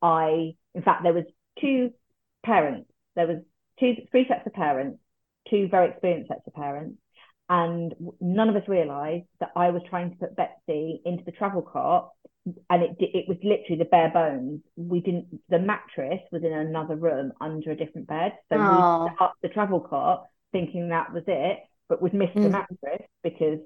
I, 0.00 0.54
in 0.74 0.82
fact, 0.82 1.02
there 1.02 1.12
was 1.12 1.24
two 1.60 1.92
parents. 2.44 2.90
There 3.16 3.26
was 3.26 3.38
two, 3.80 3.94
three 4.10 4.26
sets 4.28 4.46
of 4.46 4.52
parents, 4.52 4.98
two 5.50 5.68
very 5.68 5.90
experienced 5.90 6.28
sets 6.28 6.46
of 6.46 6.54
parents, 6.54 6.98
and 7.48 7.94
none 8.20 8.48
of 8.48 8.56
us 8.56 8.68
realised 8.68 9.26
that 9.40 9.50
I 9.54 9.70
was 9.70 9.82
trying 9.88 10.10
to 10.10 10.16
put 10.16 10.36
Betsy 10.36 11.02
into 11.04 11.24
the 11.24 11.32
travel 11.32 11.62
cart, 11.62 12.08
and 12.70 12.82
it 12.82 12.96
it 13.00 13.28
was 13.28 13.38
literally 13.42 13.78
the 13.78 13.84
bare 13.84 14.10
bones. 14.10 14.60
We 14.76 15.00
didn't. 15.00 15.40
The 15.48 15.58
mattress 15.58 16.20
was 16.32 16.42
in 16.42 16.52
another 16.52 16.96
room 16.96 17.32
under 17.40 17.70
a 17.70 17.76
different 17.76 18.06
bed, 18.06 18.32
so 18.50 18.58
Aww. 18.58 19.04
we 19.04 19.10
set 19.10 19.22
up 19.22 19.34
the 19.42 19.48
travel 19.48 19.80
cart 19.80 20.22
thinking 20.52 20.88
that 20.88 21.12
was 21.12 21.24
it, 21.26 21.58
but 21.88 22.00
we'd 22.00 22.14
missed 22.14 22.34
mm. 22.34 22.44
the 22.44 22.50
mattress 22.50 23.02
because 23.22 23.58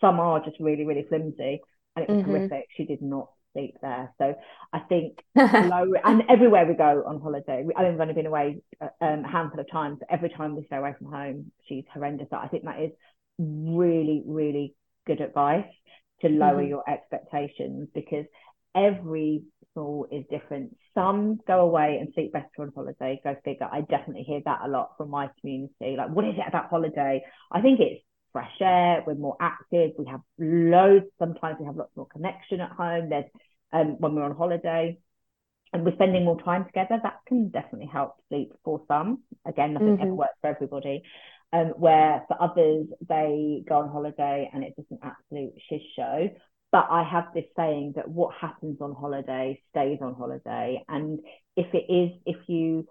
some 0.00 0.20
are 0.20 0.44
just 0.44 0.60
really 0.60 0.84
really 0.84 1.06
flimsy, 1.08 1.60
and 1.96 2.04
it 2.04 2.08
was 2.08 2.18
mm-hmm. 2.18 2.30
horrific. 2.30 2.66
She 2.76 2.84
did 2.84 3.02
not 3.02 3.30
sleep 3.56 3.76
there. 3.80 4.12
So 4.18 4.34
I 4.72 4.80
think 4.80 5.18
low, 5.36 5.92
and 6.04 6.22
everywhere 6.28 6.66
we 6.66 6.74
go 6.74 7.04
on 7.06 7.20
holiday, 7.20 7.64
we, 7.64 7.74
I 7.74 7.82
mean, 7.82 7.92
we've 7.92 8.00
only 8.00 8.14
been 8.14 8.26
away 8.26 8.60
um, 8.80 9.24
a 9.24 9.28
handful 9.28 9.60
of 9.60 9.70
times. 9.70 9.98
But 10.00 10.08
every 10.10 10.28
time 10.28 10.56
we 10.56 10.64
stay 10.66 10.76
away 10.76 10.94
from 10.98 11.10
home, 11.10 11.52
she's 11.68 11.84
horrendous. 11.92 12.28
So 12.30 12.36
I 12.36 12.48
think 12.48 12.64
that 12.64 12.80
is 12.80 12.90
really, 13.38 14.22
really 14.26 14.74
good 15.06 15.20
advice 15.20 15.64
to 16.22 16.28
lower 16.28 16.60
mm-hmm. 16.60 16.68
your 16.68 16.90
expectations 16.90 17.88
because 17.94 18.24
every 18.74 19.42
school 19.70 20.06
is 20.10 20.24
different. 20.30 20.76
Some 20.94 21.40
go 21.46 21.60
away 21.60 21.98
and 22.00 22.12
sleep 22.14 22.32
better 22.32 22.46
on 22.60 22.72
holiday. 22.74 23.20
Go 23.22 23.36
figure. 23.44 23.68
I 23.70 23.82
definitely 23.82 24.22
hear 24.22 24.40
that 24.44 24.60
a 24.64 24.68
lot 24.68 24.92
from 24.96 25.10
my 25.10 25.28
community. 25.40 25.96
Like, 25.96 26.10
what 26.10 26.24
is 26.24 26.34
it 26.36 26.44
about 26.48 26.70
holiday? 26.70 27.22
I 27.52 27.60
think 27.60 27.80
it's 27.80 28.02
fresh 28.36 28.60
air. 28.60 29.02
We're 29.06 29.14
more 29.14 29.38
active. 29.40 29.92
We 29.98 30.04
have 30.10 30.20
loads. 30.38 31.06
Sometimes 31.18 31.56
we 31.58 31.64
have 31.64 31.76
lots 31.76 31.96
more 31.96 32.06
connection 32.06 32.60
at 32.60 32.70
home. 32.70 33.08
There's 33.08 33.24
um, 33.72 33.96
when 33.98 34.14
we're 34.14 34.24
on 34.24 34.36
holiday 34.36 34.98
and 35.72 35.86
we're 35.86 35.94
spending 35.94 36.26
more 36.26 36.40
time 36.42 36.66
together, 36.66 37.00
that 37.02 37.20
can 37.26 37.48
definitely 37.48 37.88
help 37.90 38.16
sleep 38.28 38.52
for 38.62 38.82
some. 38.88 39.22
Again, 39.46 39.72
nothing 39.72 39.96
mm-hmm. 39.96 40.02
ever 40.02 40.14
works 40.14 40.34
for 40.42 40.50
everybody. 40.50 41.02
Um, 41.54 41.68
where 41.78 42.24
for 42.28 42.36
others, 42.42 42.88
they 43.08 43.64
go 43.66 43.76
on 43.76 43.88
holiday 43.88 44.50
and 44.52 44.62
it's 44.62 44.76
just 44.76 44.90
an 44.90 44.98
absolute 45.02 45.54
shiz 45.70 45.80
show. 45.96 46.28
But 46.72 46.88
I 46.90 47.04
have 47.10 47.28
this 47.34 47.44
saying 47.56 47.94
that 47.96 48.06
what 48.06 48.34
happens 48.38 48.82
on 48.82 48.94
holiday 48.94 49.62
stays 49.70 49.98
on 50.02 50.14
holiday. 50.14 50.84
And 50.88 51.20
if 51.56 51.72
it 51.72 51.90
is, 51.90 52.10
if 52.26 52.36
you 52.48 52.86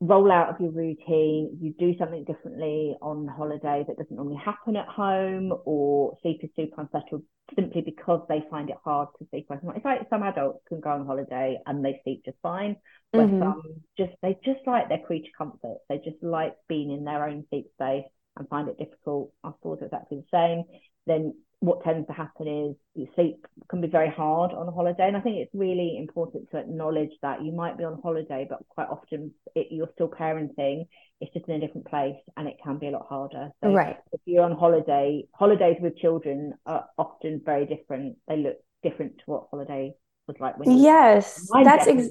roll 0.00 0.30
out 0.30 0.48
of 0.48 0.60
your 0.60 0.70
routine, 0.70 1.58
you 1.60 1.74
do 1.78 1.96
something 1.98 2.24
differently 2.24 2.96
on 3.02 3.26
holiday 3.26 3.84
that 3.86 3.98
doesn't 3.98 4.14
normally 4.14 4.40
happen 4.42 4.76
at 4.76 4.86
home, 4.86 5.52
or 5.64 6.16
sleep 6.22 6.40
is 6.42 6.50
super 6.54 6.82
unsettled 6.82 7.22
simply 7.56 7.80
because 7.80 8.20
they 8.28 8.44
find 8.50 8.70
it 8.70 8.76
hard 8.84 9.08
to 9.18 9.26
sleep. 9.30 9.46
It's 9.50 9.84
like 9.84 10.06
some 10.10 10.22
adults 10.22 10.60
can 10.68 10.80
go 10.80 10.90
on 10.90 11.06
holiday 11.06 11.58
and 11.66 11.84
they 11.84 12.00
sleep 12.04 12.22
just 12.24 12.36
fine, 12.42 12.76
but 13.12 13.26
mm-hmm. 13.26 13.40
some 13.40 13.62
just 13.96 14.12
they 14.22 14.36
just 14.44 14.60
like 14.66 14.88
their 14.88 15.00
creature 15.00 15.32
comforts. 15.36 15.80
They 15.88 15.96
just 15.96 16.22
like 16.22 16.54
being 16.68 16.92
in 16.92 17.04
their 17.04 17.26
own 17.28 17.44
sleep 17.50 17.66
space 17.74 18.04
and 18.36 18.48
find 18.48 18.68
it 18.68 18.78
difficult. 18.78 19.32
I 19.42 19.50
thought 19.62 19.82
exactly 19.82 20.18
the 20.18 20.36
same. 20.36 20.64
Then 21.06 21.34
what 21.60 21.82
tends 21.82 22.06
to 22.06 22.12
happen 22.12 22.46
is 22.46 22.76
you 22.94 23.08
sleep 23.14 23.46
can 23.68 23.80
be 23.80 23.88
very 23.88 24.10
hard 24.10 24.52
on 24.52 24.68
a 24.68 24.70
holiday 24.70 25.08
and 25.08 25.16
i 25.16 25.20
think 25.20 25.36
it's 25.36 25.54
really 25.54 25.96
important 25.98 26.48
to 26.50 26.56
acknowledge 26.56 27.10
that 27.20 27.42
you 27.42 27.50
might 27.50 27.76
be 27.76 27.84
on 27.84 28.00
holiday 28.00 28.46
but 28.48 28.60
quite 28.68 28.88
often 28.88 29.32
it, 29.56 29.66
you're 29.70 29.90
still 29.94 30.08
parenting 30.08 30.86
it's 31.20 31.32
just 31.32 31.48
in 31.48 31.56
a 31.56 31.60
different 31.60 31.86
place 31.88 32.16
and 32.36 32.48
it 32.48 32.56
can 32.62 32.78
be 32.78 32.86
a 32.86 32.90
lot 32.90 33.06
harder. 33.08 33.50
So 33.62 33.72
right. 33.72 33.96
if 34.12 34.20
you're 34.24 34.44
on 34.44 34.52
holiday 34.52 35.26
holidays 35.34 35.76
with 35.80 35.96
children 35.96 36.54
are 36.66 36.86
often 36.96 37.40
very 37.44 37.66
different. 37.66 38.16
They 38.28 38.36
look 38.36 38.56
different 38.82 39.18
to 39.18 39.24
what 39.26 39.48
holiday 39.50 39.94
was 40.28 40.36
like 40.38 40.58
when 40.58 40.78
yes 40.78 41.48
that's 41.64 41.88
ex- 41.88 42.08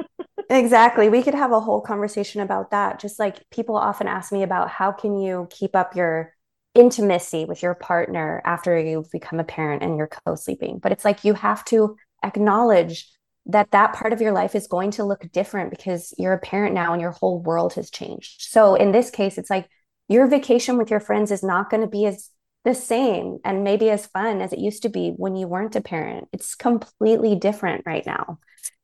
exactly. 0.50 1.08
We 1.08 1.22
could 1.22 1.34
have 1.34 1.52
a 1.52 1.60
whole 1.60 1.80
conversation 1.80 2.40
about 2.40 2.70
that 2.70 3.00
just 3.00 3.18
like 3.18 3.44
people 3.50 3.76
often 3.76 4.06
ask 4.06 4.32
me 4.32 4.42
about 4.42 4.70
how 4.70 4.92
can 4.92 5.18
you 5.18 5.46
keep 5.50 5.76
up 5.76 5.94
your 5.94 6.34
intimacy 6.74 7.44
with 7.44 7.62
your 7.62 7.74
partner 7.74 8.42
after 8.44 8.78
you've 8.78 9.10
become 9.10 9.40
a 9.40 9.44
parent 9.44 9.82
and 9.82 9.96
you're 9.96 10.10
co-sleeping. 10.26 10.78
But 10.78 10.92
it's 10.92 11.04
like 11.04 11.24
you 11.24 11.34
have 11.34 11.64
to 11.66 11.96
acknowledge 12.22 13.08
that 13.46 13.70
that 13.70 13.94
part 13.94 14.12
of 14.12 14.20
your 14.20 14.32
life 14.32 14.54
is 14.54 14.66
going 14.66 14.90
to 14.92 15.04
look 15.04 15.30
different 15.32 15.70
because 15.70 16.14
you're 16.18 16.34
a 16.34 16.38
parent 16.38 16.74
now 16.74 16.92
and 16.92 17.00
your 17.00 17.12
whole 17.12 17.40
world 17.40 17.74
has 17.74 17.90
changed. 17.90 18.42
So 18.42 18.74
in 18.74 18.92
this 18.92 19.10
case 19.10 19.38
it's 19.38 19.50
like 19.50 19.68
your 20.08 20.26
vacation 20.26 20.76
with 20.76 20.90
your 20.90 21.00
friends 21.00 21.30
is 21.30 21.42
not 21.42 21.70
going 21.70 21.80
to 21.80 21.88
be 21.88 22.06
as 22.06 22.30
the 22.64 22.74
same 22.74 23.38
and 23.44 23.64
maybe 23.64 23.88
as 23.88 24.06
fun 24.06 24.42
as 24.42 24.52
it 24.52 24.58
used 24.58 24.82
to 24.82 24.88
be 24.88 25.10
when 25.16 25.36
you 25.36 25.46
weren't 25.46 25.76
a 25.76 25.80
parent. 25.80 26.28
It's 26.32 26.54
completely 26.54 27.34
different 27.36 27.84
right 27.86 28.04
now. 28.04 28.38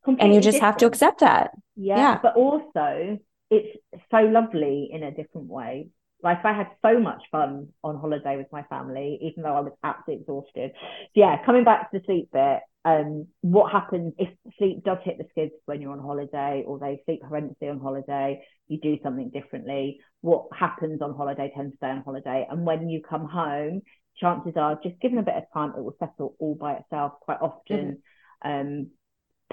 Completely 0.05 0.25
and 0.25 0.35
you 0.35 0.41
just 0.41 0.57
different. 0.57 0.73
have 0.73 0.77
to 0.79 0.87
accept 0.87 1.21
that. 1.21 1.51
Yeah, 1.77 1.97
yeah. 1.97 2.19
but 2.23 2.37
also 2.37 3.19
it's 3.51 3.79
so 4.11 4.19
lovely 4.19 4.89
in 4.91 5.03
a 5.03 5.11
different 5.11 5.49
way 5.49 5.89
like 6.25 6.43
I 6.43 6.55
had 6.55 6.69
so 6.81 6.99
much 6.99 7.23
fun 7.31 7.69
on 7.85 8.01
holiday 8.01 8.39
with 8.39 8.47
my 8.51 8.63
family, 8.65 9.19
even 9.21 9.43
though 9.43 9.55
I 9.55 9.61
was 9.61 9.73
absolutely 9.85 10.23
exhausted. 10.23 10.73
So 10.75 11.11
yeah, 11.15 11.45
coming 11.45 11.65
back 11.65 11.91
to 11.91 11.99
the 11.99 12.05
sleep 12.07 12.31
bit, 12.33 12.61
um, 12.87 13.27
what 13.43 13.71
happens 13.71 14.15
if 14.19 14.31
sleep 14.59 14.83
does 14.85 14.99
hit 15.05 15.19
the 15.19 15.27
skids 15.31 15.53
when 15.67 15.83
you're 15.83 15.93
on 15.93 16.01
holiday 16.01 16.65
or 16.67 16.79
they 16.79 17.03
sleep 17.05 17.21
horrendously 17.23 17.71
on 17.71 17.79
holiday, 17.79 18.43
you 18.69 18.81
do 18.81 18.97
something 19.03 19.31
differently. 19.31 20.01
What 20.23 20.47
happens 20.59 21.03
on 21.03 21.15
holiday 21.15 21.53
tends 21.55 21.73
to 21.73 21.77
stay 21.77 21.89
on 21.89 22.03
holiday. 22.03 22.47
And 22.51 22.65
when 22.65 22.89
you 22.89 23.03
come 23.03 23.27
home, 23.27 23.83
chances 24.17 24.55
are 24.57 24.79
just 24.83 24.99
given 25.01 25.19
a 25.19 25.23
bit 25.23 25.35
of 25.35 25.45
time, 25.53 25.75
it 25.77 25.85
will 25.85 25.97
settle 25.99 26.37
all 26.39 26.55
by 26.55 26.75
itself. 26.75 27.13
Quite 27.21 27.39
often, 27.43 28.03
mm-hmm. 28.45 28.51
um, 28.51 28.87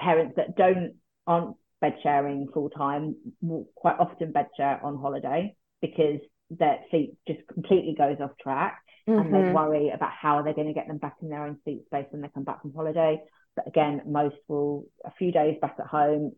parents 0.00 0.34
that 0.36 0.56
don't 0.56 0.94
aren't 1.26 1.56
bed 1.82 1.96
sharing 2.02 2.48
full 2.48 2.70
time 2.70 3.14
will 3.42 3.68
quite 3.74 3.96
often 3.98 4.32
bed 4.32 4.46
share 4.56 4.80
on 4.82 4.96
holiday 4.96 5.54
because 5.80 6.20
their 6.58 6.78
sleep 6.90 7.16
just 7.26 7.40
completely 7.48 7.94
goes 7.96 8.16
off 8.20 8.30
track 8.40 8.82
mm-hmm. 9.08 9.18
and 9.18 9.34
they 9.34 9.38
mm-hmm. 9.38 9.54
worry 9.54 9.90
about 9.90 10.12
how 10.12 10.42
they're 10.42 10.54
going 10.54 10.68
to 10.68 10.74
get 10.74 10.86
them 10.86 10.98
back 10.98 11.16
in 11.22 11.28
their 11.28 11.44
own 11.44 11.58
seat 11.64 11.84
space 11.86 12.06
when 12.10 12.22
they 12.22 12.28
come 12.28 12.44
back 12.44 12.62
from 12.62 12.74
holiday. 12.74 13.20
But 13.56 13.66
again, 13.66 14.02
most 14.06 14.36
will 14.48 14.86
a 15.04 15.10
few 15.12 15.32
days 15.32 15.58
back 15.60 15.76
at 15.78 15.86
home 15.86 16.32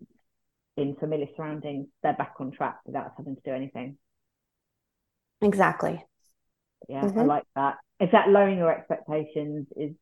in 0.77 0.97
familiar 0.97 1.27
surroundings, 1.37 1.87
they're 2.03 2.15
back 2.15 2.35
on 2.41 2.51
track 2.51 2.79
without 2.85 3.13
having 3.17 3.37
to 3.37 3.43
do 3.45 3.53
anything. 3.53 3.97
Exactly. 5.41 6.05
Yeah, 6.89 7.03
mm-hmm. 7.03 7.21
I 7.21 7.25
like 7.25 7.45
that. 7.55 7.77
Is 8.01 8.11
that 8.13 8.29
lowering 8.29 8.59
your 8.59 8.77
expectations 8.77 9.69
is 9.77 9.93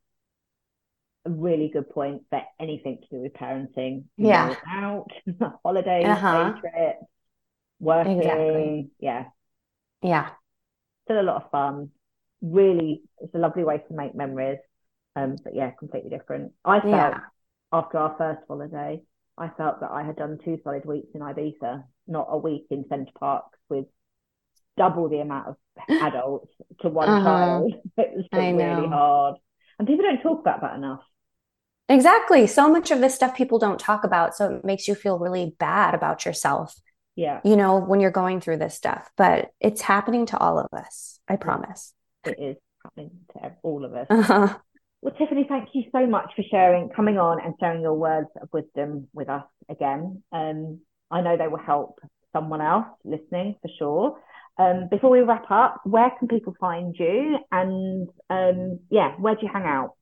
a 1.24 1.30
really 1.30 1.70
good 1.72 1.88
point 1.90 2.22
for 2.30 2.40
anything 2.58 2.98
to 3.02 3.16
do 3.16 3.22
with 3.22 3.34
parenting. 3.34 4.04
Yeah. 4.16 4.54
Out, 4.66 5.10
holidays, 5.64 6.06
uh-huh. 6.06 6.54
trips, 6.60 7.04
working. 7.78 8.18
Exactly. 8.18 8.90
Yeah. 8.98 9.24
Yeah. 10.02 10.30
Still 11.04 11.20
a 11.20 11.22
lot 11.22 11.44
of 11.44 11.50
fun. 11.50 11.90
Really, 12.40 13.02
it's 13.20 13.34
a 13.34 13.38
lovely 13.38 13.64
way 13.64 13.78
to 13.78 13.94
make 13.94 14.14
memories. 14.14 14.58
Um, 15.14 15.36
but 15.42 15.54
yeah, 15.54 15.70
completely 15.78 16.10
different. 16.10 16.52
I 16.64 16.80
felt 16.80 16.92
yeah. 16.92 17.18
after 17.72 17.98
our 17.98 18.14
first 18.16 18.40
holiday, 18.48 19.02
I 19.36 19.48
felt 19.56 19.80
that 19.80 19.90
I 19.90 20.02
had 20.02 20.16
done 20.16 20.38
two 20.44 20.58
solid 20.64 20.84
weeks 20.84 21.08
in 21.14 21.20
Ibiza, 21.20 21.84
not 22.06 22.28
a 22.30 22.38
week 22.38 22.66
in 22.70 22.84
Center 22.88 23.12
Parcs 23.18 23.58
with 23.68 23.86
double 24.76 25.08
the 25.08 25.20
amount 25.20 25.48
of 25.48 25.56
adults 25.88 26.50
to 26.80 26.88
one 26.88 27.08
uh-huh. 27.08 27.24
child. 27.24 27.72
It 27.96 28.12
was 28.16 28.26
really 28.32 28.88
hard. 28.88 29.36
And 29.78 29.88
people 29.88 30.04
don't 30.04 30.22
talk 30.22 30.40
about 30.40 30.60
that 30.62 30.76
enough. 30.76 31.00
Exactly. 31.88 32.46
So 32.46 32.70
much 32.70 32.90
of 32.90 33.00
this 33.00 33.14
stuff 33.14 33.36
people 33.36 33.58
don't 33.58 33.78
talk 33.78 34.04
about. 34.04 34.34
So 34.34 34.56
it 34.56 34.64
makes 34.64 34.88
you 34.88 34.94
feel 34.94 35.18
really 35.18 35.54
bad 35.58 35.94
about 35.94 36.24
yourself. 36.24 36.74
Yeah. 37.16 37.40
You 37.44 37.56
know, 37.56 37.78
when 37.78 38.00
you're 38.00 38.10
going 38.10 38.40
through 38.40 38.58
this 38.58 38.74
stuff, 38.74 39.10
but 39.16 39.50
it's 39.60 39.82
happening 39.82 40.26
to 40.26 40.38
all 40.38 40.58
of 40.58 40.68
us. 40.72 41.18
I 41.28 41.36
promise. 41.36 41.94
It 42.24 42.38
is 42.38 42.56
happening 42.82 43.10
to 43.34 43.52
all 43.62 43.84
of 43.84 43.94
us. 43.94 44.06
Uh-huh. 44.08 44.58
Well, 45.02 45.14
Tiffany, 45.18 45.46
thank 45.48 45.70
you 45.72 45.82
so 45.90 46.06
much 46.06 46.30
for 46.36 46.44
sharing, 46.48 46.88
coming 46.88 47.18
on 47.18 47.40
and 47.44 47.54
sharing 47.58 47.82
your 47.82 47.94
words 47.94 48.28
of 48.40 48.48
wisdom 48.52 49.08
with 49.12 49.28
us 49.28 49.44
again. 49.68 50.22
Um, 50.30 50.80
I 51.10 51.20
know 51.22 51.36
they 51.36 51.48
will 51.48 51.58
help 51.58 51.98
someone 52.32 52.60
else 52.60 52.86
listening 53.04 53.56
for 53.60 53.70
sure. 53.78 54.18
Um, 54.58 54.88
before 54.90 55.10
we 55.10 55.20
wrap 55.20 55.50
up, 55.50 55.80
where 55.84 56.12
can 56.18 56.28
people 56.28 56.54
find 56.60 56.94
you? 56.98 57.38
And 57.50 58.08
um, 58.30 58.80
yeah, 58.90 59.14
where 59.18 59.34
do 59.34 59.40
you 59.42 59.50
hang 59.52 59.64
out? 59.64 59.94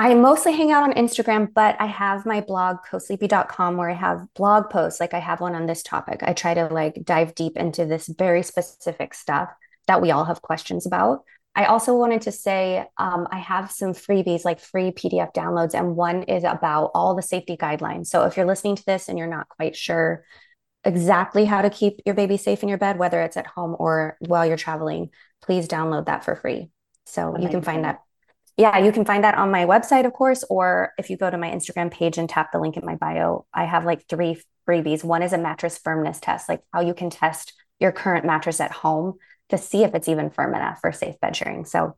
I 0.00 0.14
mostly 0.14 0.54
hang 0.54 0.72
out 0.72 0.84
on 0.84 0.94
Instagram, 0.94 1.52
but 1.52 1.76
I 1.78 1.84
have 1.84 2.24
my 2.24 2.40
blog, 2.40 2.78
cosleepy.com, 2.90 3.76
where 3.76 3.90
I 3.90 3.94
have 3.94 4.32
blog 4.32 4.70
posts. 4.70 4.98
Like 4.98 5.12
I 5.12 5.18
have 5.18 5.42
one 5.42 5.54
on 5.54 5.66
this 5.66 5.82
topic. 5.82 6.20
I 6.22 6.32
try 6.32 6.54
to 6.54 6.68
like 6.68 7.04
dive 7.04 7.34
deep 7.34 7.58
into 7.58 7.84
this 7.84 8.08
very 8.08 8.42
specific 8.42 9.12
stuff 9.12 9.50
that 9.88 10.00
we 10.00 10.10
all 10.10 10.24
have 10.24 10.40
questions 10.40 10.86
about. 10.86 11.24
I 11.54 11.66
also 11.66 11.94
wanted 11.94 12.22
to 12.22 12.32
say 12.32 12.86
um, 12.96 13.28
I 13.30 13.40
have 13.40 13.70
some 13.70 13.92
freebies, 13.92 14.42
like 14.42 14.58
free 14.58 14.90
PDF 14.90 15.34
downloads, 15.34 15.74
and 15.74 15.96
one 15.96 16.22
is 16.22 16.44
about 16.44 16.92
all 16.94 17.14
the 17.14 17.20
safety 17.20 17.58
guidelines. 17.58 18.06
So 18.06 18.24
if 18.24 18.38
you're 18.38 18.46
listening 18.46 18.76
to 18.76 18.86
this 18.86 19.10
and 19.10 19.18
you're 19.18 19.26
not 19.26 19.50
quite 19.50 19.76
sure 19.76 20.24
exactly 20.82 21.44
how 21.44 21.60
to 21.60 21.68
keep 21.68 22.00
your 22.06 22.14
baby 22.14 22.38
safe 22.38 22.62
in 22.62 22.70
your 22.70 22.78
bed, 22.78 22.98
whether 22.98 23.20
it's 23.20 23.36
at 23.36 23.48
home 23.48 23.76
or 23.78 24.16
while 24.20 24.46
you're 24.46 24.56
traveling, 24.56 25.10
please 25.42 25.68
download 25.68 26.06
that 26.06 26.24
for 26.24 26.36
free. 26.36 26.70
So 27.04 27.28
Amazing. 27.28 27.42
you 27.42 27.48
can 27.50 27.62
find 27.62 27.84
that. 27.84 28.00
Yeah, 28.60 28.76
you 28.76 28.92
can 28.92 29.06
find 29.06 29.24
that 29.24 29.36
on 29.36 29.50
my 29.50 29.64
website, 29.64 30.04
of 30.04 30.12
course, 30.12 30.44
or 30.50 30.92
if 30.98 31.08
you 31.08 31.16
go 31.16 31.30
to 31.30 31.38
my 31.38 31.50
Instagram 31.50 31.90
page 31.90 32.18
and 32.18 32.28
tap 32.28 32.52
the 32.52 32.58
link 32.58 32.76
in 32.76 32.84
my 32.84 32.94
bio, 32.94 33.46
I 33.54 33.64
have 33.64 33.86
like 33.86 34.06
three 34.06 34.38
freebies. 34.68 35.02
One 35.02 35.22
is 35.22 35.32
a 35.32 35.38
mattress 35.38 35.78
firmness 35.78 36.20
test, 36.20 36.46
like 36.46 36.60
how 36.70 36.82
you 36.82 36.92
can 36.92 37.08
test 37.08 37.54
your 37.78 37.90
current 37.90 38.26
mattress 38.26 38.60
at 38.60 38.70
home 38.70 39.14
to 39.48 39.56
see 39.56 39.82
if 39.82 39.94
it's 39.94 40.10
even 40.10 40.28
firm 40.28 40.54
enough 40.54 40.78
for 40.82 40.92
safe 40.92 41.18
bed 41.20 41.34
sharing. 41.34 41.64
So, 41.64 41.96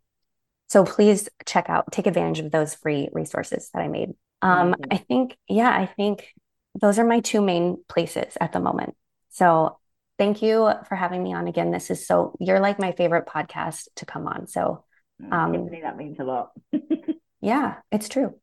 so 0.68 0.84
please 0.84 1.28
check 1.46 1.68
out, 1.68 1.90
take 1.90 2.06
advantage 2.06 2.38
of 2.38 2.52
those 2.52 2.76
free 2.76 3.08
resources 3.12 3.68
that 3.74 3.82
I 3.82 3.88
made. 3.88 4.10
Um, 4.40 4.76
I 4.88 4.98
think, 4.98 5.36
yeah, 5.48 5.68
I 5.68 5.86
think 5.86 6.32
those 6.80 7.00
are 7.00 7.04
my 7.04 7.18
two 7.18 7.40
main 7.40 7.82
places 7.88 8.38
at 8.40 8.52
the 8.52 8.60
moment. 8.60 8.94
So 9.30 9.80
thank 10.16 10.42
you 10.42 10.70
for 10.86 10.94
having 10.94 11.24
me 11.24 11.34
on 11.34 11.48
again. 11.48 11.72
This 11.72 11.90
is 11.90 12.06
so, 12.06 12.36
you're 12.38 12.60
like 12.60 12.78
my 12.78 12.92
favorite 12.92 13.26
podcast 13.26 13.88
to 13.96 14.06
come 14.06 14.28
on. 14.28 14.46
So, 14.46 14.84
um, 15.30 15.52
Tiffany, 15.52 15.80
that 15.82 15.96
means 15.96 16.16
a 16.20 16.24
lot. 16.24 16.50
yeah, 17.40 17.76
it's 17.90 18.08
true. 18.08 18.34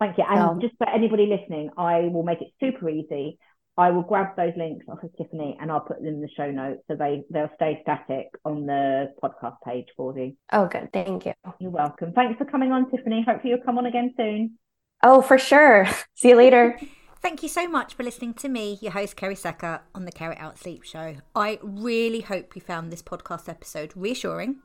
Thank 0.00 0.18
you. 0.18 0.24
And 0.28 0.60
so, 0.60 0.68
just 0.68 0.76
for 0.78 0.88
anybody 0.88 1.26
listening, 1.26 1.70
I 1.76 2.02
will 2.12 2.22
make 2.22 2.40
it 2.40 2.48
super 2.60 2.88
easy. 2.88 3.38
I 3.78 3.92
will 3.92 4.02
grab 4.02 4.34
those 4.36 4.52
links 4.56 4.86
off 4.88 5.04
of 5.04 5.16
Tiffany 5.16 5.56
and 5.60 5.70
I'll 5.70 5.80
put 5.80 5.98
them 5.98 6.08
in 6.08 6.20
the 6.20 6.28
show 6.36 6.50
notes 6.50 6.82
so 6.88 6.96
they 6.96 7.22
they'll 7.30 7.50
stay 7.54 7.78
static 7.82 8.26
on 8.44 8.66
the 8.66 9.14
podcast 9.22 9.56
page 9.64 9.86
for 9.96 10.18
you. 10.18 10.36
Oh, 10.52 10.66
good. 10.66 10.92
Thank 10.92 11.26
you. 11.26 11.32
You're 11.60 11.70
welcome. 11.70 12.12
Thanks 12.12 12.38
for 12.38 12.44
coming 12.44 12.72
on, 12.72 12.90
Tiffany. 12.90 13.24
Hopefully 13.26 13.50
you'll 13.50 13.64
come 13.64 13.78
on 13.78 13.86
again 13.86 14.12
soon. 14.16 14.58
Oh, 15.04 15.22
for 15.22 15.38
sure. 15.38 15.86
See 16.14 16.30
you 16.30 16.36
later. 16.36 16.78
Thank 17.22 17.42
you 17.42 17.48
so 17.48 17.68
much 17.68 17.94
for 17.94 18.02
listening 18.02 18.34
to 18.34 18.48
me, 18.48 18.78
your 18.80 18.92
host, 18.92 19.16
Kerry 19.16 19.34
Secker, 19.34 19.82
on 19.94 20.04
the 20.04 20.12
Care 20.12 20.32
It 20.32 20.38
Out 20.40 20.58
Sleep 20.58 20.84
Show. 20.84 21.16
I 21.34 21.58
really 21.62 22.20
hope 22.20 22.54
you 22.54 22.62
found 22.62 22.92
this 22.92 23.02
podcast 23.02 23.48
episode 23.48 23.92
reassuring, 23.96 24.60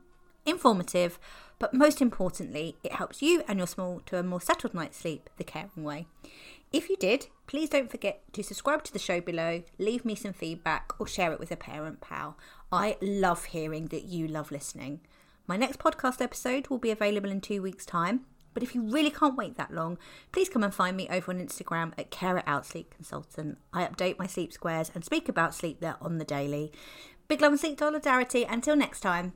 informative, 0.46 1.18
but 1.58 1.74
most 1.74 2.00
importantly, 2.00 2.76
it 2.82 2.94
helps 2.94 3.22
you 3.22 3.42
and 3.48 3.58
your 3.58 3.66
small 3.66 4.00
to 4.06 4.18
a 4.18 4.22
more 4.22 4.40
settled 4.40 4.74
night's 4.74 4.98
sleep 4.98 5.30
the 5.36 5.44
caring 5.44 5.70
way. 5.84 6.06
If 6.72 6.88
you 6.88 6.96
did, 6.96 7.28
please 7.46 7.68
don't 7.68 7.90
forget 7.90 8.22
to 8.32 8.42
subscribe 8.42 8.82
to 8.84 8.92
the 8.92 8.98
show 8.98 9.20
below, 9.20 9.62
leave 9.78 10.04
me 10.04 10.14
some 10.14 10.32
feedback, 10.32 10.92
or 10.98 11.06
share 11.06 11.32
it 11.32 11.38
with 11.38 11.52
a 11.52 11.56
parent 11.56 12.00
pal. 12.00 12.36
I 12.72 12.96
love 13.00 13.44
hearing 13.46 13.86
that 13.86 14.04
you 14.04 14.26
love 14.26 14.50
listening. 14.50 15.00
My 15.46 15.56
next 15.56 15.78
podcast 15.78 16.20
episode 16.20 16.68
will 16.68 16.78
be 16.78 16.90
available 16.90 17.30
in 17.30 17.40
two 17.40 17.62
weeks' 17.62 17.86
time. 17.86 18.22
But 18.54 18.62
if 18.62 18.74
you 18.74 18.82
really 18.82 19.10
can't 19.10 19.36
wait 19.36 19.56
that 19.56 19.74
long, 19.74 19.98
please 20.32 20.48
come 20.48 20.62
and 20.62 20.72
find 20.72 20.96
me 20.96 21.08
over 21.10 21.32
on 21.32 21.40
Instagram 21.40 21.92
at 21.98 22.10
Care 22.10 22.38
It 22.38 22.44
Out 22.46 22.64
Sleep 22.64 22.94
Consultant. 22.94 23.58
I 23.72 23.84
update 23.84 24.18
my 24.18 24.26
sleep 24.26 24.52
squares 24.52 24.90
and 24.94 25.04
speak 25.04 25.28
about 25.28 25.54
sleep 25.54 25.80
there 25.80 25.96
on 26.00 26.18
the 26.18 26.24
daily. 26.24 26.72
Big 27.26 27.40
love 27.40 27.52
and 27.52 27.60
sleep 27.60 27.78
solidarity. 27.78 28.44
Until 28.44 28.76
next 28.76 29.00
time. 29.00 29.32